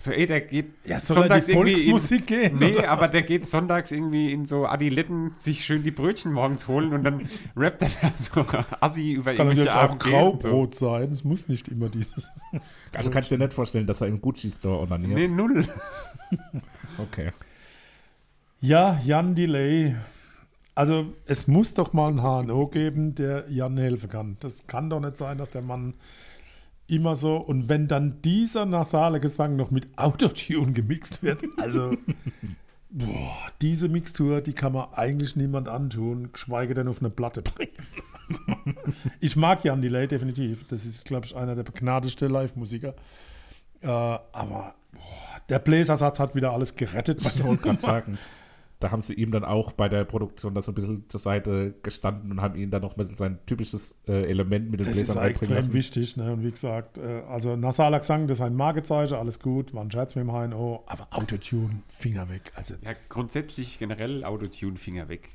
So, 0.00 0.12
ey, 0.12 0.26
der 0.28 0.42
geht 0.42 0.66
Ja, 0.84 1.00
soll 1.00 1.28
die 1.28 1.34
irgendwie 1.50 1.54
Volksmusik 1.74 2.20
in, 2.20 2.26
gehen, 2.26 2.58
Nee, 2.58 2.76
oder? 2.78 2.88
aber 2.90 3.08
der 3.08 3.22
geht 3.22 3.44
sonntags 3.44 3.90
irgendwie 3.90 4.32
in 4.32 4.46
so 4.46 4.64
Adiletten 4.64 5.32
sich 5.38 5.64
schön 5.64 5.82
die 5.82 5.90
Brötchen 5.90 6.32
morgens 6.32 6.68
holen 6.68 6.92
und 6.92 7.02
dann 7.02 7.28
rappt 7.56 7.82
er 7.82 7.90
da 8.00 8.12
so 8.16 8.46
assi 8.80 9.12
über 9.14 9.34
Kann 9.34 9.48
irgendwelche 9.48 9.76
natürlich 9.76 9.90
auch 9.90 9.92
und 9.92 10.02
so. 10.02 10.48
Graubrot 10.48 10.74
sein. 10.76 11.12
Es 11.12 11.24
muss 11.24 11.48
nicht 11.48 11.66
immer 11.68 11.88
dieses. 11.88 12.28
Also 12.94 13.10
kannst 13.10 13.30
du 13.30 13.36
dir 13.36 13.44
nicht 13.44 13.52
vorstellen, 13.54 13.86
dass 13.86 14.00
er 14.00 14.06
im 14.06 14.20
Gucci-Store 14.20 14.80
onaniert? 14.80 15.14
Nee, 15.14 15.28
null. 15.28 15.66
Okay. 16.98 17.30
Ja, 18.60 18.98
Jan 19.04 19.34
Delay. 19.34 19.94
Also, 20.74 21.12
es 21.26 21.46
muss 21.48 21.74
doch 21.74 21.92
mal 21.92 22.08
einen 22.08 22.22
HNO 22.48 22.68
geben, 22.68 23.14
der 23.14 23.44
Jan 23.50 23.76
helfen 23.76 24.08
kann. 24.08 24.36
Das 24.40 24.66
kann 24.66 24.90
doch 24.90 25.00
nicht 25.00 25.16
sein, 25.16 25.38
dass 25.38 25.50
der 25.50 25.62
Mann 25.62 25.94
immer 26.88 27.14
so. 27.16 27.36
Und 27.36 27.68
wenn 27.68 27.86
dann 27.86 28.20
dieser 28.22 28.66
nasale 28.66 29.20
Gesang 29.20 29.56
noch 29.56 29.70
mit 29.70 29.86
Autotune 29.96 30.72
gemixt 30.72 31.22
wird, 31.22 31.44
also. 31.58 31.96
Boah, 32.90 33.36
diese 33.60 33.88
Mixtur, 33.90 34.40
die 34.40 34.54
kann 34.54 34.72
man 34.72 34.94
eigentlich 34.94 35.36
niemand 35.36 35.68
antun, 35.68 36.32
geschweige 36.32 36.72
denn 36.72 36.88
auf 36.88 37.00
eine 37.00 37.10
Platte 37.10 37.42
bringen. 37.42 37.74
Also, 38.28 38.40
ich 39.20 39.36
mag 39.36 39.62
Jan 39.62 39.82
Delay 39.82 40.06
definitiv. 40.08 40.66
Das 40.68 40.86
ist, 40.86 41.04
glaube 41.04 41.26
ich, 41.26 41.36
einer 41.36 41.54
der 41.54 41.64
begnadeste 41.64 42.28
Live-Musiker. 42.28 42.94
Äh, 43.82 43.88
aber 43.88 44.74
boah, 44.92 45.40
der 45.50 45.58
Bläsersatz 45.58 46.18
hat 46.18 46.34
wieder 46.34 46.52
alles 46.52 46.76
gerettet. 46.76 47.20
Ich 47.20 47.44
wollte 47.44 47.62
gerade 47.62 47.82
sagen, 47.82 48.18
da 48.80 48.92
haben 48.92 49.02
sie 49.02 49.14
ihm 49.14 49.32
dann 49.32 49.44
auch 49.44 49.72
bei 49.72 49.88
der 49.88 50.04
Produktion 50.04 50.54
da 50.54 50.62
so 50.62 50.70
ein 50.70 50.74
bisschen 50.74 51.08
zur 51.08 51.18
Seite 51.18 51.74
gestanden 51.82 52.30
und 52.30 52.40
haben 52.40 52.54
ihn 52.54 52.70
dann 52.70 52.82
noch 52.82 52.96
mit 52.96 53.10
sein 53.16 53.38
typisches 53.46 53.96
äh, 54.06 54.22
Element 54.28 54.70
mit 54.70 54.80
den 54.80 54.86
Das 54.86 54.96
ist 54.96 55.06
Bläsern 55.06 55.16
ja 55.16 55.22
einbringen 55.22 55.30
extrem 55.40 55.56
lassen. 55.56 55.72
wichtig. 55.72 56.16
Ne? 56.16 56.32
Und 56.32 56.44
wie 56.44 56.50
gesagt, 56.50 56.98
äh, 56.98 57.22
also 57.28 57.56
nasaler 57.56 57.98
Gesang, 57.98 58.28
das 58.28 58.38
ist 58.38 58.42
ein 58.42 58.54
Markezeichen, 58.54 59.16
alles 59.16 59.40
gut, 59.40 59.74
war 59.74 59.82
ein 59.82 59.90
Scherz 59.90 60.14
mit 60.14 60.24
dem 60.24 60.30
HNO, 60.30 60.84
aber 60.86 61.08
Autotune, 61.10 61.82
Finger 61.88 62.28
weg. 62.28 62.52
Also 62.54 62.74
Ja, 62.82 62.92
grundsätzlich 63.08 63.78
generell 63.78 64.24
Autotune-Finger 64.24 65.08
weg. 65.08 65.30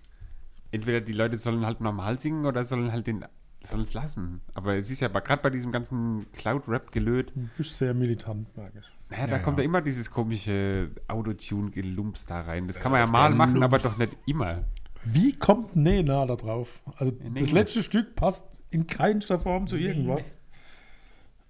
Entweder 0.72 1.02
die 1.02 1.14
Leute 1.14 1.38
sollen 1.38 1.66
halt 1.66 1.82
normal 1.82 2.20
singen 2.20 2.46
oder 2.46 2.64
sollen 2.64 2.92
halt 2.92 3.08
den 3.08 3.26
sollen 3.68 3.82
es 3.82 3.94
lassen. 3.94 4.42
Aber 4.54 4.76
es 4.76 4.90
ist 4.90 5.00
ja 5.00 5.08
gerade 5.08 5.42
bei 5.42 5.50
diesem 5.50 5.72
ganzen 5.72 6.26
Cloud-Rap 6.34 6.92
gelöt. 6.92 7.32
du 7.36 7.50
bist 7.58 7.78
sehr 7.78 7.94
militant, 7.94 8.56
merke 8.58 8.80
ich. 8.80 8.93
Ja, 9.18 9.28
da 9.28 9.34
Ja, 9.38 9.40
kommt 9.40 9.60
ja. 9.60 9.66
immer 9.66 9.82
dieses 9.82 10.10
komische 10.12 10.92
Autotune-Gelumps 11.08 12.26
da 12.26 12.42
rein. 12.42 12.68
Das 12.68 12.80
kann 12.80 12.92
man 12.92 13.02
ja 13.02 13.08
mal 13.12 13.30
machen, 13.34 13.62
aber 13.64 13.80
doch 13.80 13.98
nicht 13.98 14.16
immer. 14.26 14.64
Wie 15.06 15.34
kommt 15.38 15.76
Nena 15.76 16.26
da 16.26 16.36
drauf? 16.36 16.82
Also 16.98 17.14
Nee. 17.22 17.42
das 17.42 17.52
letzte 17.52 17.84
Stück 17.84 18.16
passt 18.16 18.48
in 18.70 18.88
keinster 18.88 19.40
Form 19.40 19.68
zu 19.68 19.76
irgendwas. 19.78 20.38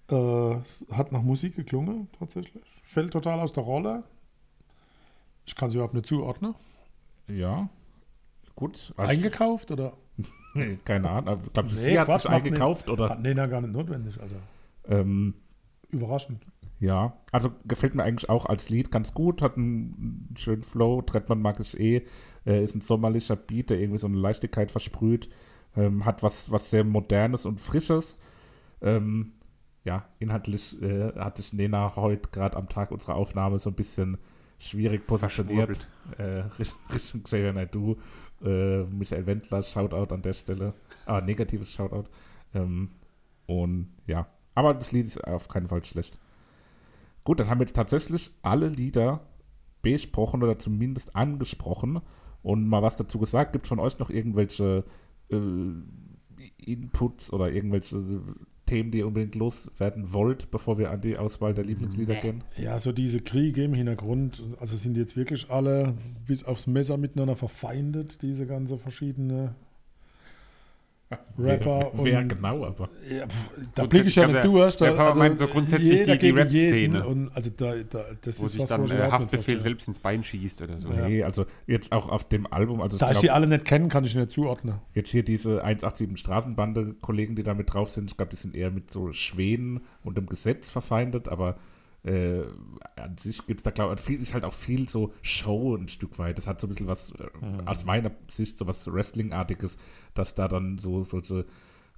Äh, 0.10 0.56
hat 0.92 1.12
nach 1.12 1.22
Musik 1.22 1.56
geklungen, 1.56 2.08
tatsächlich. 2.20 2.64
Fällt 2.84 3.14
total 3.14 3.40
aus 3.40 3.54
der 3.54 3.64
Rolle. 3.64 4.04
Ich 5.46 5.56
kann 5.56 5.70
sie 5.70 5.78
überhaupt 5.78 5.94
nicht 5.94 6.06
zuordnen. 6.06 6.56
Ja. 7.28 7.70
Gut. 8.56 8.94
Also, 8.98 9.12
Eingekauft 9.12 9.72
oder 9.72 9.94
keine 10.86 11.10
Ahnung. 11.10 11.40
Ich 11.46 11.54
glaube, 11.54 11.70
Nee, 11.70 11.76
sie 11.76 12.00
hat 12.00 12.06
Quatsch, 12.08 12.22
sich 12.24 12.32
macht 12.32 12.44
eingekauft 12.46 12.90
oder. 12.90 13.10
hat 13.10 13.22
Nena 13.22 13.46
gar 13.48 13.62
nicht 13.62 13.74
notwendig. 13.74 14.20
Also 14.20 14.36
Ähm, 14.88 15.34
überraschend. 15.90 16.44
Ja, 16.84 17.14
also 17.32 17.50
gefällt 17.64 17.96
mir 17.96 18.04
eigentlich 18.04 18.30
auch 18.30 18.46
als 18.46 18.68
Lied 18.68 18.92
ganz 18.92 19.14
gut, 19.14 19.42
hat 19.42 19.56
einen 19.56 20.36
schönen 20.38 20.64
Flow, 20.64 21.02
Trettmann 21.02 21.42
mag 21.42 21.62
ich 21.62 21.80
eh, 21.80 22.06
äh, 22.46 22.62
ist 22.62 22.76
ein 22.76 22.82
sommerlicher 22.82 23.38
Beat, 23.38 23.70
der 23.70 23.80
irgendwie 23.80 24.00
so 24.00 24.08
eine 24.08 24.18
Leichtigkeit 24.18 24.70
versprüht, 24.70 25.30
ähm, 25.78 26.04
hat 26.04 26.24
was, 26.24 26.52
was 26.52 26.70
sehr 26.70 26.84
Modernes 26.84 27.46
und 27.46 27.62
Frisches. 27.62 28.18
Ähm, 28.82 29.32
ja, 29.86 30.10
inhaltlich 30.20 30.82
äh, 30.82 31.14
hat 31.18 31.38
sich 31.38 31.54
Nena 31.54 31.96
heute 31.96 32.28
gerade 32.32 32.58
am 32.58 32.68
Tag 32.68 32.92
unserer 32.92 33.16
Aufnahme 33.16 33.60
so 33.60 33.70
ein 33.70 33.76
bisschen 33.76 34.18
schwierig 34.60 35.08
positioniert. 35.08 35.88
Äh, 36.18 36.44
Richtung 36.94 37.24
Xavier 37.24 37.54
Naidoo, 37.54 37.96
äh, 38.44 38.84
Michael 38.84 39.26
Wendler, 39.26 39.64
Shoutout 39.64 40.14
an 40.14 40.22
der 40.22 40.34
Stelle, 40.34 40.74
ah, 41.06 41.22
negatives 41.22 41.72
Shoutout. 41.72 42.10
Ähm, 42.54 42.90
und 43.46 43.88
ja, 44.06 44.28
aber 44.54 44.74
das 44.74 44.92
Lied 44.92 45.08
ist 45.08 45.24
auf 45.24 45.48
keinen 45.48 45.70
Fall 45.70 45.86
schlecht. 45.86 46.20
Gut, 47.24 47.40
dann 47.40 47.50
haben 47.50 47.60
wir 47.60 47.66
jetzt 47.66 47.76
tatsächlich 47.76 48.32
alle 48.42 48.68
Lieder 48.70 49.28
besprochen 49.82 50.44
oder 50.44 50.60
zumindest 50.60 51.16
angesprochen 51.16 52.02
und 52.42 52.68
mal 52.68 52.82
was 52.82 52.98
dazu 52.98 53.20
gesagt. 53.20 53.54
Gibt 53.54 53.66
es 53.66 53.70
von 53.70 53.80
euch 53.80 54.00
noch 54.00 54.10
irgendwelche 54.10 54.84
äh, 55.30 55.38
Inputs 56.58 57.32
oder 57.32 57.52
irgendwelche 57.52 58.22
Themen, 58.66 58.92
die 58.92 59.00
ihr 59.00 59.08
unbedingt 59.08 59.36
loswerden 59.36 60.14
wollt, 60.14 60.52
bevor 60.52 60.78
wir 60.78 60.90
an 60.90 61.02
die 61.02 61.18
Auswahl 61.18 61.54
der 61.54 61.66
Lieblingslieder 61.66 62.16
gehen? 62.16 62.44
Ja, 62.58 62.80
so 62.80 62.92
diese 62.92 63.20
Kriege 63.20 63.64
im 63.64 63.74
Hintergrund, 63.74 64.42
also 64.60 64.76
sind 64.76 64.98
jetzt 64.98 65.18
wirklich 65.18 65.50
alle 65.50 65.94
bis 66.26 66.44
aufs 66.44 66.68
Messer 66.68 66.98
miteinander 66.98 67.36
verfeindet, 67.36 68.22
diese 68.22 68.46
ganze 68.46 68.78
verschiedene 68.78 69.56
Rapper 71.38 71.92
wer, 71.94 72.04
wer 72.06 72.20
und- 72.20 72.28
genau, 72.30 72.66
aber. 72.66 72.90
Ja, 73.10 73.28
pff, 73.28 73.50
da 73.76 73.86
blicke 73.86 74.08
ich 74.08 74.16
ja 74.16 74.24
nicht 74.28 74.36
der- 74.36 74.44
durch. 74.44 74.78
Da, 74.78 74.86
der 74.86 74.94
Papa 74.94 75.18
meint 75.18 75.40
so 75.40 75.48
grundsätzlich 75.48 76.04
die- 76.04 76.18
die 76.18 76.30
Rap-Szene. 76.30 77.06
Und 77.06 77.30
also 77.36 77.50
da, 77.56 77.74
da, 77.90 78.04
das 78.22 78.40
Wo 78.42 78.46
ist 78.46 78.52
sich 78.54 78.62
was, 78.62 78.70
dann 78.70 78.90
äh, 78.92 79.10
Haftbefehl 79.12 79.62
selbst 79.62 79.88
ins 79.88 80.00
Bein 80.00 80.24
schießt 80.24 80.62
oder 80.62 80.78
so. 80.80 80.90
Ja. 80.90 81.08
Nee, 81.08 81.24
also 81.24 81.46
jetzt 81.68 81.92
auch 81.92 82.10
auf 82.10 82.28
dem 82.30 82.46
Album, 82.52 82.82
also 82.82 82.98
Da 82.98 83.08
ich 83.08 83.14
ich 83.16 83.20
die 83.22 83.32
alle 83.32 83.48
nicht 83.48 83.66
kenne, 83.66 83.88
kann 83.88 84.04
ich 84.04 84.16
nicht 84.16 84.32
zuordnen. 84.32 84.76
jetzt 84.94 85.10
hier 85.10 85.24
diese 85.24 85.64
187 85.64 86.20
Straßenbande-Kollegen, 86.20 87.36
die 87.36 87.44
da 87.44 87.54
mit 87.54 87.74
drauf 87.74 87.92
sind, 87.92 88.10
ich 88.12 88.18
glaube, 88.18 88.32
die 88.32 88.38
sind 88.38 88.56
eher 88.56 88.72
mit 88.72 88.92
so 88.92 89.12
Schweden 89.12 89.82
und 90.04 90.18
dem 90.18 90.26
Gesetz 90.28 90.70
verfeindet, 90.70 91.28
aber 91.28 91.56
äh, 92.04 92.44
an 92.98 93.18
sich 93.18 93.46
gibt 93.48 93.62
es 93.62 93.64
da, 93.64 93.72
glaube 93.72 93.96
ich, 93.96 94.10
ist 94.20 94.34
halt 94.34 94.44
auch 94.44 94.54
viel 94.54 94.90
so 94.90 95.14
Show 95.22 95.76
ein 95.76 95.88
Stück 95.88 96.20
weit. 96.20 96.38
Das 96.38 96.48
hat 96.48 96.60
so 96.60 96.68
ein 96.68 96.70
bisschen 96.70 96.88
was, 96.88 97.12
äh, 97.12 97.28
aus 97.66 97.86
meiner 97.86 98.12
Sicht, 98.30 98.58
so 98.58 98.68
was 98.68 98.92
Wrestling-artiges, 98.92 99.78
dass 100.14 100.34
da 100.34 100.48
dann 100.48 100.78
so 100.78 101.04
solche 101.04 101.46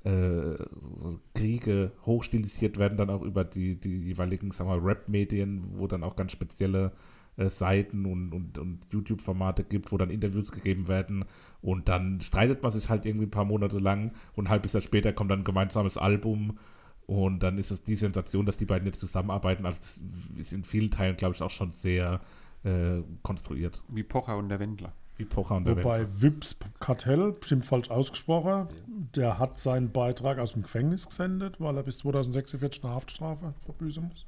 äh, 0.03 0.58
so 0.58 1.20
Kriege 1.34 1.91
hochstilisiert 2.06 2.78
werden, 2.78 2.97
dann 2.97 3.10
auch 3.10 3.24
über 3.24 3.43
die, 3.43 3.80
die 3.80 3.97
jeweiligen, 3.97 4.51
sagen 4.51 4.70
wir, 4.70 4.78
mal, 4.78 4.86
Rap-Medien, 4.86 5.64
wo 5.78 5.88
dann 5.88 6.03
auch 6.03 6.16
ganz 6.16 6.32
spezielle 6.32 6.91
äh, 7.38 7.49
Seiten 7.49 8.06
und, 8.06 8.32
und, 8.32 8.58
und 8.60 8.86
YouTube-Formate 8.91 9.64
gibt, 9.64 9.91
wo 9.91 9.97
dann 9.97 10.12
Interviews 10.12 10.51
gegeben 10.51 10.88
werden 10.88 11.26
und 11.62 11.89
dann 11.89 12.22
streitet 12.22 12.62
man 12.62 12.72
sich 12.72 12.89
halt 12.89 13.06
irgendwie 13.06 13.26
ein 13.26 13.32
paar 13.32 13.45
Monate 13.45 13.80
lang 13.80 14.12
und 14.36 14.45
ein 14.45 14.49
halbes 14.49 14.74
Jahr 14.74 14.82
später 14.82 15.12
kommt 15.14 15.32
dann 15.32 15.39
ein 15.39 15.45
gemeinsames 15.45 15.97
Album 15.97 16.60
und 17.08 17.39
dann 17.39 17.58
ist 17.58 17.72
es 17.72 17.84
die 17.84 17.95
Sensation, 17.95 18.45
dass 18.45 18.58
die 18.58 18.66
beiden 18.66 18.86
jetzt 18.86 18.99
zusammenarbeiten. 18.99 19.66
Also 19.66 19.80
das 19.80 20.01
ist 20.38 20.53
in 20.53 20.64
vielen 20.64 20.91
Teilen, 20.91 21.16
glaube 21.16 21.36
ich, 21.36 21.41
auch 21.41 21.51
schon 21.51 21.72
sehr 21.72 22.22
äh, 22.64 23.01
konstruiert. 23.22 23.84
Wie 23.89 24.03
Pocher 24.03 24.38
und 24.38 24.49
der 24.49 24.60
Wendler. 24.60 24.93
Wie 25.18 25.26
Pocher 25.26 25.56
und 25.56 25.68
der 25.68 25.78
Wobei 25.78 26.01
Wendler. 26.01 26.22
Wips 26.22 26.58
Kartell, 26.80 27.34
bestimmt 27.34 27.66
falsch 27.66 27.89
ausgesprochen, 27.89 28.68
der 29.16 29.38
hat 29.38 29.58
seinen 29.58 29.91
Beitrag 29.91 30.39
aus 30.39 30.53
dem 30.53 30.64
Gefängnis 30.64 31.08
gesendet, 31.08 31.60
weil 31.60 31.78
er 31.78 31.84
bis 31.84 31.99
2046 31.99 32.84
eine 32.84 32.93
Haftstrafe 32.93 33.53
verbüßen 33.66 34.03
muss. 34.03 34.26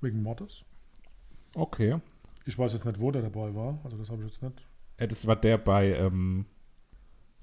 Wegen 0.00 0.22
Mordes. 0.22 0.62
Okay. 1.54 1.98
Ich 2.46 2.58
weiß 2.58 2.74
jetzt 2.74 2.84
nicht, 2.84 3.00
wo 3.00 3.10
der 3.10 3.22
dabei 3.22 3.54
war. 3.54 3.78
Also 3.84 3.96
das 3.96 4.10
habe 4.10 4.22
ich 4.22 4.28
jetzt 4.28 4.42
nicht. 4.42 4.64
Äh, 4.98 5.08
das 5.08 5.26
war 5.26 5.36
der 5.36 5.58
bei 5.58 5.94
ähm, 5.94 6.46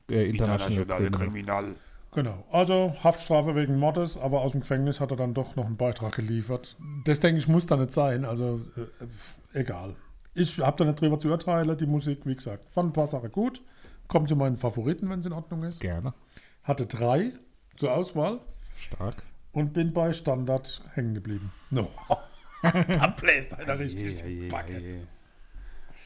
äh, 0.10 0.30
International, 0.30 0.86
Criminal. 0.86 1.12
Kriminal. 1.12 1.76
Genau. 2.14 2.44
Also 2.52 2.94
Haftstrafe 3.04 3.56
wegen 3.56 3.78
Mordes, 3.80 4.18
aber 4.18 4.42
aus 4.42 4.52
dem 4.52 4.62
Gefängnis 4.62 5.00
hat 5.00 5.12
er 5.12 5.18
dann 5.18 5.34
doch 5.34 5.56
noch 5.56 5.66
einen 5.66 5.78
Beitrag 5.78 6.14
geliefert. 6.16 6.76
Das 7.06 7.22
denke 7.22 7.40
ich 7.40 7.48
muss 7.48 7.66
da 7.66 7.78
nicht 7.78 7.92
sein. 7.94 8.26
Also 8.26 8.60
äh, 9.54 9.58
egal. 9.60 9.96
Ich 10.34 10.60
habe 10.60 10.78
da 10.78 10.86
nicht 10.86 11.00
drüber 11.00 11.20
zu 11.20 11.30
urteilen. 11.30 11.78
Die 11.78 11.86
Musik, 11.86 12.22
wie 12.26 12.36
gesagt, 12.36 12.70
fand 12.74 12.90
ein 12.90 12.94
paar 12.94 13.08
Sachen 13.08 13.32
gut. 13.32 13.62
Kommt 14.08 14.28
zu 14.28 14.36
meinen 14.36 14.58
Favoriten, 14.58 15.10
wenn 15.10 15.20
es 15.20 15.26
in 15.26 15.32
Ordnung 15.34 15.64
ist. 15.64 15.80
Gerne. 15.80 16.14
Hatte 16.64 16.86
drei 16.86 17.32
zur 17.78 17.94
Auswahl 17.94 18.40
Stark. 18.78 19.24
und 19.54 19.72
bin 19.72 19.94
bei 19.94 20.12
Standard 20.12 20.82
hängen 20.94 21.14
geblieben. 21.14 21.52
No. 21.70 21.90
da 22.62 23.08
bläst 23.08 23.54
einer 23.54 23.80
richtig 23.80 24.22
Yeah, 24.24 24.52
yeah, 24.70 24.80
yeah. 24.80 25.00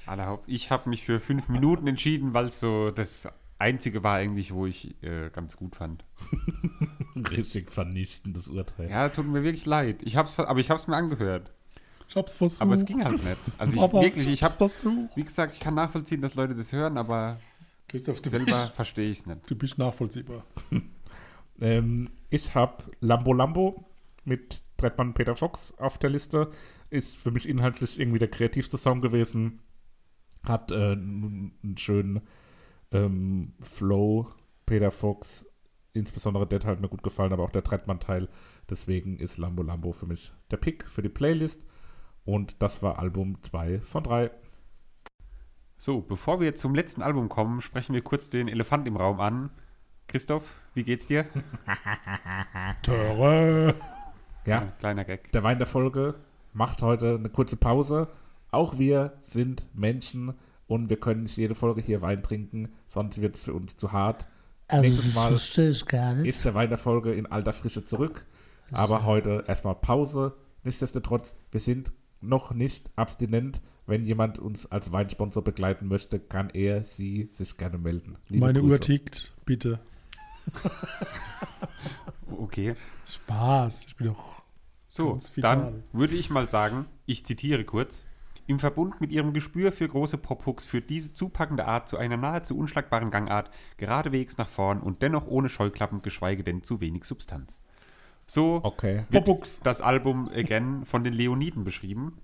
Allerhaupt- 0.06 0.44
Ich 0.48 0.70
habe 0.70 0.88
mich 0.90 1.04
für 1.04 1.20
fünf 1.20 1.50
Minuten 1.50 1.88
entschieden, 1.88 2.34
weil 2.36 2.46
es 2.46 2.60
so 2.60 2.92
das 2.92 3.28
einzige 3.58 4.04
war 4.04 4.16
eigentlich, 4.18 4.54
wo 4.54 4.66
ich 4.66 5.02
äh, 5.04 5.30
ganz 5.32 5.56
gut 5.58 5.76
fand. 5.76 6.06
Richtig 7.32 7.72
vernichtendes 7.72 8.48
Urteil. 8.48 8.90
Ja, 8.90 9.10
tut 9.10 9.28
mir 9.28 9.44
wirklich 9.44 9.66
leid. 9.66 10.02
Ich 10.04 10.18
hab's, 10.18 10.38
aber 10.40 10.60
ich 10.60 10.70
habe 10.70 10.80
es 10.80 10.88
mir 10.88 10.96
angehört. 10.96 11.52
Ich 12.08 12.16
hab's 12.16 12.34
versucht. 12.34 12.62
Aber 12.62 12.74
es 12.74 12.86
ging 12.86 13.04
halt 13.04 13.24
nicht. 13.24 13.38
Also 13.58 13.76
ich 13.78 13.82
Aber 13.82 14.02
wirklich, 14.02 14.28
ich 14.28 14.44
hab's 14.44 14.54
habe, 14.54 14.70
versucht. 14.70 15.16
wie 15.16 15.24
gesagt, 15.24 15.54
ich 15.54 15.60
kann 15.60 15.74
nachvollziehen, 15.74 16.22
dass 16.22 16.36
Leute 16.36 16.54
das 16.56 16.72
hören, 16.72 16.98
aber 16.98 17.40
Christoph, 17.88 18.22
du 18.22 18.30
selber 18.30 18.68
verstehe 18.76 19.10
ich 19.10 19.20
es 19.20 19.26
nicht. 19.26 19.50
du 19.50 19.56
bist 19.56 19.78
nachvollziehbar. 19.78 20.44
Ähm, 21.58 22.10
ich 22.30 22.54
habe 22.54 22.84
Lambo 23.00 23.32
Lambo 23.32 23.86
mit 24.26 24.62
Trettmann 24.76 25.08
und 25.08 25.14
Peter 25.14 25.38
Fox 25.38 25.74
auf 25.78 25.98
der 25.98 26.10
Liste. 26.10 26.52
Ist 26.90 27.16
für 27.16 27.32
mich 27.32 27.48
inhaltlich 27.48 27.98
irgendwie 27.98 28.20
der 28.20 28.28
kreativste 28.28 28.78
Song 28.78 29.00
gewesen. 29.00 29.62
Hat 30.44 30.72
äh, 30.72 30.92
einen 30.92 31.76
schönen 31.78 32.22
ähm, 32.92 33.54
Flow. 33.62 34.28
Peter 34.66 34.90
Fox, 34.90 35.46
insbesondere 35.94 36.48
der 36.48 36.60
Teil 36.60 36.72
hat 36.72 36.82
mir 36.82 36.90
gut 36.90 37.04
gefallen, 37.04 37.34
aber 37.34 37.44
auch 37.44 37.52
der 37.52 37.64
Trettmann-Teil. 37.64 38.30
Deswegen 38.70 39.18
ist 39.18 39.38
Lambo 39.38 39.62
Lambo 39.62 39.92
für 39.92 40.08
mich 40.08 40.34
der 40.50 40.58
Pick 40.58 40.86
für 40.90 41.04
die 41.04 41.10
Playlist. 41.10 41.66
Und 42.24 42.62
das 42.64 42.82
war 42.82 42.98
Album 42.98 43.38
2 43.44 43.82
von 43.82 44.04
3. 44.04 44.32
So, 45.78 46.02
bevor 46.02 46.40
wir 46.40 46.56
zum 46.56 46.74
letzten 46.74 47.04
Album 47.04 47.30
kommen, 47.30 47.62
sprechen 47.62 47.94
wir 47.94 48.02
kurz 48.02 48.30
den 48.30 48.48
Elefant 48.48 48.88
im 48.88 48.98
Raum 48.98 49.20
an. 49.20 49.52
Christoph, 50.08 50.60
wie 50.74 50.84
geht's 50.84 51.08
dir? 51.08 51.26
Töre. 52.82 53.76
Ja, 54.46 54.74
Kleiner 54.80 55.06
Gag. 55.06 55.32
Der 55.32 55.44
Wein 55.44 55.58
der 55.58 55.68
Folge 55.68 56.16
macht 56.54 56.82
heute 56.82 57.16
eine 57.16 57.30
kurze 57.30 57.58
Pause. 57.58 58.08
Auch 58.52 58.80
wir 58.80 59.18
sind 59.22 59.68
Menschen 59.74 60.34
und 60.68 60.90
wir 60.90 61.00
können 61.00 61.24
nicht 61.24 61.38
jede 61.38 61.56
Folge 61.56 61.82
hier 61.82 62.02
Wein 62.02 62.24
trinken, 62.24 62.70
sonst 62.88 63.22
wird 63.22 63.36
es 63.36 63.44
für 63.44 63.54
uns 63.54 63.76
zu 63.76 63.92
hart. 63.92 64.28
Also 64.68 64.84
Nächstes 64.84 65.06
das 65.08 65.16
Mal 65.16 65.30
verstehe 65.30 65.70
ich 65.70 65.86
gar 65.86 66.14
nicht. 66.16 66.28
ist 66.28 66.44
der 66.46 66.56
Wein 66.56 66.70
der 66.70 66.78
Folge 66.78 67.14
in 67.14 67.26
alter 67.28 67.54
Frische 67.54 67.86
zurück. 67.86 68.26
Aber 68.72 69.06
heute 69.06 69.44
erstmal 69.48 69.76
Pause. 69.76 70.36
Nichtsdestotrotz, 70.64 71.36
wir 71.52 71.60
sind 71.60 71.94
noch 72.22 72.52
nicht 72.52 72.90
abstinent. 72.96 73.62
Wenn 73.86 74.04
jemand 74.04 74.40
uns 74.40 74.66
als 74.72 74.92
Weinsponsor 74.92 75.44
begleiten 75.44 75.88
möchte, 75.88 76.20
kann 76.20 76.50
er, 76.50 76.84
sie 76.84 77.30
sich 77.32 77.58
gerne 77.58 77.78
melden. 77.78 78.18
Liebe 78.28 78.44
Meine 78.48 78.60
Grüße. 78.62 78.74
Uhr 78.74 78.80
tickt, 78.82 79.34
bitte. 79.46 79.80
Okay. 82.38 82.76
Spaß. 83.08 83.86
Ich 83.88 83.96
bin 83.96 84.08
doch. 84.08 84.44
So, 84.88 85.20
dann 85.38 85.84
würde 85.92 86.16
ich 86.16 86.30
mal 86.30 86.50
sagen, 86.50 86.86
ich 87.06 87.26
zitiere 87.26 87.66
kurz. 87.66 88.06
Im 88.48 88.60
Verbund 88.60 89.02
mit 89.02 89.12
ihrem 89.12 89.34
Gespür 89.34 89.72
für 89.72 89.88
große 89.88 90.18
Pophooks 90.18 90.66
führt 90.66 90.90
diese 90.90 91.14
zupackende 91.14 91.66
Art 91.66 91.90
zu 91.90 91.98
einer 91.98 92.18
nahezu 92.18 92.58
unschlagbaren 92.58 93.10
Gangart, 93.10 93.50
geradewegs 93.78 94.38
nach 94.38 94.48
vorn 94.48 94.82
und 94.82 95.02
dennoch 95.02 95.26
ohne 95.26 95.50
Scheuklappen, 95.50 96.02
geschweige 96.04 96.44
denn 96.44 96.62
zu 96.62 96.80
wenig 96.80 97.06
Substanz. 97.06 97.64
So 98.28 98.60
Okay. 98.64 99.06
wird 99.10 99.26
Pophooks. 99.26 99.60
das 99.64 99.82
Album 99.82 100.28
Again 100.34 100.86
von 100.86 101.04
den 101.04 101.14
Leoniden 101.14 101.64
beschrieben. 101.64 102.18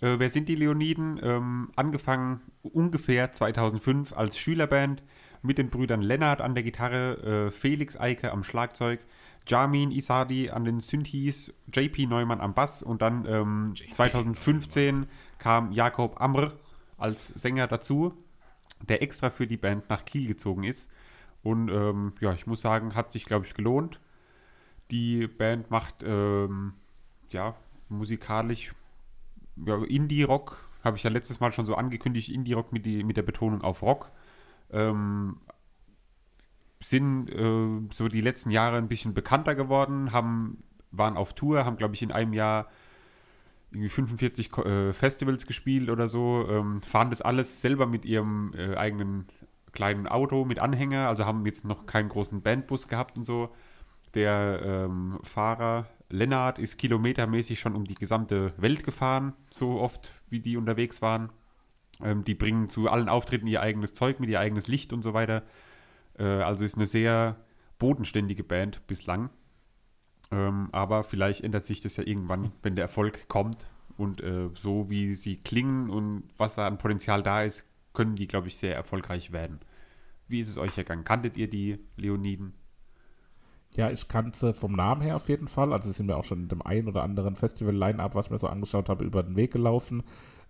Äh, 0.00 0.18
wer 0.18 0.30
sind 0.30 0.48
die 0.48 0.54
Leoniden? 0.54 1.18
Ähm, 1.22 1.70
angefangen 1.76 2.40
ungefähr 2.62 3.32
2005 3.32 4.12
als 4.12 4.38
Schülerband 4.38 5.02
mit 5.42 5.58
den 5.58 5.70
Brüdern 5.70 6.02
Lennart 6.02 6.40
an 6.40 6.54
der 6.54 6.62
Gitarre, 6.62 7.46
äh, 7.48 7.50
Felix 7.50 7.98
Eike 7.98 8.30
am 8.30 8.44
Schlagzeug, 8.44 9.00
Jamin 9.48 9.90
Isadi 9.90 10.50
an 10.50 10.64
den 10.64 10.80
Synthes, 10.80 11.52
JP 11.72 12.06
Neumann 12.06 12.40
am 12.40 12.54
Bass 12.54 12.82
und 12.82 13.02
dann 13.02 13.24
ähm, 13.26 13.74
2015 13.90 15.06
kam 15.40 15.72
Jakob 15.72 16.20
Amr 16.20 16.52
als 16.96 17.26
Sänger 17.28 17.66
dazu, 17.66 18.14
der 18.88 19.02
extra 19.02 19.30
für 19.30 19.48
die 19.48 19.56
Band 19.56 19.88
nach 19.90 20.04
Kiel 20.04 20.28
gezogen 20.28 20.62
ist. 20.62 20.92
Und 21.42 21.70
ähm, 21.70 22.12
ja, 22.20 22.32
ich 22.32 22.46
muss 22.46 22.60
sagen, 22.60 22.94
hat 22.94 23.10
sich, 23.10 23.24
glaube 23.24 23.46
ich, 23.46 23.54
gelohnt. 23.54 23.98
Die 24.90 25.26
Band 25.26 25.70
macht 25.70 26.04
ähm, 26.04 26.74
ja 27.30 27.54
musikalisch 27.88 28.74
ja, 29.64 29.82
Indie-Rock, 29.84 30.68
habe 30.84 30.96
ich 30.96 31.02
ja 31.02 31.10
letztes 31.10 31.40
Mal 31.40 31.52
schon 31.52 31.66
so 31.66 31.74
angekündigt, 31.74 32.28
Indie-Rock 32.28 32.72
mit, 32.72 32.86
mit 32.86 33.16
der 33.16 33.22
Betonung 33.22 33.62
auf 33.62 33.82
Rock. 33.82 34.12
Ähm, 34.70 35.38
sind 36.82 37.28
äh, 37.28 37.92
so 37.92 38.08
die 38.08 38.20
letzten 38.20 38.50
Jahre 38.50 38.76
ein 38.76 38.88
bisschen 38.88 39.14
bekannter 39.14 39.54
geworden, 39.54 40.12
haben, 40.12 40.62
waren 40.90 41.16
auf 41.16 41.34
Tour, 41.34 41.64
haben, 41.64 41.76
glaube 41.76 41.94
ich, 41.94 42.02
in 42.02 42.12
einem 42.12 42.32
Jahr 42.32 42.68
irgendwie 43.70 43.88
45 43.88 44.56
äh, 44.58 44.92
Festivals 44.92 45.46
gespielt 45.46 45.90
oder 45.90 46.08
so, 46.08 46.46
ähm, 46.48 46.82
fahren 46.82 47.10
das 47.10 47.22
alles 47.22 47.60
selber 47.60 47.86
mit 47.86 48.04
ihrem 48.04 48.52
äh, 48.54 48.74
eigenen 48.76 49.26
kleinen 49.72 50.06
Auto 50.08 50.44
mit 50.44 50.58
Anhänger, 50.58 51.08
also 51.08 51.24
haben 51.24 51.46
jetzt 51.46 51.64
noch 51.64 51.86
keinen 51.86 52.08
großen 52.08 52.42
Bandbus 52.42 52.88
gehabt 52.88 53.16
und 53.16 53.24
so. 53.24 53.50
Der 54.14 54.60
ähm, 54.64 55.20
Fahrer 55.22 55.86
Lennart 56.08 56.58
ist 56.58 56.76
kilometermäßig 56.78 57.60
schon 57.60 57.76
um 57.76 57.84
die 57.84 57.94
gesamte 57.94 58.52
Welt 58.56 58.82
gefahren, 58.82 59.34
so 59.50 59.80
oft 59.80 60.10
wie 60.28 60.40
die 60.40 60.56
unterwegs 60.56 61.00
waren. 61.00 61.30
Ähm, 62.02 62.24
die 62.24 62.34
bringen 62.34 62.66
zu 62.66 62.88
allen 62.88 63.08
Auftritten 63.08 63.46
ihr 63.46 63.60
eigenes 63.60 63.94
Zeug 63.94 64.18
mit, 64.18 64.28
ihr 64.28 64.40
eigenes 64.40 64.66
Licht 64.66 64.92
und 64.92 65.02
so 65.02 65.14
weiter. 65.14 65.44
Äh, 66.18 66.24
also 66.24 66.64
ist 66.64 66.76
eine 66.76 66.86
sehr 66.86 67.36
bodenständige 67.78 68.42
Band 68.42 68.86
bislang. 68.88 69.30
Ähm, 70.30 70.68
aber 70.72 71.02
vielleicht 71.02 71.42
ändert 71.42 71.64
sich 71.64 71.80
das 71.80 71.96
ja 71.96 72.06
irgendwann, 72.06 72.52
wenn 72.62 72.74
der 72.74 72.84
Erfolg 72.84 73.28
kommt. 73.28 73.68
Und 73.96 74.22
äh, 74.22 74.48
so 74.54 74.88
wie 74.88 75.14
sie 75.14 75.36
klingen 75.36 75.90
und 75.90 76.24
was 76.36 76.54
da 76.54 76.66
an 76.66 76.78
Potenzial 76.78 77.22
da 77.22 77.42
ist, 77.42 77.68
können 77.92 78.14
die, 78.14 78.28
glaube 78.28 78.48
ich, 78.48 78.56
sehr 78.56 78.74
erfolgreich 78.74 79.32
werden. 79.32 79.60
Wie 80.28 80.40
ist 80.40 80.48
es 80.48 80.58
euch 80.58 80.78
ergangen? 80.78 81.04
Kanntet 81.04 81.36
ihr 81.36 81.50
die 81.50 81.78
Leoniden? 81.96 82.54
Ja, 83.72 83.90
ich 83.90 84.08
kannte 84.08 84.54
vom 84.54 84.72
Namen 84.72 85.02
her 85.02 85.16
auf 85.16 85.28
jeden 85.28 85.48
Fall. 85.48 85.72
Also 85.72 85.92
sind 85.92 86.06
mir 86.06 86.16
auch 86.16 86.24
schon 86.24 86.42
in 86.42 86.48
dem 86.48 86.62
einen 86.62 86.88
oder 86.88 87.02
anderen 87.02 87.36
Festival-Line-Up, 87.36 88.14
was 88.14 88.26
ich 88.26 88.30
mir 88.32 88.38
so 88.38 88.46
angeschaut 88.46 88.88
habe, 88.88 89.04
über 89.04 89.22
den 89.22 89.36
Weg 89.36 89.52
gelaufen. 89.52 90.02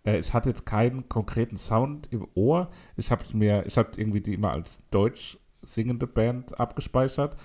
Äh, 0.05 0.18
ich 0.18 0.33
hatte 0.33 0.51
jetzt 0.51 0.66
keinen 0.66 1.09
konkreten 1.09 1.57
Sound 1.57 2.09
im 2.12 2.26
Ohr. 2.35 2.70
Ich 2.97 3.11
habe 3.11 3.24
mir, 3.35 3.66
ich 3.66 3.76
habe 3.76 3.91
irgendwie 3.97 4.20
die 4.20 4.35
immer 4.35 4.53
als 4.53 4.83
deutsch 4.91 5.39
singende 5.62 6.07
Band 6.07 6.59
abgespeichert. 6.59 7.37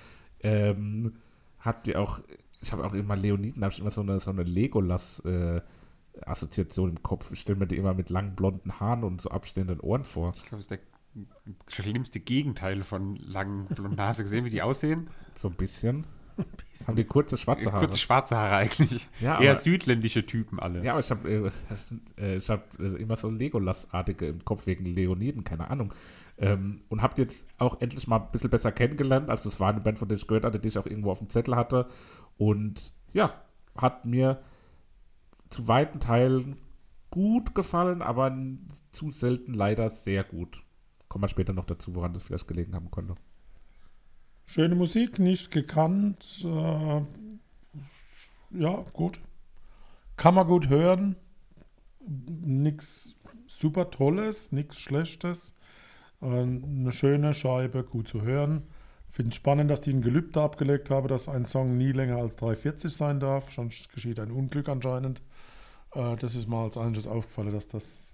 Ähm, 0.41 1.13
hat 1.65 1.85
die 1.85 1.95
auch, 1.95 2.21
ich 2.61 2.71
habe 2.71 2.85
auch 2.85 2.93
immer 2.93 3.15
Leoniden, 3.15 3.63
habe 3.63 3.73
ich 3.73 3.79
immer 3.79 3.91
so 3.91 4.01
eine, 4.01 4.19
so 4.19 4.31
eine 4.31 4.43
Legolas 4.43 5.19
äh, 5.21 5.61
Assoziation 6.21 6.89
im 6.91 7.03
Kopf. 7.03 7.31
Ich 7.31 7.41
stelle 7.41 7.59
mir 7.59 7.67
die 7.67 7.77
immer 7.77 7.93
mit 7.93 8.09
langen 8.09 8.35
blonden 8.35 8.79
Haaren 8.79 9.03
und 9.03 9.21
so 9.21 9.29
abstehenden 9.29 9.79
Ohren 9.79 10.03
vor. 10.03 10.31
Ich 10.35 10.45
glaube, 10.45 10.63
das 10.63 10.71
ist 10.71 10.71
der 10.71 10.79
schlimmste 11.67 12.19
Gegenteil 12.19 12.83
von 12.83 13.15
langen 13.17 13.65
blonden 13.65 13.97
Haaren. 13.97 14.09
Hast 14.09 14.19
du 14.19 14.23
gesehen, 14.23 14.45
wie 14.45 14.49
die 14.49 14.61
aussehen? 14.61 15.09
So 15.35 15.49
ein 15.49 15.55
bisschen. 15.55 16.05
Haben 16.87 16.95
die 16.95 17.05
kurze 17.05 17.37
schwarze 17.37 17.71
Haare? 17.71 17.85
Kurze 17.85 17.99
schwarze 17.99 18.35
Haare 18.35 18.55
eigentlich. 18.57 19.07
Ja, 19.21 19.39
Eher 19.39 19.51
aber- 19.51 19.59
südländische 19.59 20.25
Typen 20.25 20.59
alle. 20.59 20.83
Ja, 20.83 20.91
aber 20.91 20.99
ich 20.99 21.09
habe 21.09 21.29
äh, 21.29 21.51
äh, 22.21 22.35
ich 22.37 22.49
hab, 22.49 22.79
äh, 22.79 22.87
immer 22.97 23.15
so 23.15 23.29
Legolas-artige 23.29 24.27
im 24.27 24.43
Kopf 24.43 24.65
wegen 24.67 24.85
Leoniden, 24.85 25.43
keine 25.43 25.69
Ahnung. 25.69 25.93
Ähm, 26.37 26.81
und 26.89 27.01
habe 27.01 27.21
jetzt 27.21 27.47
auch 27.57 27.79
endlich 27.79 28.07
mal 28.07 28.17
ein 28.19 28.31
bisschen 28.31 28.49
besser 28.49 28.71
kennengelernt. 28.73 29.29
Also 29.29 29.47
es 29.49 29.59
war 29.59 29.69
eine 29.69 29.79
Band, 29.79 29.99
von 29.99 30.07
der 30.09 30.17
ich 30.17 30.27
gehört 30.27 30.43
hatte, 30.43 30.59
die 30.59 30.67
ich 30.67 30.77
auch 30.77 30.85
irgendwo 30.85 31.11
auf 31.11 31.19
dem 31.19 31.29
Zettel 31.29 31.55
hatte. 31.55 31.87
Und 32.37 32.91
ja, 33.13 33.31
hat 33.77 34.05
mir 34.05 34.41
zu 35.49 35.67
weiten 35.69 36.01
Teilen 36.01 36.57
gut 37.09 37.55
gefallen, 37.55 38.01
aber 38.01 38.37
zu 38.91 39.11
selten 39.11 39.53
leider 39.53 39.89
sehr 39.89 40.25
gut. 40.25 40.61
Kommen 41.07 41.23
wir 41.23 41.29
später 41.29 41.53
noch 41.53 41.63
dazu, 41.63 41.95
woran 41.95 42.11
das 42.13 42.23
vielleicht 42.23 42.47
gelegen 42.49 42.75
haben 42.75 42.91
konnte. 42.91 43.15
Schöne 44.45 44.75
Musik, 44.75 45.19
nicht 45.19 45.51
gekannt. 45.51 46.43
Äh, 46.43 47.01
ja, 48.51 48.85
gut. 48.93 49.19
Kann 50.17 50.35
man 50.35 50.47
gut 50.47 50.69
hören. 50.69 51.15
Nichts 52.07 53.15
super 53.47 53.89
Tolles, 53.89 54.51
nichts 54.51 54.77
Schlechtes. 54.77 55.55
Äh, 56.21 56.25
eine 56.25 56.91
schöne 56.91 57.33
Scheibe, 57.33 57.83
gut 57.83 58.07
zu 58.07 58.21
hören. 58.21 58.63
Finde 59.09 59.29
es 59.29 59.35
spannend, 59.35 59.71
dass 59.71 59.81
die 59.81 59.91
ein 59.91 60.01
Gelübde 60.01 60.41
abgelegt 60.41 60.89
haben, 60.89 61.07
dass 61.07 61.29
ein 61.29 61.45
Song 61.45 61.77
nie 61.77 61.91
länger 61.91 62.17
als 62.17 62.37
3,40 62.37 62.89
sein 62.89 63.19
darf. 63.19 63.51
Sonst 63.53 63.91
geschieht 63.93 64.19
ein 64.19 64.31
Unglück 64.31 64.67
anscheinend. 64.69 65.21
Äh, 65.93 66.15
das 66.17 66.35
ist 66.35 66.47
mal 66.47 66.65
als 66.65 66.77
eines 66.77 67.07
aufgefallen, 67.07 67.53
dass 67.53 67.67
das. 67.67 68.04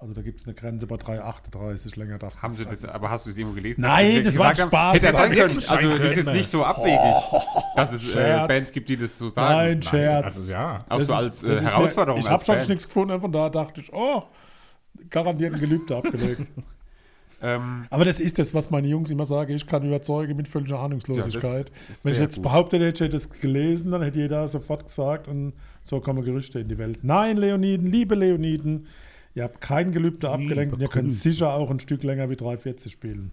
Also 0.00 0.14
da 0.14 0.22
gibt 0.22 0.40
es 0.40 0.46
eine 0.46 0.54
Grenze 0.54 0.86
bei 0.86 0.94
3,38 0.94 1.98
länger 1.98 2.18
darf 2.18 2.40
Haben 2.40 2.52
sie 2.52 2.64
das, 2.64 2.84
aber 2.84 3.10
hast 3.10 3.26
du 3.26 3.30
es 3.30 3.36
irgendwo 3.36 3.56
gelesen? 3.56 3.80
Nein, 3.80 4.22
das 4.22 4.38
war 4.38 4.50
gesagt 4.50 4.72
haben? 4.72 4.92
Spaß. 4.92 4.94
Hätte 4.94 5.06
Das 5.06 5.14
sein 5.14 5.22
war 5.22 5.36
können. 5.36 5.42
Also 5.68 5.98
das 5.98 6.16
ist 6.16 6.24
können. 6.24 6.36
nicht 6.36 6.50
so 6.50 6.64
abwegig, 6.64 7.42
dass 7.74 7.92
es 7.92 8.14
äh. 8.14 8.46
Bands 8.46 8.72
gibt, 8.72 8.88
die 8.88 8.96
das 8.96 9.18
so 9.18 9.28
sagen. 9.28 9.56
Nein, 9.56 9.82
Scherz. 9.82 10.24
Also 10.24 10.52
ja. 10.52 10.84
Auch 10.88 11.00
so 11.02 11.14
als 11.14 11.42
äh, 11.42 11.52
ist 11.52 11.62
mir- 11.62 11.70
Herausforderung 11.70 12.20
Ich 12.20 12.30
habe 12.30 12.44
schon 12.44 12.58
nichts 12.68 12.86
gefunden, 12.86 13.20
von 13.20 13.32
da 13.32 13.48
dachte 13.48 13.80
ich, 13.80 13.92
oh, 13.92 14.22
garantiert 15.10 15.54
ein 15.54 15.60
Gelübde 15.60 15.96
abgelegt. 15.96 16.42
Ähm, 17.40 17.86
Aber 17.90 18.04
das 18.04 18.18
ist 18.18 18.38
das, 18.40 18.52
was 18.52 18.70
meine 18.70 18.88
Jungs 18.88 19.10
immer 19.10 19.24
sagen, 19.24 19.54
ich 19.54 19.64
kann 19.64 19.84
überzeugen 19.84 20.36
mit 20.36 20.48
völliger 20.48 20.80
Ahnungslosigkeit. 20.80 21.70
Ja, 21.70 21.94
Wenn 22.02 22.12
ich 22.12 22.18
jetzt 22.18 22.34
gut. 22.34 22.42
behauptet 22.42 22.80
hätte, 22.82 23.04
ich 23.04 23.08
hätte 23.08 23.16
es 23.16 23.30
gelesen, 23.30 23.92
dann 23.92 24.02
hätte 24.02 24.18
jeder 24.18 24.48
sofort 24.48 24.86
gesagt 24.86 25.28
und 25.28 25.52
so 25.80 26.00
kommen 26.00 26.24
Gerüchte 26.24 26.58
in 26.58 26.66
die 26.66 26.78
Welt. 26.78 26.98
Nein, 27.02 27.36
Leoniden, 27.36 27.86
liebe 27.86 28.16
Leoniden, 28.16 28.88
ihr 29.38 29.44
habt 29.44 29.60
kein 29.60 29.92
Gelübde 29.92 30.28
abgelenkt 30.30 30.74
und 30.74 30.80
ihr 30.80 30.88
könnt 30.88 31.12
sicher 31.12 31.54
auch 31.54 31.70
ein 31.70 31.80
Stück 31.80 32.02
länger 32.02 32.28
wie 32.28 32.34
3,40 32.34 32.90
spielen. 32.90 33.30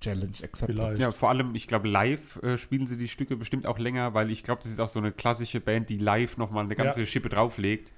Challenge 0.00 0.32
accepted. 0.42 0.76
Vielleicht. 0.76 1.00
ja, 1.00 1.12
vor 1.12 1.30
allem, 1.30 1.54
ich 1.54 1.68
glaube, 1.68 1.88
live 1.88 2.42
äh, 2.42 2.58
spielen 2.58 2.86
sie 2.86 2.96
die 2.98 3.08
Stücke 3.08 3.36
bestimmt 3.36 3.66
auch 3.66 3.78
länger, 3.78 4.12
weil 4.12 4.30
ich 4.30 4.42
glaube, 4.42 4.60
das 4.62 4.70
ist 4.70 4.80
auch 4.80 4.88
so 4.88 4.98
eine 4.98 5.12
klassische 5.12 5.60
Band, 5.60 5.88
die 5.88 5.98
live 5.98 6.36
nochmal 6.36 6.64
eine 6.64 6.74
ganze 6.74 7.00
Ja. 7.00 7.06
Schippe 7.06 7.28
drauflegt. 7.28 7.92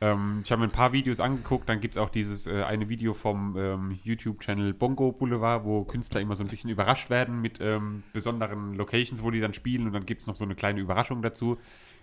Ähm, 0.00 0.40
ich 0.44 0.52
habe 0.52 0.60
mir 0.60 0.68
ein 0.68 0.72
paar 0.72 0.92
Videos 0.92 1.20
angeguckt, 1.20 1.68
dann 1.68 1.80
gibt 1.80 1.96
es 1.96 1.98
auch 2.00 2.08
dieses 2.08 2.46
äh, 2.46 2.62
eine 2.62 2.88
Video 2.88 3.12
vom 3.12 3.56
ähm, 3.58 3.98
YouTube-Channel 4.04 4.72
Bongo 4.72 5.12
Boulevard, 5.12 5.64
wo 5.64 5.84
Künstler 5.84 6.20
immer 6.22 6.36
so 6.36 6.44
ein 6.44 6.46
bisschen 6.46 6.70
überrascht 6.70 7.10
werden 7.10 7.42
mit 7.42 7.58
ähm, 7.60 8.04
besonderen 8.14 8.74
Locations, 8.74 9.22
wo 9.22 9.30
die 9.30 9.40
dann 9.40 9.52
spielen 9.52 9.86
und 9.86 9.92
dann 9.92 10.06
gibt 10.06 10.22
es 10.22 10.26
noch 10.28 10.36
so 10.36 10.44
eine 10.44 10.54
kleine 10.54 10.80
Überraschung 10.80 11.20
dazu. 11.20 11.58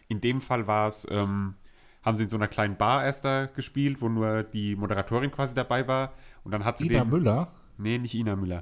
In 0.09 0.22
dem 0.22 0.41
Fall 0.41 0.68
war 0.68 0.89
es, 0.89 1.07
ähm, 1.09 1.55
haben 2.08 2.16
sie 2.16 2.24
in 2.24 2.30
so 2.30 2.38
einer 2.38 2.47
kleinen 2.47 2.78
Bar 2.78 3.03
erst 3.03 3.26
da 3.26 3.47
gespielt, 3.47 4.01
wo 4.01 4.08
nur 4.08 4.43
die 4.43 4.78
Moderatorin 4.78 5.30
quasi 5.30 5.53
dabei 5.53 5.89
war 5.89 6.14
und 6.45 6.51
dann 6.53 6.64
hat 6.64 6.78
sie 6.78 6.86
Ida 6.86 7.01
den, 7.01 7.10
Müller. 7.10 7.51
Nee, 7.78 7.97
nicht 7.97 8.16
Ina 8.16 8.38
Müller. 8.38 8.62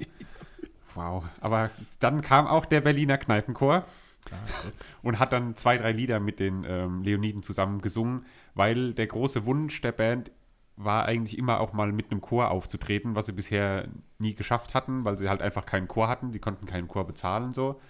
Wow. 0.96 1.24
Aber 1.40 1.70
dann 2.00 2.22
kam 2.22 2.48
auch 2.48 2.66
der 2.66 2.80
Berliner 2.80 3.18
Kneipenchor 3.18 3.84
und 5.02 5.20
hat 5.20 5.32
dann 5.32 5.54
zwei, 5.54 5.78
drei 5.78 5.92
Lieder 5.92 6.18
mit 6.18 6.40
den 6.40 6.64
ähm, 6.66 7.02
Leoniden 7.02 7.44
zusammen 7.44 7.80
gesungen, 7.80 8.26
weil 8.54 8.94
der 8.94 9.06
große 9.06 9.46
Wunsch 9.46 9.80
der 9.80 9.92
Band 9.92 10.32
war 10.74 11.04
eigentlich 11.04 11.38
immer 11.38 11.60
auch 11.60 11.72
mal 11.72 11.92
mit 11.92 12.10
einem 12.10 12.22
Chor 12.22 12.50
aufzutreten, 12.50 13.14
was 13.14 13.26
sie 13.26 13.32
bisher 13.32 13.86
nie 14.18 14.34
geschafft 14.34 14.74
hatten, 14.74 15.04
weil 15.04 15.18
sie 15.18 15.28
halt 15.28 15.40
einfach 15.40 15.66
keinen 15.66 15.86
Chor 15.86 16.08
hatten. 16.08 16.32
Die 16.32 16.40
konnten 16.40 16.66
keinen 16.66 16.88
Chor 16.88 17.06
bezahlen 17.06 17.54
so. 17.54 17.80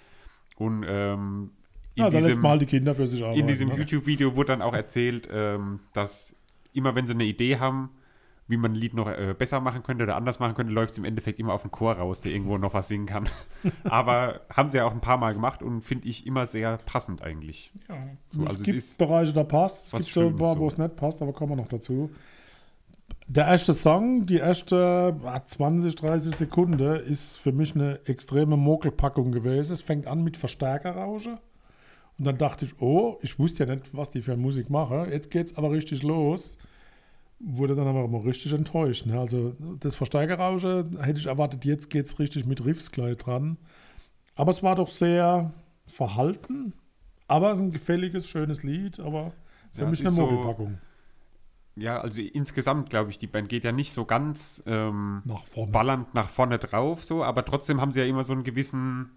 Und 0.57 0.85
ähm, 0.87 1.53
in 1.97 2.05
Ja, 2.05 2.11
diesem, 2.11 2.41
mal 2.41 2.59
die 2.59 2.67
Kinder 2.67 2.95
für 2.95 3.07
sich 3.07 3.23
arbeiten. 3.23 3.41
in 3.41 3.47
diesem 3.47 3.69
ne? 3.71 3.77
YouTube-Video 3.77 4.37
wurde 4.37 4.49
dann 4.49 4.63
auch 4.63 4.75
erzählt, 4.75 5.29
ähm, 5.31 5.81
dass 5.93 6.37
immer 6.73 6.95
wenn 6.95 7.07
sie 7.07 7.15
eine 7.15 7.25
Idee 7.25 7.59
haben, 7.59 7.91
wie 8.49 8.57
man 8.57 8.73
ein 8.73 8.75
Lied 8.77 8.95
noch 8.95 9.09
äh, 9.09 9.35
besser 9.37 9.61
machen 9.61 9.83
könnte 9.83 10.05
oder 10.05 10.15
anders 10.15 10.39
machen 10.39 10.55
könnte, 10.55 10.73
läuft 10.73 10.93
es 10.93 10.99
im 10.99 11.05
Endeffekt 11.05 11.41
immer 11.41 11.53
auf 11.53 11.63
den 11.63 11.71
Chor 11.71 11.95
raus, 11.95 12.21
der 12.21 12.33
irgendwo 12.33 12.59
noch 12.59 12.75
was 12.75 12.89
singen 12.89 13.07
kann. 13.07 13.29
Aber 13.85 14.43
haben 14.55 14.71
sie 14.71 14.77
ja 14.77 14.85
auch 14.85 14.93
ein 14.93 15.01
paar 15.01 15.17
Mal 15.17 15.35
gemacht 15.35 15.63
und 15.63 15.81
finde 15.83 16.07
ich 16.07 16.27
immer 16.27 16.47
sehr 16.47 16.79
passend 16.87 17.23
eigentlich. 17.23 17.73
So, 18.29 18.43
es 18.43 18.47
also 18.47 18.59
es 18.61 18.63
gibt 18.63 18.79
ist 18.79 18.99
Bereiche, 18.99 19.33
da 19.33 19.43
passt. 19.43 19.87
Es 19.87 19.99
gibt 19.99 20.13
so 20.13 20.29
ein 20.29 20.37
paar, 20.37 20.59
wo 20.59 20.69
es 20.69 20.79
nicht 20.79 20.97
passt, 20.97 21.21
aber 21.23 21.33
kommen 21.33 21.53
wir 21.53 21.57
noch 21.57 21.69
dazu. 21.69 22.11
Der 23.29 23.47
erste 23.47 23.73
Song, 23.75 24.27
die 24.27 24.37
erste 24.37 25.17
ah, 25.25 25.45
20, 25.45 25.97
30 25.97 26.37
Sekunden, 26.37 26.97
ist 26.97 27.37
für 27.37 27.51
mich 27.51 27.75
eine 27.75 28.01
extreme 28.05 28.57
Mogelpackung 28.57 29.33
gewesen. 29.33 29.73
Es 29.73 29.83
fängt 29.83 30.07
an 30.07 30.23
mit 30.23 30.37
Verstärkerrauschen. 30.37 31.39
Und 32.19 32.25
dann 32.25 32.39
dachte 32.39 32.65
ich, 32.65 32.81
oh, 32.81 33.19
ich 33.23 33.39
wusste 33.39 33.65
ja 33.65 33.75
nicht, 33.75 33.95
was 33.95 34.11
die 34.11 34.23
für 34.23 34.37
Musik 34.37 34.71
machen. 34.71 35.11
Jetzt 35.11 35.31
geht's 35.31 35.57
aber 35.57 35.71
richtig 35.71 36.03
los. 36.03 36.57
Wurde 37.39 37.75
dann 37.77 37.87
aber 37.87 38.09
mal 38.09 38.23
richtig 38.23 38.53
enttäuscht. 38.55 39.05
Ne? 39.05 39.19
Also 39.21 39.55
das 39.81 39.95
Verstärkerrauschen 39.97 40.99
hätte 41.03 41.19
ich 41.19 41.27
erwartet, 41.27 41.65
jetzt 41.67 41.91
geht's 41.91 42.19
richtig 42.19 42.47
mit 42.47 42.65
Riffs 42.65 42.91
gleich 42.93 43.19
dran. 43.19 43.59
Aber 44.35 44.51
es 44.51 44.63
war 44.63 44.75
doch 44.77 44.89
sehr 44.89 45.53
verhalten. 45.87 46.73
Aber 47.29 47.53
es 47.53 47.59
ist 47.59 47.65
ein 47.65 47.73
gefälliges, 47.73 48.29
schönes 48.29 48.63
Lied, 48.63 48.99
aber 49.01 49.33
für 49.73 49.83
Ja, 49.83 49.91
mich 49.91 50.01
es 50.01 50.07
eine 50.07 50.11
ist 50.11 50.17
so- 50.17 50.23
Mogelpackung. 50.27 50.79
ja, 51.75 52.01
also 52.01 52.21
insgesamt 52.23 52.89
glaube 52.89 53.11
ich, 53.11 53.19
die 53.19 53.27
Band 53.27 53.49
geht 53.51 53.65
ja 53.65 53.73
nicht 53.73 53.93
so 53.93 54.05
ganz 54.07 54.63
ähm, 54.67 55.23
Nach 55.27 55.45
vorne. 55.45 55.73
ballernd 55.73 56.15
nach 56.15 56.31
vorne 56.31 56.59
drauf, 56.59 57.05
so, 57.05 57.23
aber 57.25 57.45
trotzdem 57.45 57.81
haben 57.81 57.93
sie 57.93 58.01
ja 58.01 58.07
immer 58.07 58.25
so 58.25 58.33
einen 58.33 58.45
gewissen, 58.45 59.11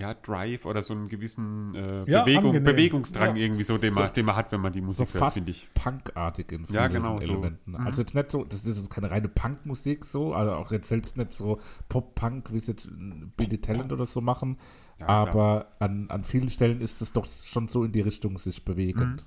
ja, 0.00 0.14
Drive 0.14 0.64
oder 0.66 0.82
so 0.82 0.94
einen 0.94 1.08
gewissen 1.08 1.74
äh, 1.74 2.10
Ja, 2.10 2.24
Bewegung. 2.24 2.52
Bewegungsdrang 2.64 3.36
Ja. 3.36 3.42
irgendwie 3.42 3.62
so, 3.62 3.76
den, 3.76 3.92
So- 3.94 4.00
man, 4.00 4.12
den 4.12 4.26
man 4.26 4.34
hat, 4.36 4.50
wenn 4.50 4.60
man 4.60 4.72
die 4.72 4.80
so 4.80 4.86
Musik 4.86 5.08
hört, 5.14 5.18
fast 5.18 5.34
finde 5.34 5.50
ich. 5.52 5.68
punkartig 5.74 6.50
in 6.52 6.66
vielen 6.66 6.74
Ja, 6.76 6.88
genau, 6.88 7.20
so. 7.20 7.30
Elementen. 7.32 7.72
Mhm. 7.72 7.86
Also 7.86 8.02
jetzt 8.02 8.14
nicht 8.14 8.30
so, 8.30 8.44
das 8.44 8.66
ist 8.66 8.90
keine 8.90 9.10
reine 9.10 9.28
Punkmusik 9.28 10.04
so, 10.04 10.32
also 10.34 10.52
auch 10.54 10.72
jetzt 10.72 10.88
selbst 10.88 11.16
nicht 11.16 11.32
so 11.32 11.60
Pop-Punk, 11.88 12.52
wie 12.52 12.56
es 12.58 12.66
jetzt 12.66 12.88
Billy 13.36 13.58
Talent 13.58 13.92
oder 13.92 14.06
so 14.06 14.20
machen, 14.20 14.56
Ja, 15.00 15.06
aber 15.08 15.68
an, 15.78 16.10
an 16.10 16.24
vielen 16.24 16.48
Stellen 16.50 16.80
ist 16.80 17.00
es 17.02 17.12
doch 17.12 17.26
schon 17.26 17.68
so 17.68 17.84
in 17.84 17.92
die 17.92 18.00
Richtung 18.00 18.36
sich 18.38 18.64
bewegend. 18.64 19.24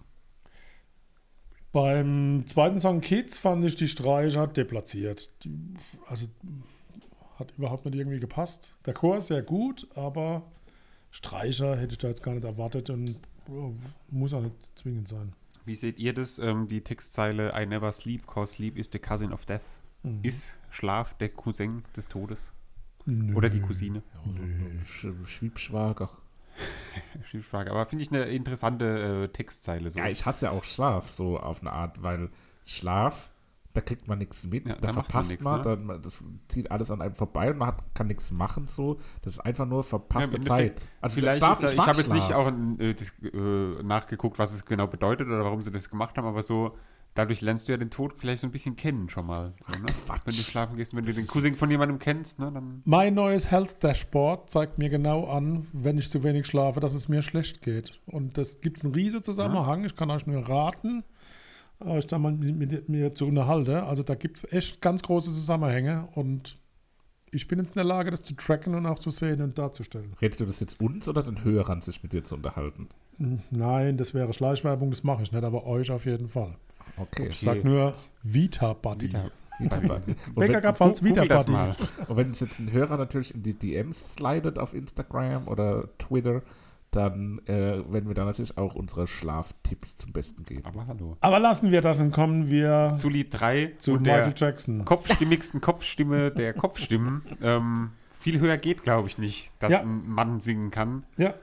Beim 1.71 2.45
zweiten 2.45 2.80
Song 2.80 3.01
Kids 3.01 3.38
fand 3.39 3.65
ich 3.65 3.76
die 3.76 3.88
Streicher 3.88 4.45
deplatziert. 4.47 5.32
Die, 5.43 5.74
also 6.07 6.28
hat 7.39 7.51
überhaupt 7.57 7.86
nicht 7.86 7.95
irgendwie 7.95 8.19
gepasst. 8.19 8.76
Der 8.86 8.93
Chor 8.93 9.17
ist 9.17 9.28
sehr 9.28 9.41
gut, 9.41 9.88
aber 9.95 10.43
Streicher 11.14 11.78
hätte 11.78 11.93
ich 11.93 11.99
da 11.99 12.07
jetzt 12.07 12.24
gar 12.24 12.34
nicht 12.34 12.43
erwartet 12.43 12.89
und 12.89 13.20
muss 14.09 14.34
auch 14.34 14.41
nicht 14.41 14.55
zwingend 14.76 15.07
sein. 15.07 15.34
Wie 15.64 15.76
seht 15.76 15.99
ihr 15.99 16.14
das? 16.14 16.39
Ähm, 16.39 16.68
die 16.68 16.82
Textzeile 16.82 17.53
I 17.55 17.68
never 17.68 17.91
sleep, 17.91 18.26
cause 18.26 18.53
sleep 18.53 18.78
is 18.78 18.89
the 18.91 18.97
cousin 18.97 19.32
of 19.32 19.45
death. 19.45 19.61
Mhm. 20.01 20.20
Ist 20.24 20.57
Schlaf 20.72 21.14
der 21.20 21.30
Cousin 21.30 21.84
des 21.95 22.07
Todes? 22.07 22.39
Nö. 23.05 23.36
Oder 23.36 23.49
die 23.49 23.61
Cousine? 23.61 24.01
Sch 24.86 25.07
Schwiebschwager. 25.26 26.09
Frage. 27.41 27.72
Aber 27.72 27.86
finde 27.86 28.03
ich 28.03 28.11
eine 28.11 28.26
interessante 28.26 29.24
äh, 29.26 29.28
Textzeile. 29.28 29.91
So. 29.91 29.99
Ja, 29.99 30.07
ich 30.07 30.26
hasse 30.26 30.45
ja 30.45 30.51
auch 30.51 30.64
Schlaf 30.64 31.11
so 31.11 31.39
auf 31.39 31.61
eine 31.61 31.74
Art, 31.74 32.01
weil 32.01 32.30
Schlaf, 32.66 33.32
da 33.74 33.82
kriegt 33.82 34.07
man 34.07 34.19
nichts 34.19 34.45
mit, 34.45 34.67
Ja, 34.67 34.76
da, 34.76 34.80
da 34.80 34.88
macht 34.88 34.95
man 34.95 35.03
verpasst 35.05 35.30
nichts, 35.32 35.45
man, 35.45 35.61
ne? 35.61 35.63
dann, 35.63 36.01
das 36.01 36.24
zieht 36.47 36.71
alles 36.71 36.91
an 36.91 37.01
einem 37.01 37.15
vorbei 37.15 37.51
und 37.51 37.57
man 37.57 37.69
hat, 37.69 37.84
kann 37.95 38.07
nichts 38.07 38.32
machen 38.32 38.67
so. 38.67 38.97
Das 39.21 39.34
ist 39.34 39.39
einfach 39.39 39.65
nur 39.65 39.84
verpasste 39.84 40.38
Ja, 40.38 40.43
Zeit. 40.43 40.91
Also 41.01 41.15
Vielleicht 41.15 41.38
Schlaf, 41.38 41.59
ist 41.59 41.63
da, 41.63 41.71
ich 41.71 41.78
mag 41.78 41.88
habe 41.88 41.97
jetzt 41.99 42.13
nicht 42.13 42.34
auch 42.34 42.51
äh, 42.80 42.93
das, 42.93 43.13
äh, 43.24 43.84
nachgeguckt, 43.84 44.38
was 44.38 44.53
es 44.53 44.65
genau 44.65 44.88
bedeutet 44.88 45.28
oder 45.28 45.43
warum 45.43 45.61
sie 45.61 45.71
das 45.71 45.89
gemacht 45.89 46.17
haben, 46.17 46.28
aber 46.28 46.43
so, 46.43 46.78
dadurch 47.15 47.41
lernst 47.41 47.67
du 47.67 47.71
ja 47.74 47.78
den 47.78 47.89
Tod 47.89 48.13
vielleicht 48.15 48.41
so 48.41 48.47
ein 48.47 48.51
bisschen 48.51 48.76
kennen 48.76 49.09
schon 49.09 49.26
mal. 49.26 49.53
So, 49.59 49.71
ne? 49.71 49.86
Wenn 50.26 50.36
du 50.36 50.41
schlafen 50.41 50.76
gehst, 50.76 50.95
wenn 50.95 51.05
du 51.05 51.13
den 51.13 51.28
Cousin 51.28 51.55
von 51.55 51.69
jemandem 51.69 51.99
kennst, 51.99 52.39
ne, 52.39 52.51
dann. 52.51 52.82
Mein 52.86 53.13
neues 53.13 53.49
Health 53.49 53.84
Dashboard 53.84 54.49
zeigt 54.49 54.78
mir 54.78 54.89
genau 54.89 55.28
an, 55.28 55.65
wenn 55.74 55.97
ich 55.97 56.09
zu 56.09 56.24
wenig 56.24 56.47
schlafe, 56.47 56.80
dass 56.80 56.93
es 56.93 57.07
mir 57.07 57.21
schlecht 57.21 57.61
geht. 57.61 57.99
Und 58.05 58.38
das 58.38 58.61
gibt 58.61 58.84
einen 58.84 58.93
riesen 58.93 59.24
Zusammenhang. 59.24 59.84
Ich 59.86 59.95
kann 59.95 60.11
euch 60.11 60.28
nur 60.28 60.47
raten, 60.47 61.03
euch 61.80 62.07
da 62.07 62.17
mal 62.17 62.32
mit, 62.32 62.57
mit 62.57 62.89
mir 62.89 63.13
zu 63.15 63.26
unterhalten. 63.26 63.76
Also 63.76 64.03
da 64.03 64.15
gibt 64.15 64.38
es 64.38 64.51
echt 64.51 64.82
ganz 64.82 65.03
große 65.03 65.32
Zusammenhänge 65.32 66.07
und 66.15 66.57
ich 67.32 67.47
bin 67.47 67.59
jetzt 67.59 67.69
in 67.69 67.76
der 67.76 67.84
Lage, 67.84 68.11
das 68.11 68.24
zu 68.24 68.36
tracken 68.36 68.76
und 68.76 68.86
auch 68.86 68.99
zu 68.99 69.09
sehen 69.09 69.41
und 69.41 69.57
darzustellen. 69.57 70.13
Redest 70.21 70.39
du 70.39 70.45
das 70.45 70.59
jetzt 70.59 70.80
uns 70.80 71.07
oder 71.07 71.24
den 71.24 71.43
Hörern, 71.43 71.82
sich 71.82 72.03
mit 72.03 72.13
dir 72.13 72.24
zu 72.24 72.36
unterhalten? 72.36 72.89
Nein, 73.49 73.97
das 73.97 74.13
wäre 74.13 74.34
Schleichwerbung, 74.34 74.91
das 74.91 75.03
mache 75.03 75.24
ich 75.24 75.32
nicht, 75.32 75.43
aber 75.43 75.65
euch 75.65 75.91
auf 75.91 76.05
jeden 76.05 76.30
Fall. 76.30 76.55
Okay. 76.97 77.28
Ich 77.30 77.39
sag 77.39 77.63
nur 77.63 77.95
Vita 78.21 78.74
Buddy. 78.74 79.07
Ja. 79.07 79.26
Vita 79.59 79.82
wenn, 80.36 80.51
gab 80.61 80.78
Google 80.78 81.03
Vita 81.03 81.26
Buddy. 81.26 81.74
und 82.07 82.17
wenn 82.17 82.32
es 82.32 82.39
jetzt 82.39 82.59
ein 82.59 82.71
Hörer 82.71 82.97
natürlich 82.97 83.34
in 83.34 83.43
die 83.43 83.53
DMs 83.53 84.13
slidet 84.13 84.59
auf 84.59 84.74
Instagram 84.74 85.47
oder 85.47 85.89
Twitter, 85.97 86.41
dann 86.96 87.39
äh, 87.48 87.52
werden 87.91 88.08
wir 88.08 88.14
da 88.14 88.26
natürlich 88.26 88.58
auch 88.58 88.76
unsere 88.76 89.08
Schlaftipps 89.08 89.98
zum 89.98 90.14
Besten 90.14 90.44
geben. 90.44 90.66
Aber 90.66 90.88
hallo. 90.88 91.16
Aber 91.22 91.39
lassen 91.39 91.72
wir 91.72 91.82
das 91.82 92.00
und 92.00 92.12
kommen 92.12 92.50
wir 92.50 92.94
Zu 92.96 93.10
Lied 93.10 93.28
3 93.32 93.74
zu 93.80 93.94
und 93.94 94.04
Michael 94.04 94.34
der 94.34 94.34
Jackson. 94.36 94.86
kopfstimmigsten 94.86 95.62
Kopfstimme 95.62 96.32
der 96.32 96.54
Kopfstimmen. 96.54 97.24
ähm, 97.41 97.91
viel 98.20 98.39
höher 98.39 98.58
geht, 98.58 98.84
glaube 98.84 99.08
ich, 99.08 99.18
nicht, 99.18 99.52
dass 99.60 99.74
Ja. 99.74 99.82
ein 99.82 100.08
Mann 100.08 100.39
singen 100.39 100.72
kann. 100.72 101.04
Ja, 101.18 101.34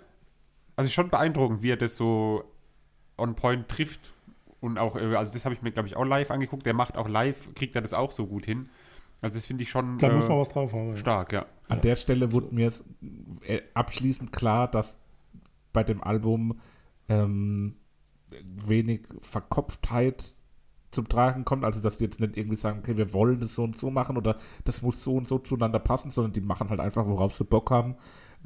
Also 0.76 0.90
schon 0.90 1.10
beeindruckend, 1.10 1.62
wie 1.62 1.70
er 1.72 1.76
das 1.76 1.96
so 1.96 2.44
on 3.18 3.34
point 3.34 3.68
trifft. 3.68 4.14
Und 4.60 4.78
auch, 4.78 4.96
äh, 4.96 5.14
also 5.16 5.32
das 5.34 5.44
habe 5.44 5.54
ich 5.54 5.62
mir, 5.62 5.72
glaube 5.72 5.88
ich, 5.88 5.96
auch 5.96 6.04
live 6.04 6.30
angeguckt. 6.30 6.64
Der 6.64 6.74
macht 6.74 6.96
auch 6.96 7.08
live, 7.08 7.52
kriegt 7.54 7.74
er 7.74 7.82
das 7.82 7.92
auch 7.92 8.12
so 8.12 8.26
gut 8.26 8.46
hin. 8.46 8.68
Also 9.22 9.36
das 9.38 9.44
finde 9.46 9.62
ich 9.64 9.68
schon 9.70 9.98
da 9.98 10.08
äh, 10.08 10.14
muss 10.14 10.28
man 10.28 10.38
was 10.38 10.48
drauf 10.48 10.72
haben. 10.72 10.96
stark, 10.96 11.32
ja. 11.34 11.44
An 11.68 11.82
der 11.82 11.94
Stelle 11.96 12.32
wurde 12.32 12.54
mir 12.54 12.72
äh, 13.42 13.60
abschließend 13.74 14.32
klar, 14.32 14.66
dass 14.70 14.98
bei 15.72 15.84
dem 15.84 16.02
Album 16.02 16.60
ähm, 17.08 17.76
wenig 18.64 19.02
Verkopftheit 19.20 20.34
zum 20.90 21.08
Tragen 21.08 21.44
kommt. 21.44 21.64
Also, 21.64 21.80
dass 21.80 21.98
die 21.98 22.04
jetzt 22.04 22.20
nicht 22.20 22.36
irgendwie 22.36 22.56
sagen, 22.56 22.80
okay, 22.80 22.96
wir 22.96 23.12
wollen 23.12 23.40
das 23.40 23.54
so 23.54 23.62
und 23.62 23.78
so 23.78 23.90
machen 23.90 24.16
oder 24.16 24.36
das 24.64 24.82
muss 24.82 25.02
so 25.02 25.14
und 25.14 25.28
so 25.28 25.38
zueinander 25.38 25.78
passen, 25.78 26.10
sondern 26.10 26.32
die 26.32 26.40
machen 26.40 26.70
halt 26.70 26.80
einfach, 26.80 27.06
worauf 27.06 27.34
sie 27.34 27.44
Bock 27.44 27.70
haben. 27.70 27.96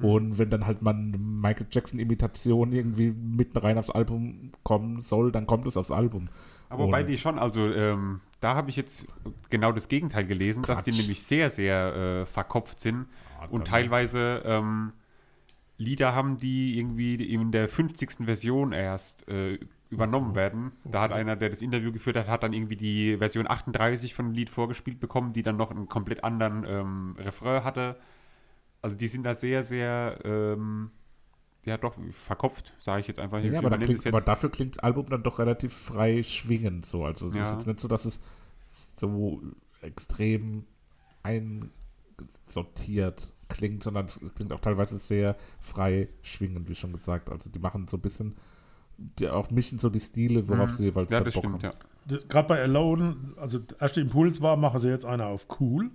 Und 0.03 0.39
wenn 0.39 0.51
dann 0.51 0.67
halt 0.67 0.83
mal 0.83 0.93
eine 0.93 1.17
Michael 1.17 1.69
Jackson-Imitation 1.71 2.73
irgendwie 2.73 3.13
mitten 3.13 3.57
rein 3.59 3.79
aufs 3.79 3.91
Album 3.91 4.51
kommen 4.65 5.01
soll, 5.03 5.31
dann 5.31 5.47
kommt 5.47 5.69
es 5.69 5.77
aufs 5.77 5.93
Album. 5.93 6.29
Aber 6.69 6.85
wobei 6.85 7.05
die 7.05 7.17
schon, 7.17 7.39
also 7.39 7.61
ähm, 7.71 8.21
da 8.41 8.57
habe 8.57 8.71
ich 8.71 8.77
jetzt 8.77 9.07
genau 9.51 9.71
das 9.71 9.87
Gegenteil 9.87 10.27
gelesen, 10.27 10.65
dass 10.65 10.83
die 10.83 10.91
Quatsch. 10.91 11.01
nämlich 11.01 11.23
sehr, 11.23 11.51
sehr 11.51 11.95
äh, 11.95 12.27
verkopft 12.27 12.81
sind 12.81 13.07
Ah, 13.41 13.47
und 13.51 13.67
teilweise 13.67 14.43
ähm, 14.45 14.93
Lieder 15.85 16.15
haben, 16.15 16.39
die 16.39 16.79
irgendwie 16.79 17.15
in 17.15 17.53
der 17.53 17.69
50. 17.69 18.25
Version 18.25 18.73
erst 18.73 19.29
äh, 19.29 19.59
übernommen 19.91 20.35
werden. 20.35 20.73
Da 20.85 21.03
hat 21.03 21.13
einer, 21.13 21.37
der 21.37 21.51
das 21.51 21.63
Interview 21.63 21.93
geführt 21.93 22.17
hat, 22.17 22.27
hat 22.27 22.43
dann 22.43 22.53
irgendwie 22.53 22.77
die 22.77 23.17
Version 23.19 23.49
38 23.49 24.15
von 24.15 24.27
dem 24.27 24.35
Lied 24.35 24.51
vorgespielt 24.51 24.99
bekommen, 24.99 25.33
die 25.33 25.43
dann 25.43 25.57
noch 25.57 25.71
einen 25.71 25.89
komplett 25.89 26.25
anderen 26.25 26.65
ähm, 26.67 27.17
Refrain 27.19 27.65
hatte. 27.65 27.97
Also 28.83 28.97
die 28.97 29.09
sind 29.09 29.25
da 29.25 29.35
sehr, 29.35 29.63
sehr, 29.65 30.19
ähm, 30.25 30.91
ja 31.65 31.79
doch, 31.79 31.97
verkopft, 32.11 32.75
sage 32.79 33.01
ich 33.01 33.09
jetzt 33.09 33.21
einfach. 33.21 33.43
Ja, 33.43 33.59
aber, 33.61 33.79
klingt, 33.79 34.07
aber 34.07 34.21
dafür 34.21 34.51
klingt 34.51 34.77
das 34.77 34.83
Album 34.83 35.09
dann 35.09 35.23
doch 35.23 35.39
relativ 35.39 35.73
frei 35.73 36.23
schwingend 36.23 36.85
so. 36.87 37.05
Also 37.05 37.29
es 37.29 37.37
Ja. 37.37 37.43
ist 37.45 37.53
jetzt 37.53 37.67
nicht 37.67 37.81
so, 37.81 37.89
dass 37.89 38.05
es 38.05 38.21
so 38.97 39.43
extrem 39.81 40.65
einsortiert 41.23 43.34
klingt, 43.49 43.83
sondern 43.85 44.07
es 44.07 44.19
klingt 44.35 44.53
auch 44.53 44.61
teilweise 44.61 44.99
sehr 44.99 45.37
frei 45.61 46.09
schwingend, 46.23 46.69
wie 46.69 46.75
schon 46.75 46.93
gesagt. 46.93 47.31
Also 47.31 47.51
die 47.51 47.59
machen 47.59 47.87
so 47.89 47.97
ein 47.97 48.01
bisschen, 48.01 48.37
die 48.99 49.29
auch 49.29 49.51
mischen 49.51 49.79
so 49.79 49.91
die 49.91 50.01
Stile, 50.01 50.49
worauf 50.49 50.71
Mhm. 50.71 50.75
sie 50.75 50.83
jeweils 50.85 51.11
ja, 51.11 51.19
da 51.19 51.25
das 51.25 51.35
Bock 51.35 51.45
stimmt, 51.45 51.65
haben. 51.65 51.77
ja. 52.09 52.19
Gerade 52.29 52.49
bei 52.49 52.63
Alone, 52.63 53.17
also 53.37 53.59
der 53.61 53.81
erste 53.81 54.01
Impuls 54.01 54.41
war, 54.43 54.57
machen 54.57 54.79
sie 54.79 54.89
jetzt 54.91 55.05
einer 55.07 55.27
auf 55.27 55.47
cool. 55.61 55.91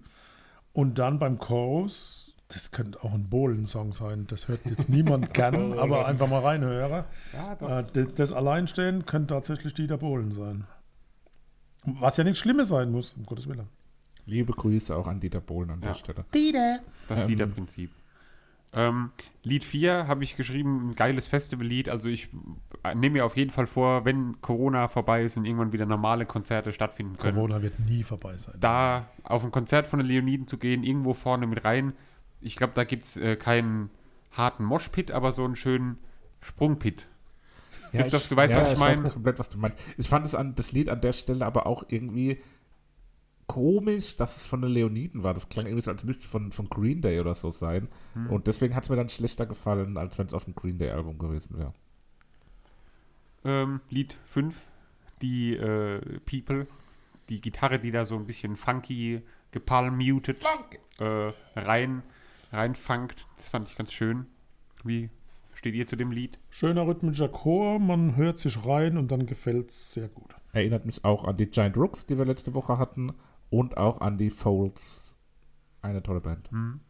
Und 0.74 0.98
dann 1.00 1.20
beim 1.20 1.38
Chorus, 1.40 2.36
das 2.48 2.72
könnte 2.72 3.04
auch 3.04 3.14
ein 3.14 3.30
Bohlen-Song 3.30 3.94
sein, 3.94 4.26
das 4.28 4.48
hört 4.48 4.66
jetzt 4.66 4.90
niemand 4.90 5.34
gern, 5.34 5.74
aber 5.78 6.06
einfach 6.08 6.28
mal 6.28 6.42
reinhören. 6.42 7.06
Ja. 7.34 7.80
Äh, 7.80 7.86
das, 7.94 8.08
das 8.16 8.32
Alleinstehen 8.32 9.06
könnte 9.06 9.34
tatsächlich 9.36 9.74
Dieter 9.74 9.98
Bohlen 9.98 10.32
sein. 10.32 10.66
Was 11.86 12.18
ja 12.18 12.24
nichts 12.24 12.40
Schlimmes 12.40 12.68
sein 12.70 12.92
muss, 12.92 13.14
um 13.14 13.26
Gottes 13.26 13.48
Willen. 13.48 13.68
Liebe 14.30 14.54
Grüße 14.54 14.96
auch 14.96 15.08
an 15.08 15.20
Dieter 15.20 15.42
Bohlen 15.42 15.72
an 15.72 15.82
Ja. 15.82 15.90
der 15.90 15.96
Stelle. 15.96 16.26
Das 17.08 17.22
Ähm, 17.22 17.28
Liederprinzip. 17.28 17.92
Ähm, 18.76 19.10
Lied 19.42 19.64
4 19.64 20.08
habe 20.08 20.24
ich 20.24 20.38
geschrieben, 20.38 20.90
ein 20.92 20.96
geiles 20.96 21.28
Festivallied. 21.28 21.90
Also 21.90 22.08
ich 22.08 22.30
äh, 22.84 22.94
nehme 22.94 23.14
mir 23.14 23.26
auf 23.26 23.36
jeden 23.36 23.50
Fall 23.50 23.66
vor, 23.66 24.06
wenn 24.06 24.40
Corona 24.42 24.88
vorbei 24.88 25.24
ist 25.24 25.38
und 25.38 25.46
irgendwann 25.46 25.74
wieder 25.74 25.88
normale 25.88 26.28
Konzerte 26.28 26.72
stattfinden 26.72 27.18
können, 27.18 27.34
Corona 27.34 27.64
wird 27.64 27.80
nie 27.80 28.04
vorbei 28.04 28.38
sein. 28.38 28.54
da 28.60 29.08
auf 29.24 29.44
ein 29.44 29.50
Konzert 29.50 29.88
von 29.88 29.98
den 30.00 30.08
Leoniden 30.08 30.46
zu 30.48 30.58
gehen, 30.60 30.84
irgendwo 30.84 31.14
vorne 31.16 31.48
mit 31.48 31.66
rein. 31.66 31.94
Ich 32.42 32.56
glaube, 32.56 32.74
da 32.76 32.84
gibt 32.84 33.06
es 33.06 33.18
äh, 33.18 33.36
keinen 33.38 33.90
harten 34.34 34.64
Moshpit, 34.64 35.10
aber 35.10 35.32
so 35.32 35.44
einen 35.46 35.56
schönen 35.56 35.98
Sprungpit. 36.40 37.08
Christoph, 37.92 38.28
du 38.30 38.36
weißt, 38.36 38.56
was 38.56 38.74
ich 38.74 38.80
weiß 38.80 38.98
meine? 38.98 39.10
komplett, 39.10 39.40
was 39.40 39.50
du 39.50 39.58
meinst. 39.58 39.80
Ich 39.98 40.08
fand 40.10 40.26
es 40.28 40.36
an, 40.36 40.54
das 40.56 40.72
Lied 40.72 40.90
an 40.90 41.02
der 41.02 41.14
Stelle 41.14 41.44
aber 41.46 41.66
auch 41.66 41.84
irgendwie 41.88 42.40
komisch, 43.50 44.16
dass 44.16 44.38
es 44.38 44.46
von 44.46 44.62
den 44.62 44.72
Leoniden 44.72 45.24
war. 45.24 45.34
Das 45.34 45.50
klang 45.50 45.66
irgendwie 45.66 45.84
so, 45.84 45.92
als 45.92 46.04
müsste 46.04 46.24
es 46.24 46.30
von, 46.30 46.52
von 46.52 46.70
Green 46.70 47.02
Day 47.02 47.20
oder 47.20 47.34
so 47.34 47.50
sein. 47.50 47.90
Hm. 48.14 48.30
Und 48.30 48.46
deswegen 48.48 48.76
hat 48.76 48.84
es 48.84 48.90
mir 48.90 48.96
dann 48.96 49.10
schlechter 49.10 49.48
gefallen, 49.48 49.98
als 49.98 50.18
wenn 50.18 50.28
es 50.28 50.36
auf 50.36 50.46
dem 50.46 50.54
Green 50.54 50.78
Day 50.78 50.92
Album 50.92 51.18
gewesen 51.18 51.58
wäre. 51.58 51.74
Ähm, 53.44 53.82
Lied 53.90 54.16
5, 54.26 54.56
die 55.24 55.56
äh, 55.56 56.00
People, 56.20 56.68
die 57.30 57.42
Gitarre, 57.42 57.80
die 57.80 57.90
da 57.90 58.06
so 58.06 58.16
ein 58.16 58.28
bisschen 58.28 58.56
funky, 58.56 59.24
gepalmuted 59.52 60.38
äh, 61.00 61.32
rein, 61.56 62.04
reinfangt. 62.52 63.26
Das 63.36 63.50
fand 63.50 63.68
ich 63.68 63.76
ganz 63.76 63.92
schön. 63.92 64.28
Wie 64.84 65.10
steht 65.56 65.74
ihr 65.74 65.88
zu 65.88 65.96
dem 65.96 66.12
Lied? 66.12 66.38
Schöner 66.52 66.86
rhythmischer 66.86 67.30
Chor, 67.30 67.80
man 67.80 68.16
hört 68.16 68.40
sich 68.40 68.64
rein 68.64 68.96
und 68.96 69.10
dann 69.10 69.26
gefällt 69.26 69.72
es 69.72 69.94
sehr 69.94 70.08
gut. 70.08 70.36
Erinnert 70.54 70.86
mich 70.86 71.04
auch 71.04 71.24
an 71.24 71.38
die 71.38 71.48
Giant 71.48 71.78
Rooks, 71.78 72.06
die 72.06 72.18
wir 72.18 72.26
letzte 72.26 72.54
Woche 72.54 72.78
hatten. 72.78 73.14
Und 73.50 73.78
auch 73.78 74.02
an 74.02 74.18
die 74.18 74.30
Folds. 74.30 75.18
Eine 75.82 76.04
tolle 76.04 76.20
Band. 76.22 76.52
Hm. 76.52 76.82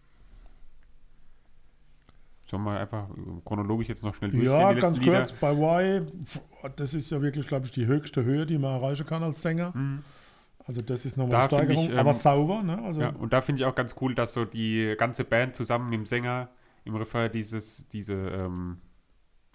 Sollen 2.45 2.63
wir 2.63 2.79
einfach 2.79 3.07
chronologisch 3.45 3.87
jetzt 3.89 4.03
noch 4.03 4.15
schnell 4.15 4.31
durchgehen, 4.31 4.51
Ja, 4.51 4.73
die 4.73 4.81
ganz 4.81 4.97
Lieder? 4.97 5.19
kurz, 5.19 5.33
bei 5.33 5.51
Y, 5.51 6.07
das 6.75 6.95
ist 6.95 7.11
ja 7.11 7.21
wirklich, 7.21 7.45
glaube 7.45 7.67
ich, 7.67 7.71
die 7.71 7.85
höchste 7.85 8.23
Höhe, 8.23 8.47
die 8.47 8.57
man 8.57 8.81
erreichen 8.81 9.05
kann 9.05 9.21
als 9.21 9.41
Sänger. 9.43 9.73
Hm. 9.73 10.03
Also 10.65 10.81
das 10.81 11.05
ist 11.05 11.15
nochmal 11.17 11.31
Da 11.31 11.39
eine 11.57 11.65
Steigerung, 11.65 11.85
ich, 11.85 11.91
ähm, 11.91 11.99
aber 11.99 12.13
sauber. 12.13 12.63
Ne? 12.63 12.81
Also, 12.83 13.01
Ja, 13.01 13.09
und 13.09 13.33
da 13.33 13.41
finde 13.41 13.61
ich 13.61 13.65
auch 13.65 13.75
ganz 13.75 13.95
cool, 14.01 14.15
dass 14.15 14.33
so 14.33 14.45
die 14.45 14.95
ganze 14.97 15.23
Band 15.23 15.55
zusammen 15.55 15.89
mit 15.89 15.99
dem 15.99 16.05
Sänger 16.07 16.49
im 16.85 16.95
Refrain 16.95 17.31
dieses, 17.31 17.87
diese, 17.89 18.13
ähm, 18.13 18.77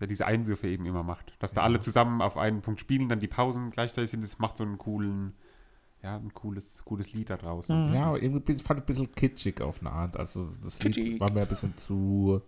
der 0.01 0.07
diese 0.07 0.27
Einwürfe 0.27 0.69
eben 0.69 0.87
immer 0.87 1.03
macht. 1.03 1.35
Dass 1.41 1.53
da 1.53 1.63
alle 1.63 1.81
zusammen 1.81 2.23
auf 2.23 2.37
einen 2.37 2.63
Punkt 2.63 2.81
spielen, 2.81 3.09
dann 3.09 3.21
die 3.21 3.29
Pausen 3.29 3.71
gleichzeitig 3.71 4.11
sind, 4.11 4.23
das 4.23 4.39
macht 4.39 4.57
so 4.57 4.65
einen 4.65 4.79
coolen, 4.79 5.35
ja, 6.05 6.17
ein 6.17 6.35
cooles, 6.35 6.85
cooles 6.85 7.15
Lied 7.15 7.31
da 7.31 7.39
draußen. 7.39 7.93
Ja, 7.95 8.15
irgendwie 8.15 8.55
fand 8.57 8.81
ich 8.81 8.85
ein 8.85 8.87
bisschen 8.87 9.15
kitschig 9.15 9.63
auf 9.63 9.81
eine 9.81 9.91
Art. 9.91 10.19
Also 10.19 10.51
das 10.63 10.83
Lied 10.83 10.97
Kitschig. 10.97 11.19
war 11.19 11.33
mir 11.33 11.41
ein 11.41 11.49
bisschen 11.49 11.79
zu, 11.79 12.43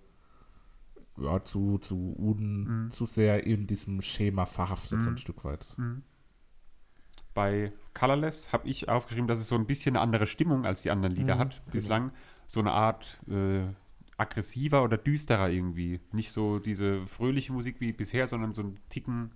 ja, 1.17 1.43
zu, 1.43 1.79
zu, 1.79 2.15
un, 2.19 2.91
zu 2.93 3.07
sehr 3.07 3.47
in 3.47 3.67
diesem 3.67 4.03
Schema 4.03 4.45
verhaftet, 4.45 5.01
so 5.01 5.09
ein 5.09 5.17
Stück 5.17 5.43
weit. 5.45 5.67
Bei 7.33 7.73
Colorless 7.95 8.53
habe 8.53 8.69
ich 8.69 8.91
aufgeschrieben, 8.91 9.27
dass 9.27 9.41
es 9.41 9.49
so 9.49 9.55
ein 9.55 9.67
bisschen 9.67 9.97
eine 9.97 10.03
andere 10.03 10.27
Stimmung 10.27 10.67
als 10.67 10.83
die 10.83 10.91
anderen 10.91 11.15
Lieder 11.15 11.39
hat 11.39 11.63
bislang. 11.73 12.13
So 12.47 12.61
eine 12.61 12.73
Art 12.73 13.21
äh, 13.27 13.65
aggressiver 14.19 14.85
oder 14.85 14.99
düsterer 14.99 15.49
irgendwie. 15.49 16.01
Nicht 16.13 16.33
so 16.33 16.59
diese 16.59 17.07
fröhliche 17.07 17.55
Musik 17.55 17.81
wie 17.81 17.93
bisher, 17.93 18.27
sondern 18.27 18.53
so 18.53 18.63
ein 18.63 18.79
Ticken, 18.91 19.33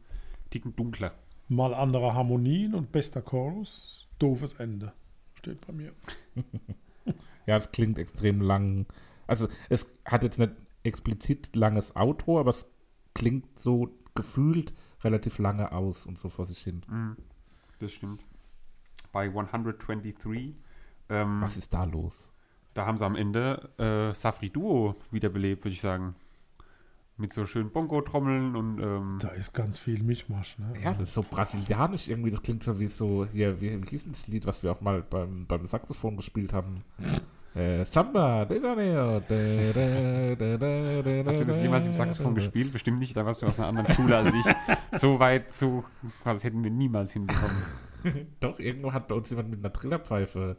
Ticken 0.50 0.76
dunkler. 0.76 1.14
Mal 1.48 1.72
andere 1.74 2.14
Harmonien 2.14 2.74
und 2.74 2.92
bester 2.92 3.22
Chorus, 3.22 4.09
doofes 4.20 4.54
Ende. 4.54 4.92
Steht 5.34 5.66
bei 5.66 5.72
mir. 5.72 5.92
Ja, 7.46 7.56
es 7.56 7.72
klingt 7.72 7.98
extrem 7.98 8.40
lang. 8.42 8.86
Also 9.26 9.48
es 9.70 9.86
hat 10.04 10.22
jetzt 10.22 10.38
nicht 10.38 10.52
explizit 10.84 11.56
langes 11.56 11.96
Outro, 11.96 12.38
aber 12.38 12.50
es 12.50 12.66
klingt 13.14 13.58
so 13.58 13.88
gefühlt 14.14 14.72
relativ 15.02 15.38
lange 15.38 15.72
aus 15.72 16.06
und 16.06 16.18
so 16.18 16.28
vor 16.28 16.46
sich 16.46 16.60
hin. 16.60 16.82
Das 17.80 17.90
stimmt. 17.92 18.22
Bei 19.10 19.24
123, 19.24 20.54
ähm, 21.08 21.40
Was 21.40 21.56
ist 21.56 21.72
da 21.74 21.84
los? 21.84 22.32
da 22.74 22.86
haben 22.86 22.98
sie 22.98 23.04
am 23.04 23.16
Ende 23.16 23.70
äh, 23.78 24.14
Safri 24.14 24.50
Duo 24.50 24.94
wiederbelebt, 25.10 25.64
würde 25.64 25.74
ich 25.74 25.80
sagen. 25.80 26.14
Mit 27.20 27.34
so 27.34 27.44
schönen 27.44 27.70
Bongo-Trommeln 27.70 28.56
und 28.56 28.80
ähm, 28.80 29.18
Da 29.20 29.28
ist 29.28 29.52
ganz 29.52 29.76
viel 29.76 30.02
Mischmasch. 30.02 30.58
Ne? 30.58 30.72
Ja, 30.82 30.92
das 30.92 31.02
ist 31.02 31.14
so 31.14 31.22
brasilianisch 31.22 32.08
irgendwie. 32.08 32.30
Das 32.30 32.42
klingt 32.42 32.64
so 32.64 32.80
wie 32.80 32.88
so, 32.88 33.26
hier, 33.30 33.60
wie, 33.60 33.68
denn 33.68 33.84
das 34.08 34.26
Lied, 34.26 34.46
was 34.46 34.62
wir 34.62 34.72
auch 34.72 34.80
mal 34.80 35.02
beim, 35.02 35.44
beim 35.46 35.66
Saxophon 35.66 36.16
gespielt 36.16 36.54
haben? 36.54 36.82
Äh, 37.54 37.84
Samba, 37.84 38.46
de 38.46 38.62
Janeiro, 38.62 39.20
de, 39.20 39.72
de, 39.72 40.36
de, 40.36 40.58
de, 40.58 41.02
de, 41.02 41.24
Hast 41.26 41.40
du 41.40 41.44
das 41.44 41.56
jemals 41.58 41.86
im 41.86 41.94
Saxophon 41.94 42.34
gespielt? 42.34 42.72
Bestimmt 42.72 43.00
nicht, 43.00 43.14
da 43.14 43.26
warst 43.26 43.42
du 43.42 43.46
aus 43.46 43.58
einer 43.58 43.68
anderen 43.68 43.92
Schule 43.92 44.16
als 44.16 44.32
ich. 44.32 44.44
So 44.98 45.20
weit, 45.20 45.50
so, 45.50 45.84
das 46.24 46.42
hätten 46.42 46.64
wir 46.64 46.70
niemals 46.70 47.12
hinbekommen. 47.12 47.56
Doch, 48.40 48.58
irgendwo 48.58 48.92
hat 48.92 49.08
bei 49.08 49.14
uns 49.14 49.28
jemand 49.28 49.50
mit 49.50 49.58
einer 49.58 49.72
Trillerpfeife 49.72 50.56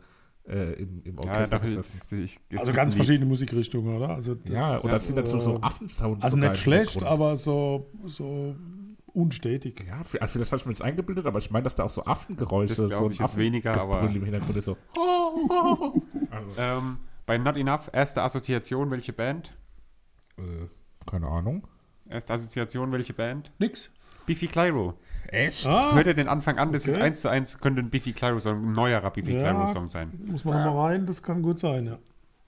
äh, 0.47 0.73
im, 0.73 1.01
im 1.03 1.15
Ja, 1.15 1.29
Orchester 1.31 1.57
doch, 1.59 1.65
gesessen. 1.65 2.23
ich, 2.23 2.39
ich, 2.49 2.59
Also 2.59 2.73
ganz 2.73 2.93
verschiedene 2.95 3.25
Musikrichtungen, 3.25 3.95
oder? 3.97 4.09
Also 4.09 4.35
das, 4.35 4.51
Ja, 4.51 4.77
und 4.77 4.91
da 4.91 4.99
sind 4.99 5.17
dann 5.17 5.25
so, 5.27 5.39
so 5.39 5.61
Affensounds. 5.61 6.23
Also 6.23 6.37
nicht 6.37 6.57
schlecht, 6.57 7.03
aber 7.03 7.37
so, 7.37 7.89
so 8.05 8.55
unstetig. 9.13 9.83
Ja, 9.87 10.03
für- 10.03 10.21
also 10.21 10.33
vielleicht 10.33 10.51
habe 10.51 10.59
ich 10.61 10.65
mir 10.65 10.73
das 10.73 10.81
eingebildet, 10.81 11.25
aber 11.25 11.39
ich 11.39 11.51
meine, 11.51 11.63
dass 11.63 11.75
da 11.75 11.83
auch 11.83 11.91
so 11.91 12.05
Affengeräusche, 12.05 12.75
Das 12.87 12.91
so 12.97 13.05
ein 13.05 13.11
ich 13.11 13.19
jetzt 13.19 13.37
weniger, 13.37 13.79
aber- 13.79 14.01
im 14.03 14.23
Hintergrund 14.23 14.55
ist 14.57 14.65
so. 14.65 14.77
also, 16.29 16.53
Ähm, 16.57 16.97
bei 17.25 17.37
Not 17.37 17.57
Enough, 17.57 17.89
erste 17.93 18.21
Assoziation, 18.21 18.89
welche 18.91 19.13
Band? 19.13 19.51
äh, 20.37 20.41
keine 21.09 21.27
Ahnung. 21.27 21.67
Erste 22.09 22.33
Assoziation, 22.33 22.91
welche 22.91 23.13
Band? 23.13 23.51
Nix. 23.59 23.89
Biffy 24.25 24.47
Clyro. 24.47 24.95
Echt? 25.31 25.65
Ah, 25.65 25.95
Hört 25.95 26.07
ihr 26.07 26.13
den 26.13 26.27
Anfang 26.27 26.57
an? 26.59 26.71
Das 26.71 26.85
ist 26.85 26.95
okay. 26.95 27.03
eins 27.03 27.21
zu 27.21 27.29
eins, 27.29 27.59
könnte 27.59 27.81
ein 27.81 27.89
Biffy 27.89 28.11
Clyro-Song, 28.13 28.63
ein 28.63 28.71
neuerer 28.73 29.09
Biffy 29.11 29.33
Ja. 29.33 29.49
Clyro-Song 29.51 29.87
sein. 29.87 30.11
muss 30.25 30.43
man 30.45 30.63
noch 30.63 30.73
mal 30.73 30.87
rein, 30.87 31.05
das 31.05 31.23
kann 31.23 31.41
gut 31.41 31.57
sein, 31.59 31.85
ja. 31.87 31.97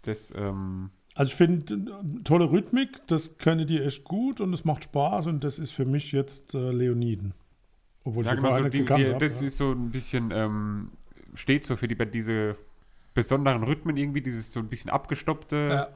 Das, 0.03 0.33
ähm, 0.35 0.89
Also 1.15 1.29
ich 1.31 1.35
finde, 1.35 1.73
äh, 1.75 2.23
tolle 2.23 2.51
Rhythmik, 2.51 3.07
das 3.07 3.37
können 3.37 3.65
die 3.65 3.79
echt 3.81 4.03
gut 4.03 4.41
und 4.41 4.53
es 4.53 4.65
macht 4.65 4.83
Spaß 4.83 5.27
und 5.27 5.43
das 5.43 5.59
ist 5.59 5.71
für 5.71 5.85
mich 5.85 6.11
jetzt 6.11 6.53
äh, 6.53 6.71
Leoniden. 6.71 7.33
Obwohl 8.03 8.25
ja, 8.25 8.33
ich 8.33 8.39
die 8.39 8.43
genau, 8.43 8.57
so 8.57 8.63
die, 8.63 8.83
die, 8.83 9.13
hab, 9.13 9.19
das 9.19 9.39
ja. 9.39 9.47
ist 9.47 9.57
so 9.57 9.71
ein 9.71 9.89
bisschen, 9.91 10.31
ähm, 10.31 10.89
steht 11.35 11.65
so 11.65 11.77
für 11.77 11.87
die 11.87 11.95
diese 12.11 12.57
besonderen 13.13 13.63
Rhythmen 13.63 13.95
irgendwie, 13.95 14.21
dieses 14.21 14.51
so 14.51 14.59
ein 14.59 14.67
bisschen 14.67 14.89
abgestoppte. 14.89 15.69
Ja. 15.71 15.87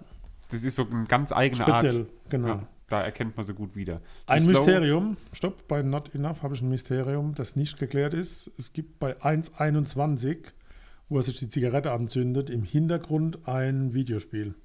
Das 0.50 0.64
ist 0.64 0.76
so 0.76 0.88
eine 0.90 1.04
ganz 1.06 1.34
eigene 1.34 1.64
Speziell, 1.64 2.00
Art. 2.02 2.30
genau. 2.30 2.68
Da 2.90 3.02
erkennt 3.02 3.36
man 3.36 3.46
sie 3.46 3.54
gut 3.54 3.76
wieder. 3.76 4.00
Zu 4.28 4.34
Ein 4.34 4.42
slow- 4.44 4.66
Mysterium, 4.66 5.18
stopp, 5.34 5.68
bei 5.68 5.82
Not 5.82 6.16
Enough 6.16 6.42
habe 6.42 6.56
ich 6.56 6.62
ein 6.62 6.70
Mysterium, 6.70 7.36
das 7.36 7.56
nicht 7.58 7.78
geklärt 7.78 8.14
ist. 8.14 8.50
Es 8.58 8.72
gibt 8.72 8.98
bei 9.00 9.18
1.21, 9.22 10.38
wo 11.10 11.18
er 11.18 11.24
sich 11.24 11.38
die 11.38 11.50
Zigarette 11.50 11.92
anzündet, 11.92 12.50
im 12.50 12.64
Hintergrund 12.64 13.46
ein 13.48 13.94
Videospiel. 13.94 14.56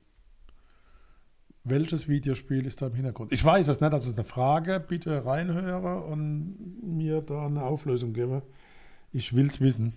Welches 1.64 2.08
Videospiel 2.08 2.66
ist 2.66 2.82
da 2.82 2.88
im 2.88 2.94
Hintergrund? 2.94 3.32
Ich 3.32 3.44
weiß 3.44 3.68
es 3.68 3.80
nicht, 3.80 3.92
das 3.92 4.06
ist 4.06 4.14
eine 4.18 4.24
Frage. 4.24 4.80
Bitte 4.80 5.24
reinhöre 5.24 6.02
und 6.02 6.56
mir 6.82 7.22
da 7.22 7.46
eine 7.46 7.62
Auflösung 7.62 8.12
gebe. 8.12 8.42
Ich 9.12 9.34
will 9.34 9.46
es 9.46 9.60
wissen. 9.60 9.94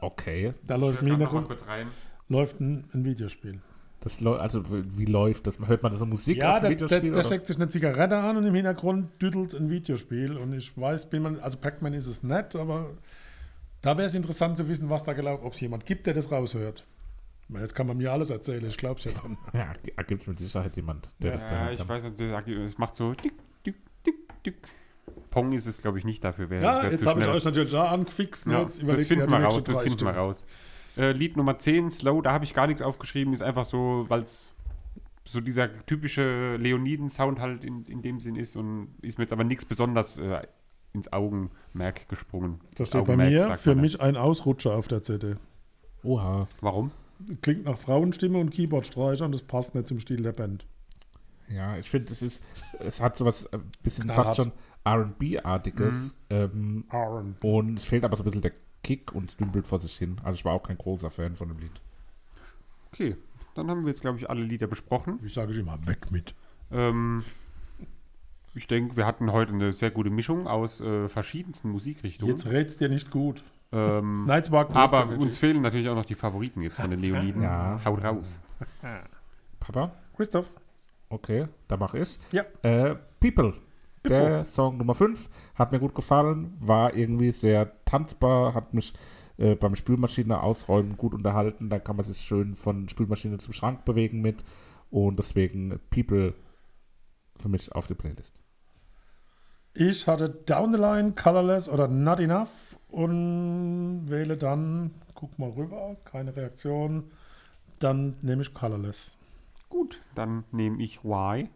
Okay. 0.00 0.54
Da 0.66 0.76
läuft 0.76 1.00
im 1.02 1.06
Hintergrund 1.08 1.46
kurz 1.46 1.66
rein. 1.66 1.86
läuft 2.28 2.60
ein, 2.60 2.84
ein 2.92 3.04
Videospiel. 3.04 3.60
Das 4.02 4.24
also 4.26 4.64
wie 4.68 5.04
läuft 5.04 5.46
das? 5.46 5.58
Hört 5.64 5.82
man 5.84 5.92
da 5.92 5.98
so 5.98 6.06
Musik 6.06 6.38
Ja, 6.38 6.54
aus 6.56 6.60
dem 6.60 6.62
der, 6.62 6.70
der, 6.70 6.76
Videospiel? 6.76 7.00
der 7.02 7.12
oder? 7.12 7.22
steckt 7.24 7.46
sich 7.46 7.56
eine 7.56 7.68
Zigarette 7.68 8.16
an 8.18 8.36
und 8.36 8.44
im 8.44 8.54
Hintergrund 8.54 9.22
düdelt 9.22 9.54
ein 9.54 9.70
Videospiel. 9.70 10.36
Und 10.36 10.52
ich 10.54 10.76
weiß, 10.76 11.08
bin 11.08 11.22
man, 11.22 11.38
also 11.38 11.56
Pac-Man 11.58 11.94
ist 11.94 12.06
es 12.08 12.24
nicht, 12.24 12.56
aber 12.56 12.90
da 13.80 13.96
wäre 13.96 14.06
es 14.08 14.14
interessant 14.14 14.56
zu 14.56 14.66
wissen, 14.68 14.90
was 14.90 15.04
da 15.04 15.12
gelaufen 15.12 15.44
ob 15.44 15.52
es 15.54 15.60
jemand 15.60 15.86
gibt, 15.86 16.08
der 16.08 16.14
das 16.14 16.32
raushört. 16.32 16.84
Weil 17.48 17.62
jetzt 17.62 17.74
kann 17.74 17.86
man 17.86 17.96
mir 17.96 18.10
alles 18.12 18.30
erzählen, 18.30 18.64
ich 18.66 18.76
glaube 18.76 18.98
es 18.98 19.04
ja 19.04 19.12
dann. 19.22 19.36
Ja, 19.52 19.72
da 19.96 20.02
gibt 20.02 20.22
es 20.22 20.26
mit 20.26 20.38
Sicherheit 20.38 20.74
jemand, 20.76 21.08
der 21.20 21.30
Ja, 21.32 21.36
das 21.36 21.46
da 21.46 21.54
Ja, 21.66 21.70
ich 21.70 21.78
kann. 21.78 21.88
weiß 21.88 22.02
nicht, 22.02 22.48
es 22.48 22.78
macht 22.78 22.96
so 22.96 23.12
dick, 23.14 23.34
dick, 23.64 23.76
dick, 24.04 24.42
dick. 24.44 24.56
Pong 25.30 25.52
ist 25.52 25.66
es, 25.66 25.80
glaube 25.80 25.98
ich, 25.98 26.04
nicht 26.04 26.24
dafür. 26.24 26.50
Wär, 26.50 26.60
Ja, 26.60 26.72
das 26.72 26.82
wär 26.82 26.90
jetzt 26.90 27.06
habe 27.06 27.20
ich 27.20 27.28
euch 27.28 27.44
natürlich 27.44 27.70
da 27.72 27.84
angefixt. 27.90 28.46
Ja, 28.46 28.62
jetzt 28.62 28.82
das 28.82 29.06
finden 29.06 29.30
wir 29.30 29.38
raus, 29.38 29.62
das 29.62 29.82
finden 29.82 30.00
wir 30.00 30.10
raus. 30.12 30.46
Äh, 30.96 31.12
Lied 31.12 31.36
Nummer 31.36 31.58
10, 31.58 31.90
Slow, 31.90 32.22
da 32.22 32.32
habe 32.32 32.44
ich 32.44 32.54
gar 32.54 32.66
nichts 32.66 32.82
aufgeschrieben, 32.82 33.32
ist 33.32 33.42
einfach 33.42 33.64
so, 33.64 34.04
weil 34.08 34.22
es 34.22 34.56
so 35.24 35.40
dieser 35.40 35.70
typische 35.86 36.56
Leoniden-Sound 36.56 37.40
halt 37.40 37.64
in, 37.64 37.84
in 37.84 38.02
dem 38.02 38.20
Sinn 38.20 38.36
ist 38.36 38.56
und 38.56 38.88
ist 39.02 39.18
mir 39.18 39.24
jetzt 39.24 39.32
aber 39.32 39.44
nichts 39.44 39.64
besonders 39.64 40.18
äh, 40.18 40.42
ins 40.92 41.12
Augenmerk 41.12 42.08
gesprungen. 42.08 42.60
Da 42.76 42.86
steht 42.86 43.06
bei 43.06 43.16
mir 43.16 43.56
für 43.56 43.74
mich 43.74 44.00
ein 44.00 44.16
Ausrutscher 44.16 44.74
auf 44.76 44.88
der 44.88 45.02
CD. 45.02 45.36
Oha. 46.02 46.48
Warum? 46.60 46.90
Klingt 47.40 47.64
nach 47.64 47.78
Frauenstimme 47.78 48.38
und 48.38 48.50
Keyboardstreicher 48.50 49.24
und 49.24 49.32
das 49.32 49.42
passt 49.42 49.74
nicht 49.74 49.86
zum 49.86 50.00
Stil 50.00 50.22
der 50.22 50.32
Band. 50.32 50.66
Ja, 51.48 51.76
ich 51.76 51.88
finde, 51.88 52.12
es 52.12 52.22
ist, 52.22 52.42
es 52.80 53.00
hat 53.00 53.16
sowas 53.16 53.48
ein 53.52 53.62
bisschen 53.82 54.04
Knallhart. 54.04 54.26
fast 54.26 54.36
schon 54.36 54.52
R&B-artiges. 54.84 56.16
Ähm, 56.30 56.84
Aaron. 56.88 57.36
und 57.42 57.78
es 57.78 57.84
fehlt 57.84 58.04
aber 58.04 58.16
so 58.16 58.22
ein 58.22 58.24
bisschen 58.24 58.42
der 58.42 58.52
Kick 58.82 59.12
und 59.12 59.38
dümpelt 59.40 59.66
vor 59.66 59.78
sich 59.78 59.96
hin. 59.96 60.16
Also 60.24 60.34
ich 60.34 60.44
war 60.44 60.52
auch 60.52 60.62
kein 60.62 60.78
großer 60.78 61.10
Fan 61.10 61.36
von 61.36 61.48
dem 61.48 61.58
Lied. 61.58 61.80
Okay, 62.92 63.16
dann 63.54 63.70
haben 63.70 63.82
wir 63.82 63.88
jetzt, 63.88 64.00
glaube 64.02 64.18
ich, 64.18 64.28
alle 64.28 64.42
Lieder 64.42 64.66
besprochen. 64.66 65.18
Wie 65.22 65.28
sage 65.28 65.52
ich 65.52 65.58
immer, 65.58 65.78
weg 65.86 66.10
mit. 66.10 66.34
Ähm, 66.70 67.24
ich 68.54 68.66
denke, 68.66 68.96
wir 68.96 69.06
hatten 69.06 69.32
heute 69.32 69.52
eine 69.52 69.72
sehr 69.72 69.90
gute 69.90 70.10
Mischung 70.10 70.46
aus 70.46 70.80
äh, 70.80 71.08
verschiedensten 71.08 71.70
Musikrichtungen. 71.70 72.32
Jetzt 72.34 72.46
rätst 72.46 72.80
dir 72.80 72.88
nicht 72.88 73.10
gut. 73.10 73.42
Ähm, 73.72 74.26
Nein, 74.26 74.42
es 74.42 74.50
war 74.50 74.66
gut. 74.66 74.76
aber 74.76 75.00
definitiv. 75.00 75.24
uns 75.26 75.38
fehlen 75.38 75.62
natürlich 75.62 75.88
auch 75.88 75.94
noch 75.94 76.04
die 76.04 76.14
Favoriten 76.14 76.60
jetzt 76.60 76.78
von 76.80 76.90
den 76.90 77.00
Leoniden. 77.00 77.42
Ja. 77.42 77.80
Haut 77.84 78.04
raus. 78.04 78.40
Papa? 79.60 79.92
Christoph. 80.16 80.46
Okay, 81.08 81.46
da 81.68 81.76
mache 81.76 81.98
ich. 81.98 82.18
Ja. 82.32 82.42
Äh, 82.62 82.96
People. 83.20 83.54
Der 84.08 84.44
Song 84.44 84.78
Nummer 84.78 84.94
5 84.94 85.28
hat 85.54 85.70
mir 85.72 85.78
gut 85.78 85.94
gefallen, 85.94 86.56
war 86.58 86.94
irgendwie 86.94 87.30
sehr 87.30 87.64
tanzbar, 87.92 88.54
hat 88.54 88.74
mich 88.74 88.94
äh, 89.36 89.54
beim 89.54 89.76
Spülmaschine 89.76 90.42
ausräumen 90.42 90.96
gut 90.96 91.14
unterhalten. 91.14 91.68
Da 91.68 91.78
kann 91.78 91.96
man 91.96 92.04
sich 92.04 92.18
schön 92.18 92.56
von 92.56 92.88
Spülmaschine 92.88 93.38
zum 93.38 93.52
Schrank 93.52 93.84
bewegen 93.84 94.20
mit. 94.20 94.44
Und 94.90 95.18
deswegen 95.18 95.80
People 95.90 96.34
für 97.38 97.48
mich 97.48 97.72
auf 97.72 97.86
die 97.86 97.94
Playlist. 97.94 98.40
Ich 99.74 100.06
hatte 100.06 100.28
Down 100.28 100.72
the 100.72 100.78
Line, 100.78 101.12
Colorless 101.12 101.68
oder 101.68 101.88
Not 101.88 102.20
Enough 102.20 102.78
und 102.90 104.02
wähle 104.06 104.36
dann, 104.36 104.90
guck 105.14 105.38
mal 105.38 105.48
rüber, 105.48 105.96
keine 106.04 106.36
Reaktion, 106.36 107.10
dann 107.78 108.16
nehme 108.20 108.42
ich 108.42 108.52
Colorless. 108.52 109.16
Gut, 109.70 110.02
dann 110.14 110.44
nehme 110.52 110.82
ich 110.82 111.04
Y. 111.04 111.48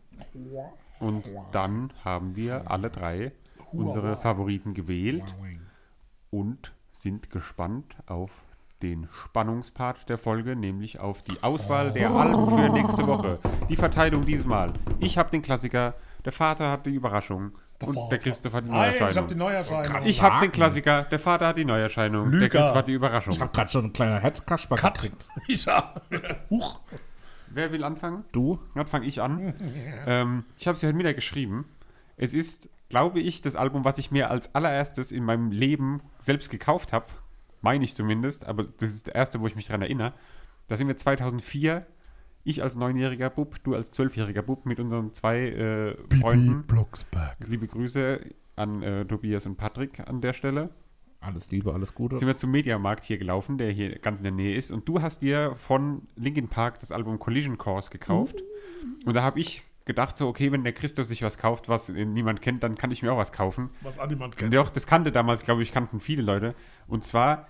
Und 0.98 1.24
dann 1.52 1.92
haben 2.04 2.36
wir 2.36 2.70
alle 2.70 2.88
drei 2.88 3.32
unsere 3.70 4.16
Favoriten 4.16 4.72
gewählt 4.72 5.34
und 6.30 6.72
sind 6.92 7.30
gespannt 7.30 7.96
auf 8.06 8.30
den 8.82 9.08
Spannungspart 9.24 10.08
der 10.08 10.18
Folge, 10.18 10.54
nämlich 10.54 11.00
auf 11.00 11.22
die 11.22 11.42
Auswahl 11.42 11.92
der 11.92 12.10
Alben 12.10 12.46
für 12.48 12.68
nächste 12.68 13.06
Woche. 13.06 13.38
Die 13.68 13.76
Verteilung 13.76 14.24
diesmal. 14.24 14.72
Ich 15.00 15.16
habe 15.16 15.30
den 15.30 15.42
Klassiker, 15.42 15.94
der 16.24 16.32
Vater 16.32 16.70
hat 16.70 16.86
die 16.86 16.90
Überraschung 16.90 17.52
und 17.84 18.10
der 18.10 18.18
Christoph 18.18 18.52
hat 18.52 18.64
die 18.64 18.70
Nein, 18.70 18.94
ich 18.94 19.16
habe 19.16 19.28
die 19.28 19.34
Neuerscheinung. 19.34 19.82
Neuerscheinung. 19.82 20.08
Ich 20.08 20.22
habe 20.22 20.46
den. 20.46 20.52
Klassiker, 20.52 21.02
der 21.04 21.18
Vater 21.18 21.48
hat 21.48 21.58
die 21.58 21.64
Neuerscheinung, 21.64 22.30
der 22.30 22.40
Lüger. 22.40 22.58
Christoph 22.58 22.76
hat 22.76 22.88
die 22.88 22.92
Überraschung. 22.92 23.34
Ich 23.34 23.40
habe 23.40 23.52
gerade 23.52 23.70
schon 23.70 23.84
ein 23.86 23.92
kleiner 23.92 24.20
Herzkasper 24.20 24.76
gekriegt. 24.76 25.28
Ich 25.48 25.66
hab. 25.66 26.02
Huch. 26.50 26.80
Wer 27.48 27.72
will 27.72 27.84
anfangen? 27.84 28.24
Du? 28.32 28.58
Dann 28.74 28.86
fange 28.86 29.06
ich 29.06 29.20
an. 29.22 29.54
ähm, 30.06 30.44
ich 30.58 30.66
habe 30.66 30.74
es 30.74 30.82
ja 30.82 30.88
heute 30.88 30.96
Mittag 30.96 31.16
geschrieben. 31.16 31.66
Es 32.16 32.34
ist, 32.34 32.68
glaube 32.88 33.20
ich, 33.20 33.40
das 33.40 33.56
Album, 33.56 33.84
was 33.84 33.98
ich 33.98 34.10
mir 34.10 34.30
als 34.30 34.54
allererstes 34.54 35.12
in 35.12 35.24
meinem 35.24 35.50
Leben 35.50 36.02
selbst 36.18 36.50
gekauft 36.50 36.92
habe. 36.92 37.06
Meine 37.62 37.84
ich 37.84 37.94
zumindest, 37.94 38.46
aber 38.46 38.64
das 38.64 38.90
ist 38.90 39.08
das 39.08 39.14
erste, 39.14 39.40
wo 39.40 39.46
ich 39.46 39.56
mich 39.56 39.66
daran 39.66 39.82
erinnere. 39.82 40.14
Da 40.68 40.76
sind 40.76 40.88
wir 40.88 40.96
2004, 40.96 41.86
ich 42.44 42.62
als 42.62 42.76
neunjähriger 42.76 43.30
Bub, 43.30 43.56
du 43.64 43.74
als 43.74 43.90
zwölfjähriger 43.90 44.42
Bub 44.42 44.66
mit 44.66 44.78
unseren 44.78 45.12
zwei 45.14 45.48
äh, 45.48 45.96
Freunden. 46.20 46.64
Blocksberg. 46.66 47.36
Liebe 47.46 47.66
Grüße 47.66 48.20
an 48.54 48.82
äh, 48.82 49.04
Tobias 49.04 49.46
und 49.46 49.56
Patrick 49.56 50.00
an 50.00 50.20
der 50.20 50.32
Stelle. 50.32 50.70
Alles 51.20 51.50
Liebe, 51.50 51.72
alles 51.72 51.94
Gute. 51.94 52.18
Sind 52.18 52.28
wir 52.28 52.36
zum 52.36 52.50
Mediamarkt 52.52 53.04
hier 53.04 53.18
gelaufen, 53.18 53.58
der 53.58 53.72
hier 53.72 53.98
ganz 53.98 54.20
in 54.20 54.24
der 54.24 54.32
Nähe 54.32 54.54
ist. 54.54 54.70
Und 54.70 54.88
du 54.88 55.02
hast 55.02 55.22
dir 55.22 55.54
von 55.56 56.02
Linkin 56.14 56.48
Park 56.48 56.78
das 56.80 56.92
Album 56.92 57.18
Collision 57.18 57.58
Course 57.58 57.90
gekauft. 57.90 58.36
Und 59.04 59.14
da 59.14 59.22
habe 59.22 59.40
ich 59.40 59.64
gedacht, 59.86 60.18
so, 60.18 60.28
okay, 60.28 60.52
wenn 60.52 60.64
der 60.64 60.72
Christoph 60.72 61.06
sich 61.06 61.22
was 61.22 61.38
kauft, 61.38 61.68
was 61.68 61.88
äh, 61.88 62.04
niemand 62.04 62.42
kennt, 62.42 62.62
dann 62.62 62.74
kann 62.76 62.90
ich 62.90 63.02
mir 63.02 63.12
auch 63.12 63.16
was 63.16 63.32
kaufen. 63.32 63.70
Was 63.80 63.98
an 63.98 64.10
niemand 64.10 64.34
Und 64.34 64.38
kennt. 64.38 64.54
Doch, 64.54 64.68
das 64.68 64.86
kannte 64.86 65.12
damals, 65.12 65.44
glaube 65.44 65.62
ich, 65.62 65.72
kannten 65.72 66.00
viele 66.00 66.22
Leute. 66.22 66.54
Und 66.88 67.04
zwar, 67.04 67.46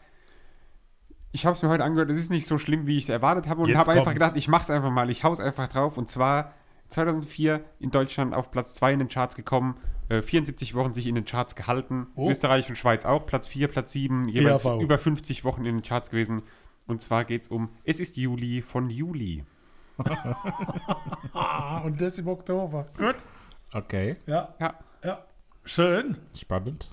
ich 1.32 1.47
habe 1.47 1.57
es 1.57 1.62
mir 1.62 1.70
heute 1.70 1.82
angehört, 1.82 2.11
es 2.11 2.18
ist 2.18 2.30
nicht 2.30 2.47
so 2.47 2.59
schlimm, 2.59 2.87
wie 2.87 2.99
ich 2.99 3.05
es 3.05 3.09
erwartet 3.09 3.49
habe. 3.49 3.62
Und 3.62 3.74
habe 3.74 3.91
einfach 3.91 4.12
gedacht, 4.12 4.37
ich 4.37 4.49
mache 4.49 4.64
es 4.64 4.70
einfach 4.70 4.91
mal, 4.91 5.11
ich 5.11 5.24
hau's 5.24 5.41
einfach 5.41 5.68
drauf. 5.68 5.97
Und 5.97 6.09
zwar 6.09 6.53
2004 6.91 7.64
in 7.80 7.91
Deutschland 7.91 8.34
auf 8.34 8.51
Platz 8.51 8.74
2 8.74 8.93
in 8.93 8.99
den 9.01 9.09
Charts 9.09 9.34
gekommen, 9.34 9.78
äh, 10.11 10.20
74 10.20 10.74
Wochen 10.74 10.93
sich 10.93 11.07
in 11.07 11.14
den 11.14 11.24
Charts 11.24 11.57
gehalten. 11.57 12.09
Oh. 12.16 12.30
Österreich 12.30 12.68
und 12.68 12.76
Schweiz 12.76 13.07
auch, 13.07 13.26
Platz 13.26 13.49
4, 13.49 13.68
Platz 13.68 13.93
7, 13.93 14.28
jeweils 14.28 14.66
ERV. 14.66 14.82
über 14.82 14.99
50 14.99 15.45
Wochen 15.45 15.64
in 15.64 15.76
den 15.76 15.82
Charts 15.82 16.11
gewesen. 16.11 16.43
Und 16.87 17.01
zwar 17.01 17.24
geht 17.24 17.43
es 17.43 17.49
um 17.49 17.70
Es 17.82 17.99
ist 17.99 18.16
Juli 18.18 18.61
von 18.61 18.91
Juli. 18.91 19.45
Und 21.84 22.01
das 22.01 22.18
im 22.18 22.28
Oktober. 22.28 22.86
Gut. 22.97 23.24
Okay, 23.72 24.16
Ja, 24.26 24.55
Ja, 24.59 24.74
ja. 25.05 25.24
Schön. 25.64 26.18
spannend. 26.34 26.90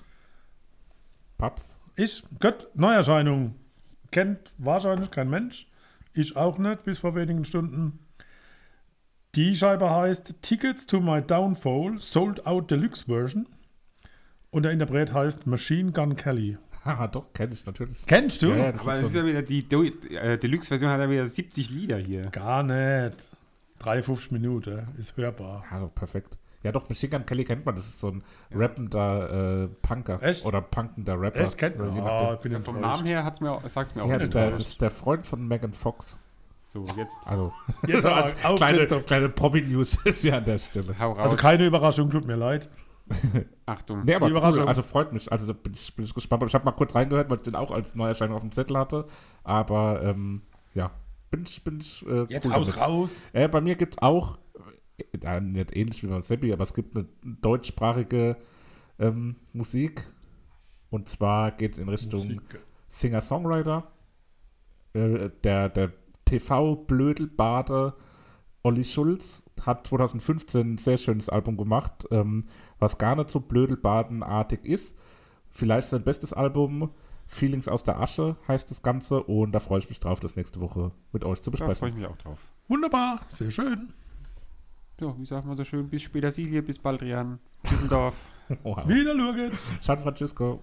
Paps? 1.38 1.76
Ich, 1.96 2.24
gut, 2.40 2.68
Neuerscheinung. 2.74 3.54
Kennt 4.10 4.52
wahrscheinlich 4.58 5.10
kein 5.10 5.28
Mensch. 5.30 5.68
Ich 6.12 6.36
auch 6.36 6.58
nicht, 6.58 6.84
bis 6.84 6.98
vor 6.98 7.14
wenigen 7.14 7.44
Stunden. 7.44 7.98
Die 9.34 9.56
Scheibe 9.56 9.90
heißt 9.90 10.42
Tickets 10.42 10.86
to 10.86 11.00
My 11.00 11.20
Downfall, 11.20 11.98
Sold 11.98 12.46
Out 12.46 12.70
Deluxe 12.70 13.06
Version. 13.06 13.48
Und 14.50 14.62
der 14.62 14.72
Interpret 14.72 15.12
heißt 15.12 15.46
Machine 15.46 15.90
Gun 15.90 16.14
Kelly. 16.14 16.58
Haha, 16.84 17.06
doch, 17.08 17.32
kenne 17.32 17.52
ich 17.54 17.64
natürlich. 17.64 18.04
Kennst 18.06 18.42
du? 18.42 18.48
Ja, 18.50 18.56
ja, 18.56 18.72
das 18.72 18.80
aber 18.82 18.96
ist 18.96 18.96
es 18.96 19.02
so 19.12 19.18
ist 19.18 19.24
ja 19.24 19.26
wieder 19.26 19.42
die 19.42 19.66
Do- 19.68 19.84
äh, 19.84 20.38
Deluxe-Version, 20.38 20.90
hat 20.90 21.00
ja 21.00 21.08
wieder 21.10 21.26
70 21.26 21.70
Lieder 21.70 21.96
hier. 21.98 22.26
Gar 22.26 22.62
nicht. 22.62 23.30
53 23.78 24.30
Minuten, 24.30 24.86
ist 24.98 25.16
hörbar. 25.16 25.64
Ja, 25.70 25.86
perfekt. 25.94 26.36
Ja, 26.62 26.72
doch, 26.72 26.88
Machine 26.88 27.10
Gun 27.10 27.26
Kelly 27.26 27.44
kennt 27.44 27.66
man. 27.66 27.74
Das 27.74 27.84
ist 27.86 28.00
so 28.00 28.08
ein 28.08 28.22
rappender 28.54 29.64
äh, 29.64 29.68
Punker. 29.82 30.22
Echt? 30.22 30.44
Oder 30.46 30.62
punkender 30.62 31.20
Rapper. 31.20 31.40
Echt, 31.40 31.58
kennt 31.58 31.78
man? 31.78 31.98
Ah, 32.00 32.34
ich 32.34 32.40
bin 32.40 32.52
Ja, 32.52 32.60
vom. 32.60 32.80
Namen 32.80 33.04
her 33.06 33.22
hat's 33.24 33.40
mir 33.40 33.50
auch, 33.52 33.68
sagt's 33.68 33.94
mir 33.94 34.02
auch 34.02 34.08
Ja, 34.08 34.16
das, 34.18 34.28
ist 34.28 34.34
der, 34.34 34.50
das 34.50 34.60
ist 34.60 34.80
der 34.80 34.90
Freund 34.90 35.26
von 35.26 35.46
Megan 35.46 35.72
Fox. 35.74 36.18
So, 36.66 36.86
jetzt 36.96 37.18
Also, 37.26 37.52
Jetzt 37.86 38.06
als 38.06 38.42
auf, 38.44 38.56
kleine, 38.56 38.78
Christoph. 38.78 39.04
kleine 39.06 39.28
Promi-News 39.28 39.98
hier 40.20 40.36
an 40.38 40.44
der 40.46 40.58
Stelle. 40.58 40.94
Also 40.98 41.36
keine 41.36 41.66
Überraschung, 41.66 42.08
tut 42.10 42.24
mir 42.26 42.36
leid. 42.36 42.68
Achtung. 43.66 44.04
Nee, 44.04 44.14
aber 44.14 44.26
Die 44.26 44.32
cool, 44.32 44.38
Überraschung. 44.38 44.68
also 44.68 44.82
freut 44.82 45.12
mich. 45.12 45.30
Also 45.30 45.52
bin 45.54 45.72
ich, 45.74 45.94
bin 45.94 46.04
ich 46.04 46.14
gespannt. 46.14 46.42
Ich 46.46 46.54
habe 46.54 46.64
mal 46.64 46.72
kurz 46.72 46.94
reingehört, 46.94 47.30
weil 47.30 47.36
ich 47.38 47.42
den 47.42 47.54
auch 47.54 47.70
als 47.70 47.94
Neuerscheinung 47.94 48.36
auf 48.36 48.42
dem 48.42 48.52
Zettel 48.52 48.78
hatte. 48.78 49.06
Aber 49.42 50.02
ähm, 50.02 50.42
ja, 50.74 50.90
bin 51.30 51.42
ich, 51.42 51.62
bin 51.64 51.80
ich 51.80 52.04
äh, 52.06 52.24
Jetzt 52.28 52.46
cool 52.46 52.52
damit. 52.52 52.80
raus. 52.80 53.26
Äh, 53.32 53.48
bei 53.48 53.60
mir 53.60 53.76
gibt 53.76 53.94
es 53.94 54.02
auch, 54.02 54.38
äh, 55.22 55.40
nicht 55.40 55.76
ähnlich 55.76 56.02
wie 56.02 56.06
beim 56.06 56.22
Seppi, 56.22 56.52
aber 56.52 56.62
es 56.62 56.72
gibt 56.74 56.96
eine 56.96 57.06
deutschsprachige 57.22 58.36
ähm, 58.98 59.36
Musik. 59.52 60.02
Und 60.90 61.08
zwar 61.08 61.50
geht 61.50 61.72
es 61.72 61.78
in 61.78 61.88
Richtung 61.88 62.40
Singer-Songwriter. 62.88 63.90
Äh, 64.94 65.30
der 65.42 65.68
der 65.68 65.92
TV-Blödelbade 66.24 67.94
Olli 68.62 68.84
Schulz 68.84 69.42
hat 69.62 69.86
2015 69.86 70.74
ein 70.74 70.78
sehr 70.78 70.98
schönes 70.98 71.28
Album 71.28 71.56
gemacht, 71.56 72.06
ähm, 72.10 72.44
was 72.78 72.98
gar 72.98 73.16
nicht 73.16 73.30
so 73.30 73.40
blödelbadenartig 73.40 74.64
ist. 74.64 74.96
Vielleicht 75.50 75.88
sein 75.88 76.02
bestes 76.02 76.32
Album, 76.32 76.90
Feelings 77.26 77.68
aus 77.68 77.82
der 77.84 78.00
Asche 78.00 78.36
heißt 78.48 78.70
das 78.70 78.82
Ganze 78.82 79.22
und 79.22 79.52
da 79.52 79.60
freue 79.60 79.78
ich 79.78 79.88
mich 79.88 80.00
drauf, 80.00 80.20
das 80.20 80.36
nächste 80.36 80.60
Woche 80.60 80.92
mit 81.12 81.24
euch 81.24 81.40
zu 81.40 81.50
Da 81.50 81.56
freue 81.58 81.66
ich 81.72 81.78
besprechen. 81.80 81.98
mich 82.00 82.08
auch 82.08 82.16
drauf. 82.16 82.50
Wunderbar, 82.68 83.20
sehr 83.28 83.50
schön. 83.50 83.92
Ja, 85.00 85.14
wie 85.18 85.24
sagt 85.24 85.46
man 85.46 85.56
so 85.56 85.64
schön? 85.64 85.88
Bis 85.88 86.02
später 86.02 86.30
Silie, 86.30 86.62
bis 86.62 86.78
Baldrian, 86.78 87.38
Düsseldorf. 87.70 88.16
Wow. 88.62 88.86
Wieder 88.86 89.14
Lurget. 89.14 89.54
San 89.80 90.02
Francisco. 90.02 90.62